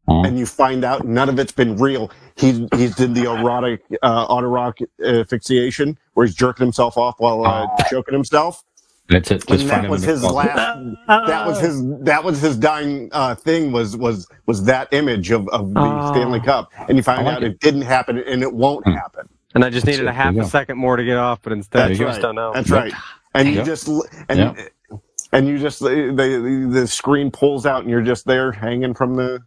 Mhm. 0.08 0.26
and 0.26 0.38
you 0.38 0.46
find 0.46 0.84
out 0.84 1.06
none 1.06 1.28
of 1.28 1.38
it's 1.38 1.52
been 1.52 1.76
real. 1.76 2.10
He 2.34 2.66
he's 2.74 2.94
did 2.94 3.14
the 3.14 3.24
erotic 3.30 3.82
uh, 4.02 4.26
autorock 4.28 4.80
asphyxiation 5.04 5.98
where 6.14 6.24
he's 6.24 6.34
jerking 6.34 6.64
himself 6.64 6.96
off 6.96 7.16
while 7.18 7.44
uh, 7.44 7.66
choking 7.90 8.14
himself. 8.14 8.64
That's 9.08 9.30
it. 9.30 9.46
Just 9.46 9.62
and 9.62 9.70
that 9.70 9.88
was 9.88 10.02
his 10.02 10.20
closet. 10.20 10.54
last. 10.54 11.26
That 11.26 11.46
was 11.46 11.60
his. 11.60 11.82
That 12.00 12.22
was 12.24 12.40
his 12.42 12.56
dying 12.58 13.08
uh, 13.12 13.34
thing. 13.34 13.72
Was 13.72 13.96
was 13.96 14.28
was 14.46 14.64
that 14.64 14.92
image 14.92 15.30
of, 15.30 15.48
of 15.48 15.72
the 15.72 15.80
Oh. 15.80 16.12
Stanley 16.12 16.40
Cup? 16.40 16.70
And 16.88 16.96
you 16.96 17.02
find 17.02 17.24
like 17.24 17.36
out 17.36 17.42
it. 17.42 17.52
it. 17.52 17.60
didn't 17.60 17.82
happen, 17.82 18.18
and 18.18 18.42
it 18.42 18.52
won't 18.52 18.84
Hmm. 18.84 18.92
happen. 18.92 19.28
And 19.54 19.64
I 19.64 19.70
just 19.70 19.86
That's 19.86 19.96
needed 19.96 20.06
it. 20.08 20.10
a 20.10 20.12
half 20.12 20.36
a 20.36 20.44
second 20.44 20.76
more 20.76 20.96
to 20.96 21.04
get 21.04 21.16
off, 21.16 21.40
but 21.42 21.54
instead, 21.54 21.88
That's 21.88 21.98
you 21.98 22.04
right. 22.04 22.10
just 22.12 22.20
don't 22.20 22.34
know. 22.34 22.52
That's 22.52 22.68
Yep. 22.68 22.82
right. 22.84 22.92
And 23.34 23.48
you 23.48 23.62
just 23.64 23.88
l- 23.88 24.04
and 24.28 24.38
Yep. 24.38 25.00
and 25.32 25.48
you 25.48 25.58
just 25.58 25.80
the, 25.80 26.12
the 26.14 26.68
the 26.80 26.86
screen 26.86 27.30
pulls 27.30 27.64
out, 27.64 27.80
and 27.80 27.90
you're 27.90 28.02
just 28.02 28.26
there 28.26 28.52
hanging 28.52 28.92
from 28.92 29.14
the 29.16 29.40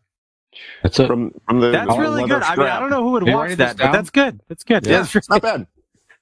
That's 0.82 1.00
it. 1.00 1.06
from 1.06 1.32
from 1.48 1.60
the. 1.60 1.70
That's 1.70 1.96
really 1.98 2.24
leather 2.24 2.40
good. 2.40 2.44
I 2.44 2.56
mean, 2.56 2.66
I 2.68 2.80
don't 2.80 2.90
know 2.90 3.04
who 3.04 3.12
would 3.12 3.28
Hey, 3.28 3.36
watch 3.36 3.50
write 3.50 3.58
that, 3.60 3.78
this 3.78 3.86
but 3.86 3.92
that's 3.92 4.10
good. 4.10 4.40
That's 4.50 4.64
good. 4.64 4.88
Yeah, 4.88 4.98
That's 5.02 5.16
it's 5.16 5.30
not 5.30 5.42
bad. 5.44 5.68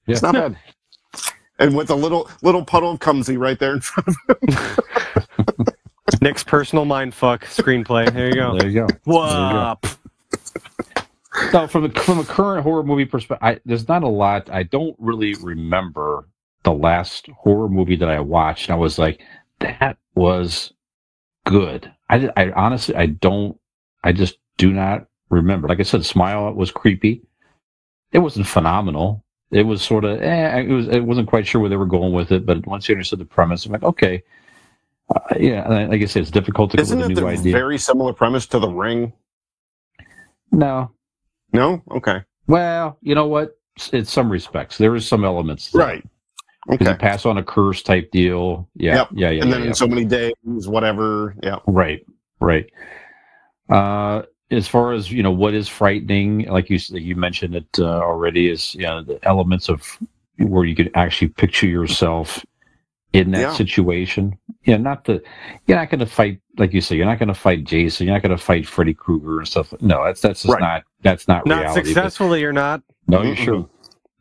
It's 0.07 0.21
not 0.21 0.33
bad. 0.33 0.57
And 1.59 1.75
with 1.75 1.89
a 1.89 1.95
little 1.95 2.29
little 2.41 2.63
puddle 2.63 2.91
of 2.91 2.99
cumsy 2.99 3.37
right 3.37 3.59
there 3.59 3.73
in 3.73 3.81
front 3.81 4.07
of 4.07 4.37
him. 4.41 5.65
Nick's 6.21 6.43
personal 6.43 6.85
mindfuck 6.85 7.41
screenplay. 7.41 8.11
There 8.11 8.27
you 8.27 8.33
go. 8.33 8.57
There 8.57 8.69
you 8.69 8.87
go. 8.87 8.87
Whoa. 9.03 9.75
So 11.51 11.67
from 11.67 11.85
a 11.85 11.89
from 12.01 12.19
a 12.19 12.23
current 12.23 12.63
horror 12.63 12.83
movie 12.83 13.05
perspective, 13.05 13.61
there's 13.65 13.87
not 13.87 14.03
a 14.03 14.07
lot. 14.07 14.49
I 14.49 14.63
don't 14.63 14.95
really 14.99 15.35
remember 15.35 16.27
the 16.63 16.73
last 16.73 17.27
horror 17.27 17.69
movie 17.69 17.95
that 17.95 18.09
I 18.09 18.19
watched. 18.19 18.69
And 18.69 18.75
I 18.75 18.77
was 18.77 18.99
like, 18.99 19.21
that 19.59 19.97
was 20.15 20.73
good. 21.45 21.91
I, 22.09 22.29
I 22.35 22.51
honestly, 22.51 22.95
I 22.95 23.07
don't. 23.07 23.57
I 24.03 24.11
just 24.11 24.37
do 24.57 24.71
not 24.71 25.07
remember. 25.29 25.67
Like 25.67 25.79
I 25.79 25.83
said, 25.83 26.05
Smile 26.05 26.51
was 26.53 26.71
creepy. 26.71 27.21
It 28.11 28.19
wasn't 28.19 28.47
phenomenal. 28.47 29.23
It 29.51 29.63
was 29.63 29.81
sort 29.81 30.05
of, 30.05 30.21
eh, 30.21 30.59
it 30.59 30.67
was, 30.69 30.87
it 30.89 30.99
wasn't 31.03 31.27
quite 31.27 31.47
sure 31.47 31.59
where 31.61 31.69
they 31.69 31.75
were 31.75 31.85
going 31.87 32.13
with 32.13 32.31
it. 32.31 32.45
But 32.45 32.65
once 32.67 32.87
you 32.87 32.93
understood 32.95 33.19
the 33.19 33.25
premise, 33.25 33.65
I'm 33.65 33.71
like, 33.71 33.83
okay, 33.83 34.23
uh, 35.15 35.19
yeah. 35.39 35.65
and 35.71 35.89
Like 35.89 36.01
I 36.01 36.05
said, 36.05 36.21
it's 36.21 36.31
difficult 36.31 36.71
to 36.71 36.77
come 36.77 36.83
Isn't 36.83 36.97
with 36.99 37.07
a 37.07 37.11
it 37.11 37.15
new 37.15 37.21
the 37.21 37.27
idea. 37.39 37.51
very 37.53 37.77
similar 37.79 38.13
premise 38.13 38.45
to 38.47 38.59
The 38.59 38.69
Ring? 38.69 39.11
no, 40.51 40.91
No. 41.53 41.81
Okay. 41.91 42.23
well, 42.47 42.97
you 43.01 43.15
know 43.15 43.27
what? 43.27 43.55
In 43.93 44.05
some 44.05 44.29
respects, 44.31 44.77
there 44.77 44.95
is 44.95 45.07
some 45.07 45.23
elements. 45.23 45.71
that. 45.71 45.77
Right. 45.79 46.03
Because 46.67 46.87
Okay. 46.87 46.91
you 46.91 46.97
pass 46.97 47.25
on 47.25 47.37
a 47.37 47.43
curse 47.43 47.81
type 47.81 48.11
deal. 48.11 48.67
Yeah, 48.75 48.95
Yep. 48.95 49.07
yeah, 49.13 49.29
yeah. 49.29 49.41
and 49.41 49.49
yeah, 49.49 49.55
then 49.55 49.61
yeah. 49.63 49.67
in 49.69 49.73
so 49.73 49.87
many 49.87 50.05
days, 50.05 50.33
whatever. 50.67 51.33
Yeah. 51.41 51.59
Right, 51.65 52.05
right. 52.41 52.69
Uh, 53.69 54.23
as 54.51 54.67
far 54.67 54.93
as 54.93 55.11
you 55.11 55.21
know, 55.23 55.31
what 55.31 55.53
is 55.53 55.67
frightening, 55.67 56.45
like 56.47 56.69
you 56.69 56.75
s- 56.77 56.89
you 56.91 57.15
mentioned 57.15 57.55
it 57.55 57.67
uh, 57.79 57.85
already, 58.01 58.49
is 58.49 58.75
you 58.75 58.83
know 58.83 59.01
the 59.03 59.19
elements 59.27 59.69
of 59.69 59.97
where 60.37 60.65
you 60.65 60.75
could 60.75 60.91
actually 60.95 61.27
picture 61.29 61.67
yourself 61.67 62.43
in 63.13 63.31
that 63.31 63.39
Yeah. 63.41 63.53
situation. 63.53 64.37
Yeah, 64.65 64.77
not 64.77 65.05
the 65.05 65.21
you're 65.67 65.77
not 65.77 65.89
going 65.89 65.99
to 65.99 66.05
fight 66.05 66.39
like 66.57 66.73
you 66.73 66.81
say. 66.81 66.95
You're 66.95 67.05
not 67.05 67.19
going 67.19 67.27
to 67.29 67.33
fight 67.33 67.63
Jason. 67.63 68.05
You're 68.07 68.15
not 68.15 68.21
going 68.23 68.37
to 68.37 68.43
fight 68.43 68.67
Freddy 68.67 68.93
Krueger 68.93 69.39
and 69.39 69.47
stuff. 69.47 69.73
No, 69.81 70.03
that's 70.05 70.21
that's 70.21 70.43
just 70.43 70.53
Right. 70.53 70.61
not 70.61 70.83
that's 71.01 71.27
not, 71.27 71.45
Not 71.45 71.59
reality. 71.61 71.79
but- 71.81 71.85
successfully 71.87 72.43
or 72.43 72.53
not. 72.53 72.81
No, 73.07 73.21
you 73.23 73.33
Mm-mm. 73.33 73.37
sure 73.45 73.69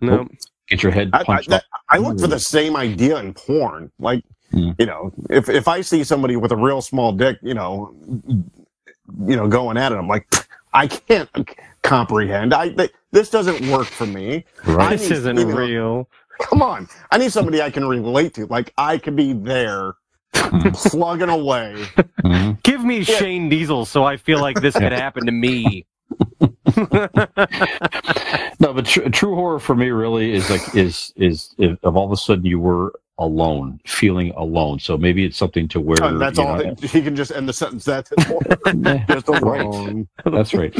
No. 0.00 0.28
get 0.68 0.82
your 0.82 0.92
head 0.92 1.10
I, 1.12 1.20
I, 1.20 1.24
punched. 1.24 1.50
that. 1.50 1.64
I 1.90 1.98
look 1.98 2.18
for 2.20 2.26
the 2.28 2.38
same 2.38 2.76
idea 2.76 3.16
in 3.18 3.34
porn. 3.34 3.90
Like, 3.98 4.24
Mm. 4.52 4.74
you 4.78 4.86
know, 4.86 5.12
if 5.28 5.50
if 5.50 5.68
I 5.68 5.82
see 5.82 6.02
somebody 6.04 6.36
with 6.36 6.52
a 6.52 6.56
real 6.56 6.80
small 6.80 7.12
dick, 7.12 7.36
you 7.42 7.52
know, 7.52 7.94
you 9.26 9.36
know, 9.36 9.48
going 9.48 9.76
at 9.76 9.92
it, 9.92 9.96
I'm 9.96 10.08
like, 10.08 10.26
I 10.72 10.86
can't 10.86 11.28
comprehend. 11.82 12.54
I 12.54 12.70
th- 12.70 12.92
this 13.12 13.30
doesn't 13.30 13.68
work 13.70 13.86
for 13.86 14.06
me. 14.06 14.44
right. 14.66 14.92
I 14.92 14.96
This 14.96 15.10
isn't 15.10 15.38
you 15.38 15.46
know, 15.46 15.56
real. 15.56 16.08
Come 16.40 16.62
on, 16.62 16.88
I 17.10 17.18
need 17.18 17.32
somebody 17.32 17.60
I 17.62 17.70
can 17.70 17.86
relate 17.88 18.34
to. 18.34 18.46
Like, 18.46 18.72
I 18.78 18.98
could 18.98 19.16
be 19.16 19.32
there, 19.32 19.94
plugging 20.32 21.28
away. 21.30 21.84
Mhm. 22.24 22.62
Give 22.62 22.84
me 22.84 23.02
Shane 23.04 23.48
Diesel 23.48 23.84
so 23.86 24.04
I 24.04 24.16
feel 24.16 24.40
like 24.40 24.60
this 24.60 24.74
could 24.76 24.92
happen 24.92 25.26
to 25.26 25.32
me. 25.32 25.86
No, 28.60 28.72
but 28.74 28.86
tr- 28.86 29.08
true 29.10 29.34
horror 29.36 29.60
for 29.60 29.74
me 29.76 29.90
really 29.90 30.32
is 30.34 30.50
like 30.50 30.74
is 30.74 31.12
is 31.16 31.54
if, 31.58 31.78
of 31.84 31.96
all 31.96 32.06
of 32.06 32.12
a 32.12 32.16
sudden 32.16 32.44
you 32.44 32.58
were 32.58 32.92
alone, 33.18 33.80
feeling 33.86 34.32
alone. 34.36 34.78
So 34.78 34.96
maybe 34.96 35.24
it's 35.24 35.36
something 35.36 35.68
to 35.68 35.80
where 35.80 36.02
Uh, 36.04 36.18
that's 36.18 36.38
all. 36.38 36.56
know, 36.58 36.74
he 36.82 37.02
can 37.02 37.16
just 37.16 37.32
end 37.32 37.48
the 37.48 37.52
sentence. 37.52 37.84
That's 37.84 38.10
just 39.08 39.28
Right. 39.42 39.62
alone. 39.62 40.08
That's 40.24 40.54
right. 40.54 40.74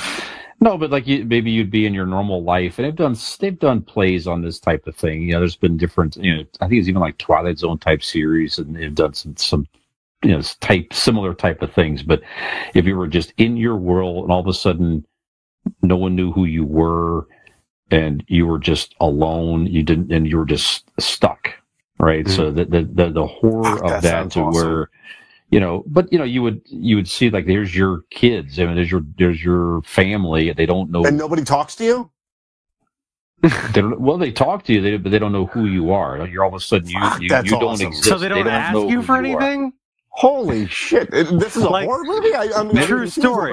No, 0.60 0.76
but 0.78 0.90
like 0.90 1.06
you, 1.06 1.24
maybe 1.24 1.50
you'd 1.50 1.70
be 1.70 1.86
in 1.86 1.94
your 1.94 2.06
normal 2.06 2.42
life, 2.42 2.78
and 2.78 2.86
they've 2.86 2.96
done 2.96 3.16
they've 3.40 3.58
done 3.58 3.82
plays 3.82 4.26
on 4.26 4.42
this 4.42 4.58
type 4.58 4.86
of 4.86 4.96
thing. 4.96 5.22
You 5.22 5.32
know, 5.34 5.38
there's 5.40 5.56
been 5.56 5.76
different. 5.76 6.16
You 6.16 6.38
know, 6.38 6.44
I 6.60 6.68
think 6.68 6.80
it's 6.80 6.88
even 6.88 7.00
like 7.00 7.18
Twilight 7.18 7.58
Zone 7.58 7.78
type 7.78 8.02
series, 8.02 8.58
and 8.58 8.74
they've 8.74 8.94
done 8.94 9.14
some 9.14 9.36
some 9.36 9.66
you 10.24 10.30
know 10.32 10.40
type 10.60 10.92
similar 10.92 11.34
type 11.34 11.62
of 11.62 11.72
things. 11.72 12.02
But 12.02 12.22
if 12.74 12.86
you 12.86 12.96
were 12.96 13.06
just 13.08 13.32
in 13.36 13.56
your 13.56 13.76
world, 13.76 14.24
and 14.24 14.32
all 14.32 14.40
of 14.40 14.48
a 14.48 14.54
sudden 14.54 15.04
no 15.82 15.96
one 15.96 16.16
knew 16.16 16.32
who 16.32 16.44
you 16.44 16.64
were, 16.64 17.26
and 17.90 18.24
you 18.28 18.46
were 18.46 18.58
just 18.58 18.94
alone, 19.00 19.66
you 19.66 19.82
didn't, 19.84 20.12
and 20.12 20.26
you 20.26 20.38
were 20.38 20.46
just 20.46 20.90
stuck, 21.00 21.50
right? 22.00 22.28
So 22.28 22.50
the 22.50 22.64
the 22.64 22.82
the, 22.82 23.10
the 23.10 23.26
horror 23.26 23.78
Ah, 23.84 23.96
of 23.96 24.02
that 24.02 24.02
that 24.02 24.30
to 24.32 24.40
awesome. 24.40 24.70
where 24.70 24.90
you 25.50 25.60
know 25.60 25.82
but 25.86 26.12
you 26.12 26.18
know 26.18 26.24
you 26.24 26.42
would 26.42 26.60
you 26.66 26.96
would 26.96 27.08
see 27.08 27.30
like 27.30 27.46
there's 27.46 27.74
your 27.74 28.02
kids 28.10 28.58
i 28.60 28.66
mean 28.66 28.74
there's 28.76 28.90
your 28.90 29.02
there's 29.16 29.42
your 29.42 29.80
family 29.82 30.52
they 30.52 30.66
don't 30.66 30.90
know 30.90 31.04
And 31.06 31.16
nobody 31.16 31.42
talks 31.42 31.74
to 31.76 31.84
you. 31.84 32.10
they 33.42 33.80
don't, 33.80 34.00
well 34.00 34.18
they 34.18 34.30
talk 34.32 34.64
to 34.64 34.72
you 34.74 34.82
they, 34.82 34.96
but 34.98 35.10
they 35.10 35.18
don't 35.18 35.32
know 35.32 35.46
who 35.46 35.66
you 35.66 35.90
are 35.92 36.26
you're 36.26 36.42
all 36.44 36.48
of 36.48 36.54
a 36.54 36.60
sudden 36.60 36.88
you 36.88 37.00
Fuck, 37.00 37.20
you, 37.22 37.28
you 37.44 37.58
don't 37.58 37.80
exist 37.80 38.04
So 38.08 38.18
they 38.18 38.28
don't, 38.28 38.46
ask 38.46 38.74
know 38.74 38.88
you 38.88 39.02
for 39.02 39.16
anything? 39.16 39.72
Holy 40.10 40.66
shit! 40.66 41.10
This 41.12 41.56
is 41.56 41.62
a 41.62 41.68
Like, 41.70 41.86
horror 41.86 42.02
movie. 42.04 42.34
I, 42.34 42.50
I 42.56 42.64
mean, 42.64 42.76
True 42.84 43.06
story. 43.06 43.52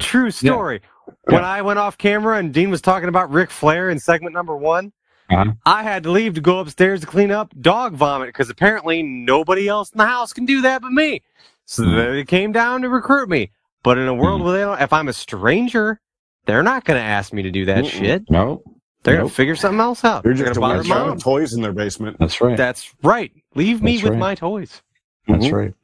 True 0.00 0.30
story. 0.30 0.80
When 1.24 1.44
I 1.44 1.60
went 1.60 1.78
off 1.78 1.98
camera 1.98 2.38
and 2.38 2.54
Dean 2.54 2.70
was 2.70 2.80
talking 2.80 3.08
about 3.10 3.30
Ric 3.30 3.50
Flair 3.50 3.90
in 3.90 3.98
segment 3.98 4.32
number 4.32 4.56
one, 4.56 4.92
Uh-huh. 5.30 5.52
I 5.66 5.82
had 5.82 6.04
to 6.04 6.10
leave 6.10 6.34
to 6.34 6.40
go 6.40 6.60
upstairs 6.60 7.00
to 7.00 7.06
clean 7.06 7.30
up 7.32 7.52
dog 7.60 7.94
vomit 7.94 8.28
because 8.28 8.50
apparently 8.50 9.02
nobody 9.02 9.68
else 9.68 9.90
in 9.92 9.98
the 9.98 10.06
house 10.06 10.32
can 10.32 10.46
do 10.46 10.62
that 10.62 10.82
but 10.82 10.92
me. 10.92 11.22
So 11.66 11.84
Hmm. 11.84 11.96
they 12.14 12.24
came 12.24 12.52
down 12.52 12.82
to 12.82 12.88
recruit 12.88 13.28
me. 13.28 13.50
But 13.82 13.98
in 13.98 14.08
a 14.08 14.14
world 14.14 14.40
Hmm. 14.40 14.46
where 14.46 14.52
they 14.54 14.60
don't, 14.62 14.80
if 14.80 14.92
I'm 14.92 15.08
a 15.08 15.12
stranger, 15.12 16.00
they're 16.46 16.62
not 16.62 16.84
going 16.84 16.98
to 17.00 17.04
ask 17.04 17.32
me 17.32 17.42
to 17.42 17.50
do 17.50 17.64
that 17.66 17.84
Mm-mm. 17.84 17.90
shit. 17.90 18.24
no 18.30 18.62
They're 19.04 19.16
going 19.16 19.28
to 19.28 19.34
figure 19.34 19.56
something 19.56 19.80
else 19.80 20.04
out. 20.04 20.24
You're 20.24 20.34
They're 20.36 20.46
just 20.46 20.54
going 20.54 20.54
to 20.56 20.60
weird 20.60 20.78
bother 20.78 20.88
child 20.88 21.08
mom. 21.08 21.16
with 21.16 21.22
toys 21.24 21.54
in 21.54 21.62
their 21.62 21.72
basement. 21.72 22.18
that's 22.18 22.40
right 22.40 22.56
That's 22.56 22.94
right. 23.02 23.32
Leave 23.54 23.82
me 23.82 23.94
That's 23.94 24.04
with 24.04 24.12
right. 24.12 24.18
my 24.18 24.34
toys. 24.36 24.82
That's 25.28 25.46
Mhm. 25.46 25.52
right. 25.52 25.74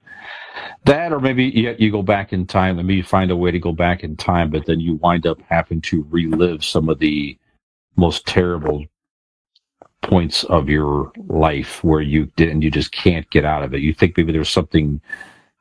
That, 0.86 1.12
or 1.12 1.20
maybe 1.20 1.44
you, 1.46 1.74
you 1.78 1.90
go 1.92 2.02
back 2.02 2.32
in 2.32 2.46
time. 2.46 2.76
Maybe 2.76 2.96
you 2.96 3.04
find 3.04 3.30
a 3.30 3.36
way 3.36 3.50
to 3.52 3.58
go 3.60 3.72
back 3.72 4.04
in 4.04 4.16
time, 4.16 4.50
but 4.50 4.66
then 4.66 4.80
you 4.80 4.96
wind 4.96 5.26
up 5.26 5.40
having 5.48 5.80
to 5.82 6.06
relive 6.10 6.64
some 6.64 6.88
of 6.88 6.98
the 7.00 7.38
most 7.96 8.26
terrible 8.26 8.84
points 10.02 10.44
of 10.44 10.68
your 10.68 11.12
life 11.28 11.82
where 11.82 12.00
you 12.00 12.26
didn't, 12.36 12.62
you 12.62 12.70
just 12.70 12.92
can't 12.92 13.28
get 13.30 13.44
out 13.44 13.62
of 13.62 13.72
it. 13.74 13.80
You 13.80 13.94
think 13.94 14.16
maybe 14.16 14.32
there's 14.32 14.50
something 14.50 15.00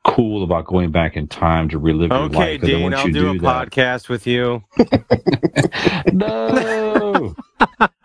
cool 0.04 0.42
about 0.42 0.66
going 0.66 0.90
back 0.90 1.16
in 1.16 1.28
time 1.28 1.68
to 1.68 1.78
relive 1.78 2.10
your 2.10 2.28
life. 2.28 2.60
and 2.62 2.62
then 2.62 2.80
Dean, 2.80 2.94
I'll 2.94 3.06
you 3.06 3.12
do, 3.12 3.30
a 3.30 3.38
that, 3.38 3.70
podcast 3.70 4.08
with 4.08 4.26
you. 4.26 4.62
no, 6.12 7.34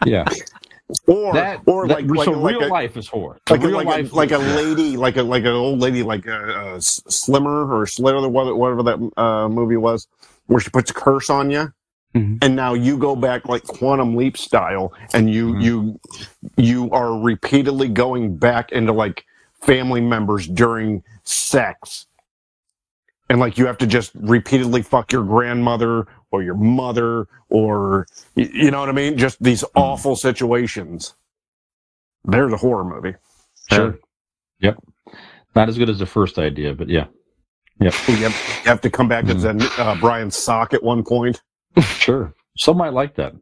yeah, 0.05 0.25
Or 1.07 1.33
that, 1.33 1.61
or 1.65 1.87
that- 1.87 2.05
like 2.07 2.15
like, 2.17 2.25
so 2.25 2.31
like 2.31 2.55
real 2.59 2.67
a, 2.67 2.69
life 2.69 2.97
is 2.97 3.07
horror. 3.07 3.39
like 3.49 3.61
a, 3.63 3.67
real 3.67 3.77
like, 3.77 3.87
life, 3.87 4.11
a, 4.11 4.15
like 4.15 4.31
a 4.31 4.37
lady, 4.37 4.95
like 4.97 5.17
a 5.17 5.23
like 5.23 5.41
an 5.43 5.47
old 5.53 5.79
lady, 5.79 6.03
like 6.03 6.25
a 6.27 6.79
Slimmer 6.79 7.73
or 7.75 7.85
Slither, 7.87 8.29
whatever 8.29 8.55
whatever 8.55 8.83
that 8.83 9.11
uh, 9.17 9.49
movie 9.49 9.77
was, 9.77 10.07
where 10.45 10.59
she 10.59 10.69
puts 10.69 10.91
a 10.91 10.93
curse 10.93 11.29
on 11.29 11.49
you, 11.49 11.73
Mhm. 12.15 12.37
and 12.41 12.55
now 12.55 12.73
you 12.73 12.97
go 12.97 13.15
back 13.15 13.47
like 13.47 13.63
quantum 13.63 14.15
leap 14.15 14.37
style, 14.37 14.93
and 15.13 15.29
you 15.29 15.53
Mhm. 15.53 15.61
you 15.61 15.99
you 16.57 16.89
are 16.91 17.17
repeatedly 17.19 17.89
going 17.89 18.37
back 18.37 18.71
into 18.71 18.93
like 18.93 19.25
family 19.61 20.01
members 20.01 20.47
during 20.47 21.03
sex. 21.23 22.05
And 23.29 23.39
like 23.39 23.57
you 23.57 23.65
have 23.65 23.77
to 23.79 23.87
just 23.87 24.11
repeatedly 24.15 24.81
fuck 24.81 25.11
your 25.11 25.23
grandmother 25.23 26.07
or 26.31 26.41
your 26.43 26.55
mother 26.55 27.27
or 27.49 28.07
you 28.35 28.71
know 28.71 28.79
what 28.79 28.89
I 28.89 28.93
mean? 28.93 29.17
Just 29.17 29.41
these 29.43 29.65
awful 29.75 30.15
situations. 30.15 31.13
There's 32.23 32.53
a 32.53 32.57
horror 32.57 32.85
movie. 32.85 33.15
Sure. 33.71 33.97
Yep. 34.59 34.77
Not 35.55 35.67
as 35.69 35.77
good 35.77 35.89
as 35.89 35.99
the 35.99 36.05
first 36.05 36.37
idea, 36.39 36.73
but 36.73 36.87
yeah. 36.87 37.07
Yep. 37.79 37.93
You 38.07 38.15
have, 38.15 38.31
you 38.63 38.69
have 38.69 38.81
to 38.81 38.89
come 38.89 39.07
back 39.07 39.25
as 39.25 39.43
uh, 39.45 39.95
Brian 39.99 40.31
Sock 40.31 40.73
at 40.73 40.81
one 40.83 41.03
point. 41.03 41.41
Sure. 41.83 42.33
Some 42.57 42.77
might 42.77 42.93
like 42.93 43.15
that. 43.15 43.33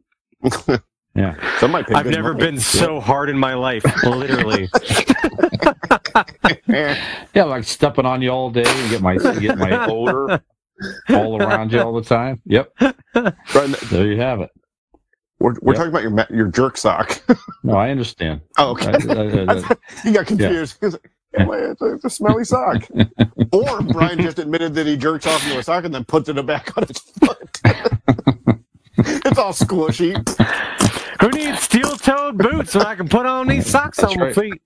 Yeah. 1.14 1.34
Some 1.60 1.70
might 1.70 1.90
I've 1.94 2.04
never 2.04 2.34
money. 2.34 2.44
been 2.44 2.60
so 2.60 3.00
hard 3.00 3.30
in 3.30 3.38
my 3.38 3.54
life, 3.54 3.82
literally. 4.04 4.68
Yeah, 6.68 7.44
like 7.44 7.64
stepping 7.64 8.04
on 8.06 8.20
you 8.22 8.28
all 8.30 8.50
day 8.50 8.64
and 8.66 8.90
get 8.90 9.00
my 9.00 9.16
get 9.16 9.56
my 9.56 9.86
odor 9.86 10.42
all 11.10 11.42
around 11.42 11.72
you 11.72 11.80
all 11.80 11.94
the 11.94 12.02
time. 12.02 12.42
Yep. 12.44 12.70
Brian, 13.52 13.74
There 13.90 14.06
you 14.06 14.20
have 14.20 14.40
it. 14.42 14.50
we're 15.40 15.54
we're 15.62 15.72
Yep. 15.74 15.92
talking 15.92 16.12
about 16.12 16.30
your 16.30 16.38
your 16.38 16.48
jerk 16.48 16.76
sock. 16.76 17.18
No, 17.62 17.76
I 17.76 17.90
understand. 17.90 18.42
oh, 18.58 18.72
okay. 18.72 18.88
I- 18.88 19.14
I- 19.14 19.54
I- 19.54 19.58
I- 19.70 19.76
you 20.04 20.12
got 20.12 20.26
confused. 20.26 20.76
He 20.80 20.86
was 20.86 20.94
like, 20.94 21.02
"Yeah, 21.02 21.08
well, 21.08 21.15
it's, 21.38 21.82
a, 21.82 21.94
it's 21.94 22.04
a 22.04 22.10
smelly 22.10 22.44
sock. 22.44 22.86
or 23.52 23.82
Brian 23.82 24.20
just 24.20 24.38
admitted 24.38 24.74
that 24.74 24.86
he 24.86 24.96
jerks 24.96 25.26
off 25.26 25.44
into 25.46 25.58
a 25.58 25.62
sock 25.62 25.84
and 25.84 25.94
then 25.94 26.04
puts 26.04 26.28
it 26.28 26.46
back 26.46 26.76
on 26.76 26.86
his 26.86 26.98
foot. 26.98 27.60
it's 28.98 29.38
all 29.38 29.52
squishy. 29.52 30.16
Who 31.20 31.30
needs 31.30 31.62
steel-toed 31.62 32.38
boots 32.38 32.74
when 32.74 32.86
I 32.86 32.94
can 32.94 33.08
put 33.08 33.26
on 33.26 33.48
these 33.48 33.68
socks 33.68 33.98
That's 33.98 34.12
on 34.12 34.20
my 34.20 34.32
feet? 34.32 34.60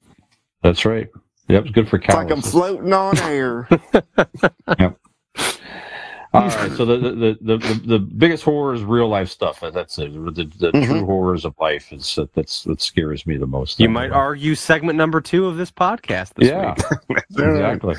That's 0.62 0.84
right. 0.84 1.08
Yep, 1.48 1.64
it's 1.64 1.72
good 1.72 1.88
for 1.88 1.96
It's 1.96 2.08
like 2.08 2.30
I'm 2.30 2.42
floating 2.42 2.92
on 2.92 3.18
air. 3.18 3.68
All 6.32 6.42
right, 6.42 6.70
so 6.76 6.84
the 6.84 6.96
the, 6.96 7.10
the 7.10 7.38
the 7.40 7.56
the 7.58 7.74
the 7.86 7.98
biggest 7.98 8.44
horror 8.44 8.72
is 8.72 8.84
real 8.84 9.08
life 9.08 9.28
stuff. 9.28 9.60
That's 9.72 9.98
it. 9.98 10.12
The, 10.12 10.44
the 10.58 10.70
Mhm. 10.70 10.86
true 10.86 11.04
horrors 11.04 11.44
of 11.44 11.54
life 11.58 11.92
is 11.92 12.18
that's 12.34 12.62
that 12.64 12.80
scares 12.80 13.26
me 13.26 13.36
the 13.36 13.48
most. 13.48 13.80
You 13.80 13.88
might 13.88 14.12
argue 14.12 14.54
segment 14.54 14.96
number 14.96 15.20
two 15.20 15.46
of 15.46 15.56
this 15.56 15.72
podcast 15.72 16.34
this 16.34 16.48
yeah, 16.48 16.74
week. 17.08 17.18
exactly, 17.30 17.96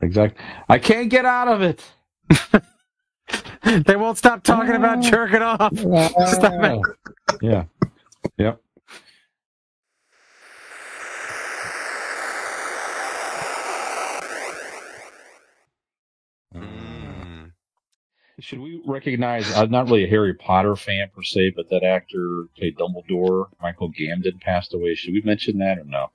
exactly. 0.00 0.44
I 0.70 0.78
can't 0.78 1.10
get 1.10 1.26
out 1.26 1.48
of 1.48 1.62
it. 1.62 1.84
They 3.84 3.96
won't 3.96 4.16
stop 4.16 4.42
talking 4.42 4.74
about 4.74 5.02
jerking 5.02 5.42
off. 5.42 5.76
Stop 6.32 6.54
it. 6.64 6.80
Yeah, 7.42 7.64
yep. 8.38 8.62
Should 18.40 18.60
we 18.60 18.80
recognize? 18.86 19.52
I'm 19.56 19.70
not 19.70 19.86
really 19.86 20.04
a 20.04 20.08
Harry 20.08 20.32
Potter 20.34 20.76
fan 20.76 21.08
per 21.14 21.22
se, 21.22 21.54
but 21.56 21.68
that 21.70 21.82
actor 21.82 22.44
played 22.56 22.76
Dumbledore, 22.78 23.48
Michael 23.60 23.90
Gambon, 23.92 24.40
passed 24.40 24.72
away. 24.74 24.94
Should 24.94 25.12
we 25.14 25.22
mention 25.22 25.58
that 25.58 25.78
or 25.78 25.84
no? 25.84 26.10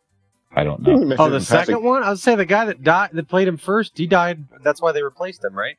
I 0.56 0.64
don't 0.64 0.82
know. 0.82 0.94
Oh, 1.20 1.30
the 1.30 1.36
in 1.38 1.42
passing. 1.42 1.42
second 1.42 1.84
one. 1.84 2.04
I 2.04 2.10
would 2.10 2.20
say 2.20 2.36
the 2.36 2.46
guy 2.46 2.66
that 2.66 2.82
died 2.84 3.10
that 3.14 3.28
played 3.28 3.48
him 3.48 3.58
first. 3.58 3.98
He 3.98 4.08
died. 4.08 4.46
That's 4.64 4.82
why 4.82 4.92
they 4.94 5.04
replaced 5.04 5.44
him, 5.44 5.54
right? 5.54 5.78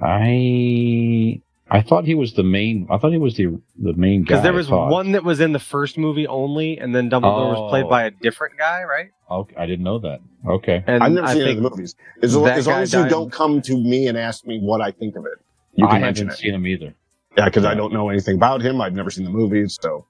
I 0.00 1.40
I 1.70 1.82
thought 1.82 2.04
he 2.04 2.14
was 2.14 2.34
the 2.34 2.42
main. 2.42 2.86
I 2.90 2.98
thought 2.98 3.12
he 3.12 3.18
was 3.18 3.36
the 3.36 3.60
the 3.78 3.92
main 3.94 4.22
guy. 4.22 4.28
Because 4.28 4.42
there 4.42 4.52
was 4.52 4.70
one 4.70 5.12
that 5.12 5.24
was 5.24 5.40
in 5.40 5.52
the 5.52 5.58
first 5.58 5.98
movie 5.98 6.26
only, 6.26 6.78
and 6.78 6.94
then 6.94 7.10
Dumbledore 7.10 7.50
was 7.58 7.70
played 7.70 7.84
Oh. 7.84 7.88
by 7.90 8.04
a 8.04 8.10
different 8.10 8.56
guy, 8.58 8.84
right? 8.84 9.10
Okay, 9.30 9.54
I 9.56 9.66
didn't 9.66 9.84
know 9.84 9.98
that. 9.98 10.20
Okay. 10.46 10.82
And 10.86 11.02
I've 11.02 11.12
never 11.12 11.26
I 11.26 11.32
seen 11.34 11.42
any 11.42 11.50
of 11.52 11.56
the 11.62 11.68
movies. 11.70 11.94
As, 12.22 12.34
as 12.36 12.66
long 12.66 12.80
as 12.82 12.92
you 12.94 13.08
don't 13.08 13.30
come 13.30 13.60
to 13.62 13.76
me 13.76 14.06
and 14.06 14.16
ask 14.16 14.46
me 14.46 14.58
what 14.60 14.80
I 14.80 14.90
think 14.92 15.16
of 15.16 15.26
it, 15.26 15.38
you 15.78 15.86
I 15.86 15.92
can 15.92 16.00
mention 16.02 16.26
haven't 16.26 16.38
it. 16.38 16.42
seen 16.42 16.54
him 16.54 16.66
either. 16.66 16.94
Yeah, 17.36 17.44
because 17.46 17.64
I 17.64 17.74
don't 17.74 17.92
know 17.92 18.08
anything 18.08 18.34
about 18.36 18.60
him. 18.62 18.80
I've 18.80 18.94
never 18.94 19.10
seen 19.10 19.24
the 19.24 19.30
movies, 19.30 19.78
so 19.80 20.06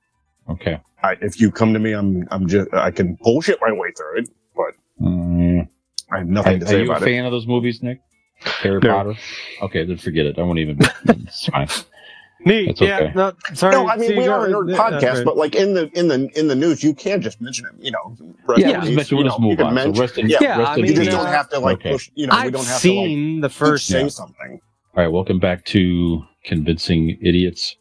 Okay. 0.49 0.81
I, 1.03 1.13
if 1.21 1.41
you 1.41 1.51
come 1.51 1.73
to 1.75 1.79
me, 1.79 1.93
I'm 1.93 2.27
I'm 2.31 2.47
just 2.49 2.73
I 2.73 2.91
can 2.91 3.19
bullshit 3.23 3.59
my 3.61 3.71
way 3.73 3.91
through 3.97 4.19
it, 4.21 4.31
but 4.57 4.75
Mm. 5.01 5.69
I 6.11 6.19
have 6.19 6.27
Are, 6.27 6.31
nothing 6.31 6.61
to 6.61 6.67
say. 6.67 6.67
about 6.67 6.67
it. 6.67 6.67
are 6.67 6.69
say 6.69 6.77
you 6.79 6.81
a 6.81 6.91
about 6.97 7.03
it. 7.03 7.05
fan 7.05 7.25
of 7.27 7.33
those 7.33 7.47
movies, 7.47 7.83
Nick? 7.83 8.01
Harry 8.41 8.81
No. 8.83 8.95
Potter. 8.95 9.15
Okay, 9.63 9.85
then 9.85 9.99
forget 9.99 10.27
it. 10.27 10.39
I 10.39 10.43
won't 10.43 10.59
even. 10.59 10.79
It's 11.07 11.47
fine. 11.47 11.69
neat. 12.47 12.67
That's 12.69 12.81
Yeah. 12.81 13.13
No, 13.15 13.33
sorry. 13.55 13.73
No, 13.75 13.89
I 13.89 13.97
mean 13.97 14.17
we 14.17 14.27
are 14.29 14.47
a 14.47 14.51
got- 14.51 14.63
nerd 14.65 14.77
podcast, 14.77 15.15
okay. 15.17 15.25
but 15.25 15.37
like 15.37 15.55
in 15.55 15.75
the 15.75 15.91
in 15.99 16.09
the 16.09 16.31
in 16.39 16.49
the 16.49 16.55
news, 16.55 16.83
you 16.83 16.95
can 16.95 17.21
just 17.21 17.41
mention 17.43 17.67
it. 17.67 17.73
You 17.85 17.91
know, 17.91 18.17
rest 18.47 18.61
Yeah, 18.61 18.81
just 18.81 18.93
mention- 18.93 19.17
we'll 19.19 19.25
you 19.27 19.31
just 19.31 19.41
know, 19.41 19.49
move 19.49 19.59
can 19.59 19.67
on. 19.67 19.73
So 19.73 19.75
mention- 19.75 20.01
rest 20.01 20.19
in- 20.19 20.29
yeah, 20.31 20.39
Yeah, 20.41 20.59
rest 20.61 20.71
I 20.71 20.77
mean, 20.77 20.87
you 20.87 20.95
just 20.95 21.11
don't 21.11 21.27
have 21.27 21.49
to 21.51 21.59
like 21.59 21.75
Okay. 21.81 21.93
push. 21.93 22.11
You 22.15 22.27
know, 22.29 22.35
we 22.37 22.39
I've 22.43 22.53
don't 22.53 22.65
have 22.67 22.81
seen 22.81 23.41
the 23.41 23.49
to 23.49 23.53
like 23.53 23.53
first. 23.53 23.87
say 23.87 24.03
Yeah. 24.03 24.09
something. 24.09 24.61
All 24.97 25.05
right, 25.05 25.09
welcome 25.13 25.39
back 25.39 25.65
to 25.67 26.25
Convincing 26.45 27.19
Idiots. 27.23 27.77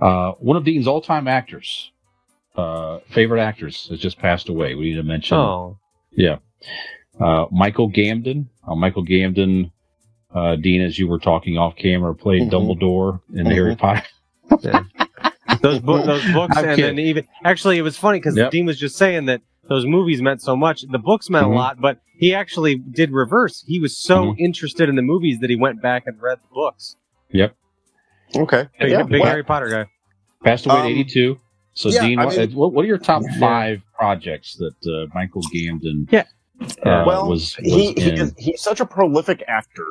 Uh, 0.00 0.32
one 0.32 0.56
of 0.56 0.64
Dean's 0.64 0.86
all-time 0.86 1.28
actors, 1.28 1.90
uh, 2.56 2.98
favorite 3.10 3.40
actors, 3.42 3.86
has 3.90 4.00
just 4.00 4.18
passed 4.18 4.48
away. 4.48 4.74
We 4.74 4.90
need 4.90 4.96
to 4.96 5.02
mention. 5.02 5.36
Oh, 5.36 5.78
Yeah. 6.12 6.36
Uh, 7.20 7.46
Michael 7.50 7.90
Gambon. 7.90 8.46
Uh, 8.66 8.74
Michael 8.74 9.04
Gambon, 9.04 9.70
uh, 10.34 10.56
Dean, 10.56 10.80
as 10.80 10.98
you 10.98 11.06
were 11.08 11.18
talking 11.18 11.58
off 11.58 11.76
camera, 11.76 12.14
played 12.14 12.42
Mhm. 12.42 12.50
Dumbledore 12.50 13.20
in 13.34 13.46
Mhm. 13.46 13.52
Harry 13.52 13.76
Potter. 13.76 14.02
those 15.60 15.78
bo- 15.80 16.04
those 16.04 16.24
books, 16.32 16.56
I'm 16.56 16.64
and 16.64 16.76
kidding. 16.76 16.96
then 16.96 16.98
even 17.00 17.26
actually, 17.44 17.78
it 17.78 17.82
was 17.82 17.96
funny 17.98 18.18
because 18.18 18.36
Yep. 18.36 18.50
Dean 18.50 18.66
was 18.66 18.78
just 18.78 18.96
saying 18.96 19.26
that 19.26 19.42
those 19.68 19.86
movies 19.86 20.20
meant 20.22 20.42
so 20.42 20.56
much. 20.56 20.82
The 20.90 20.98
books 20.98 21.30
meant 21.30 21.46
Mhm. 21.46 21.52
a 21.52 21.54
lot, 21.54 21.80
but 21.80 21.98
he 22.16 22.34
actually 22.34 22.76
did 22.76 23.12
reverse. 23.12 23.64
He 23.66 23.78
was 23.78 23.96
so 23.96 24.32
Mhm. 24.32 24.38
interested 24.38 24.88
in 24.88 24.96
the 24.96 25.02
movies 25.02 25.38
that 25.40 25.50
he 25.50 25.56
went 25.56 25.80
back 25.80 26.04
and 26.06 26.20
read 26.20 26.38
the 26.40 26.48
books. 26.52 26.96
Yep. 27.30 27.54
Okay, 28.36 28.68
Big, 28.80 28.90
yeah, 28.90 29.02
big 29.02 29.20
well, 29.20 29.30
Harry 29.30 29.44
Potter 29.44 29.68
guy. 29.68 29.86
Passed 30.42 30.66
away 30.66 30.76
Um, 30.76 30.82
at 30.86 30.90
82. 30.90 31.38
So, 31.74 31.88
yeah, 31.90 32.02
Dean, 32.06 32.18
I 32.18 32.24
what, 32.26 32.36
mean- 32.36 32.52
what, 32.54 32.72
what 32.72 32.84
are 32.84 32.88
your 32.88 32.98
top 32.98 33.22
Yeah. 33.22 33.38
five 33.38 33.82
projects 33.94 34.56
that 34.56 34.74
uh, 34.86 35.06
Michael 35.14 35.42
Gambon 35.54 36.10
Yeah. 36.10 36.24
uh, 36.84 37.04
well, 37.06 37.28
was, 37.28 37.56
was 37.58 37.66
he, 37.66 37.92
he 37.92 38.10
is, 38.10 38.34
he's 38.38 38.60
such 38.60 38.80
a 38.80 38.86
prolific 38.86 39.42
actor 39.46 39.86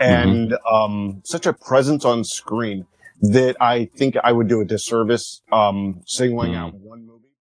and 0.00 0.56
um, 0.70 1.20
such 1.24 1.46
a 1.46 1.52
presence 1.52 2.04
on 2.04 2.24
screen 2.24 2.86
that 3.20 3.56
I 3.60 3.84
think 3.84 4.16
I 4.24 4.32
would 4.32 4.48
do 4.48 4.60
a 4.60 4.64
disservice 4.64 5.42
um, 5.52 6.00
singling 6.06 6.52
Mhm. 6.52 6.56
out 6.56 6.74
one 6.74 7.06
movie 7.06 7.11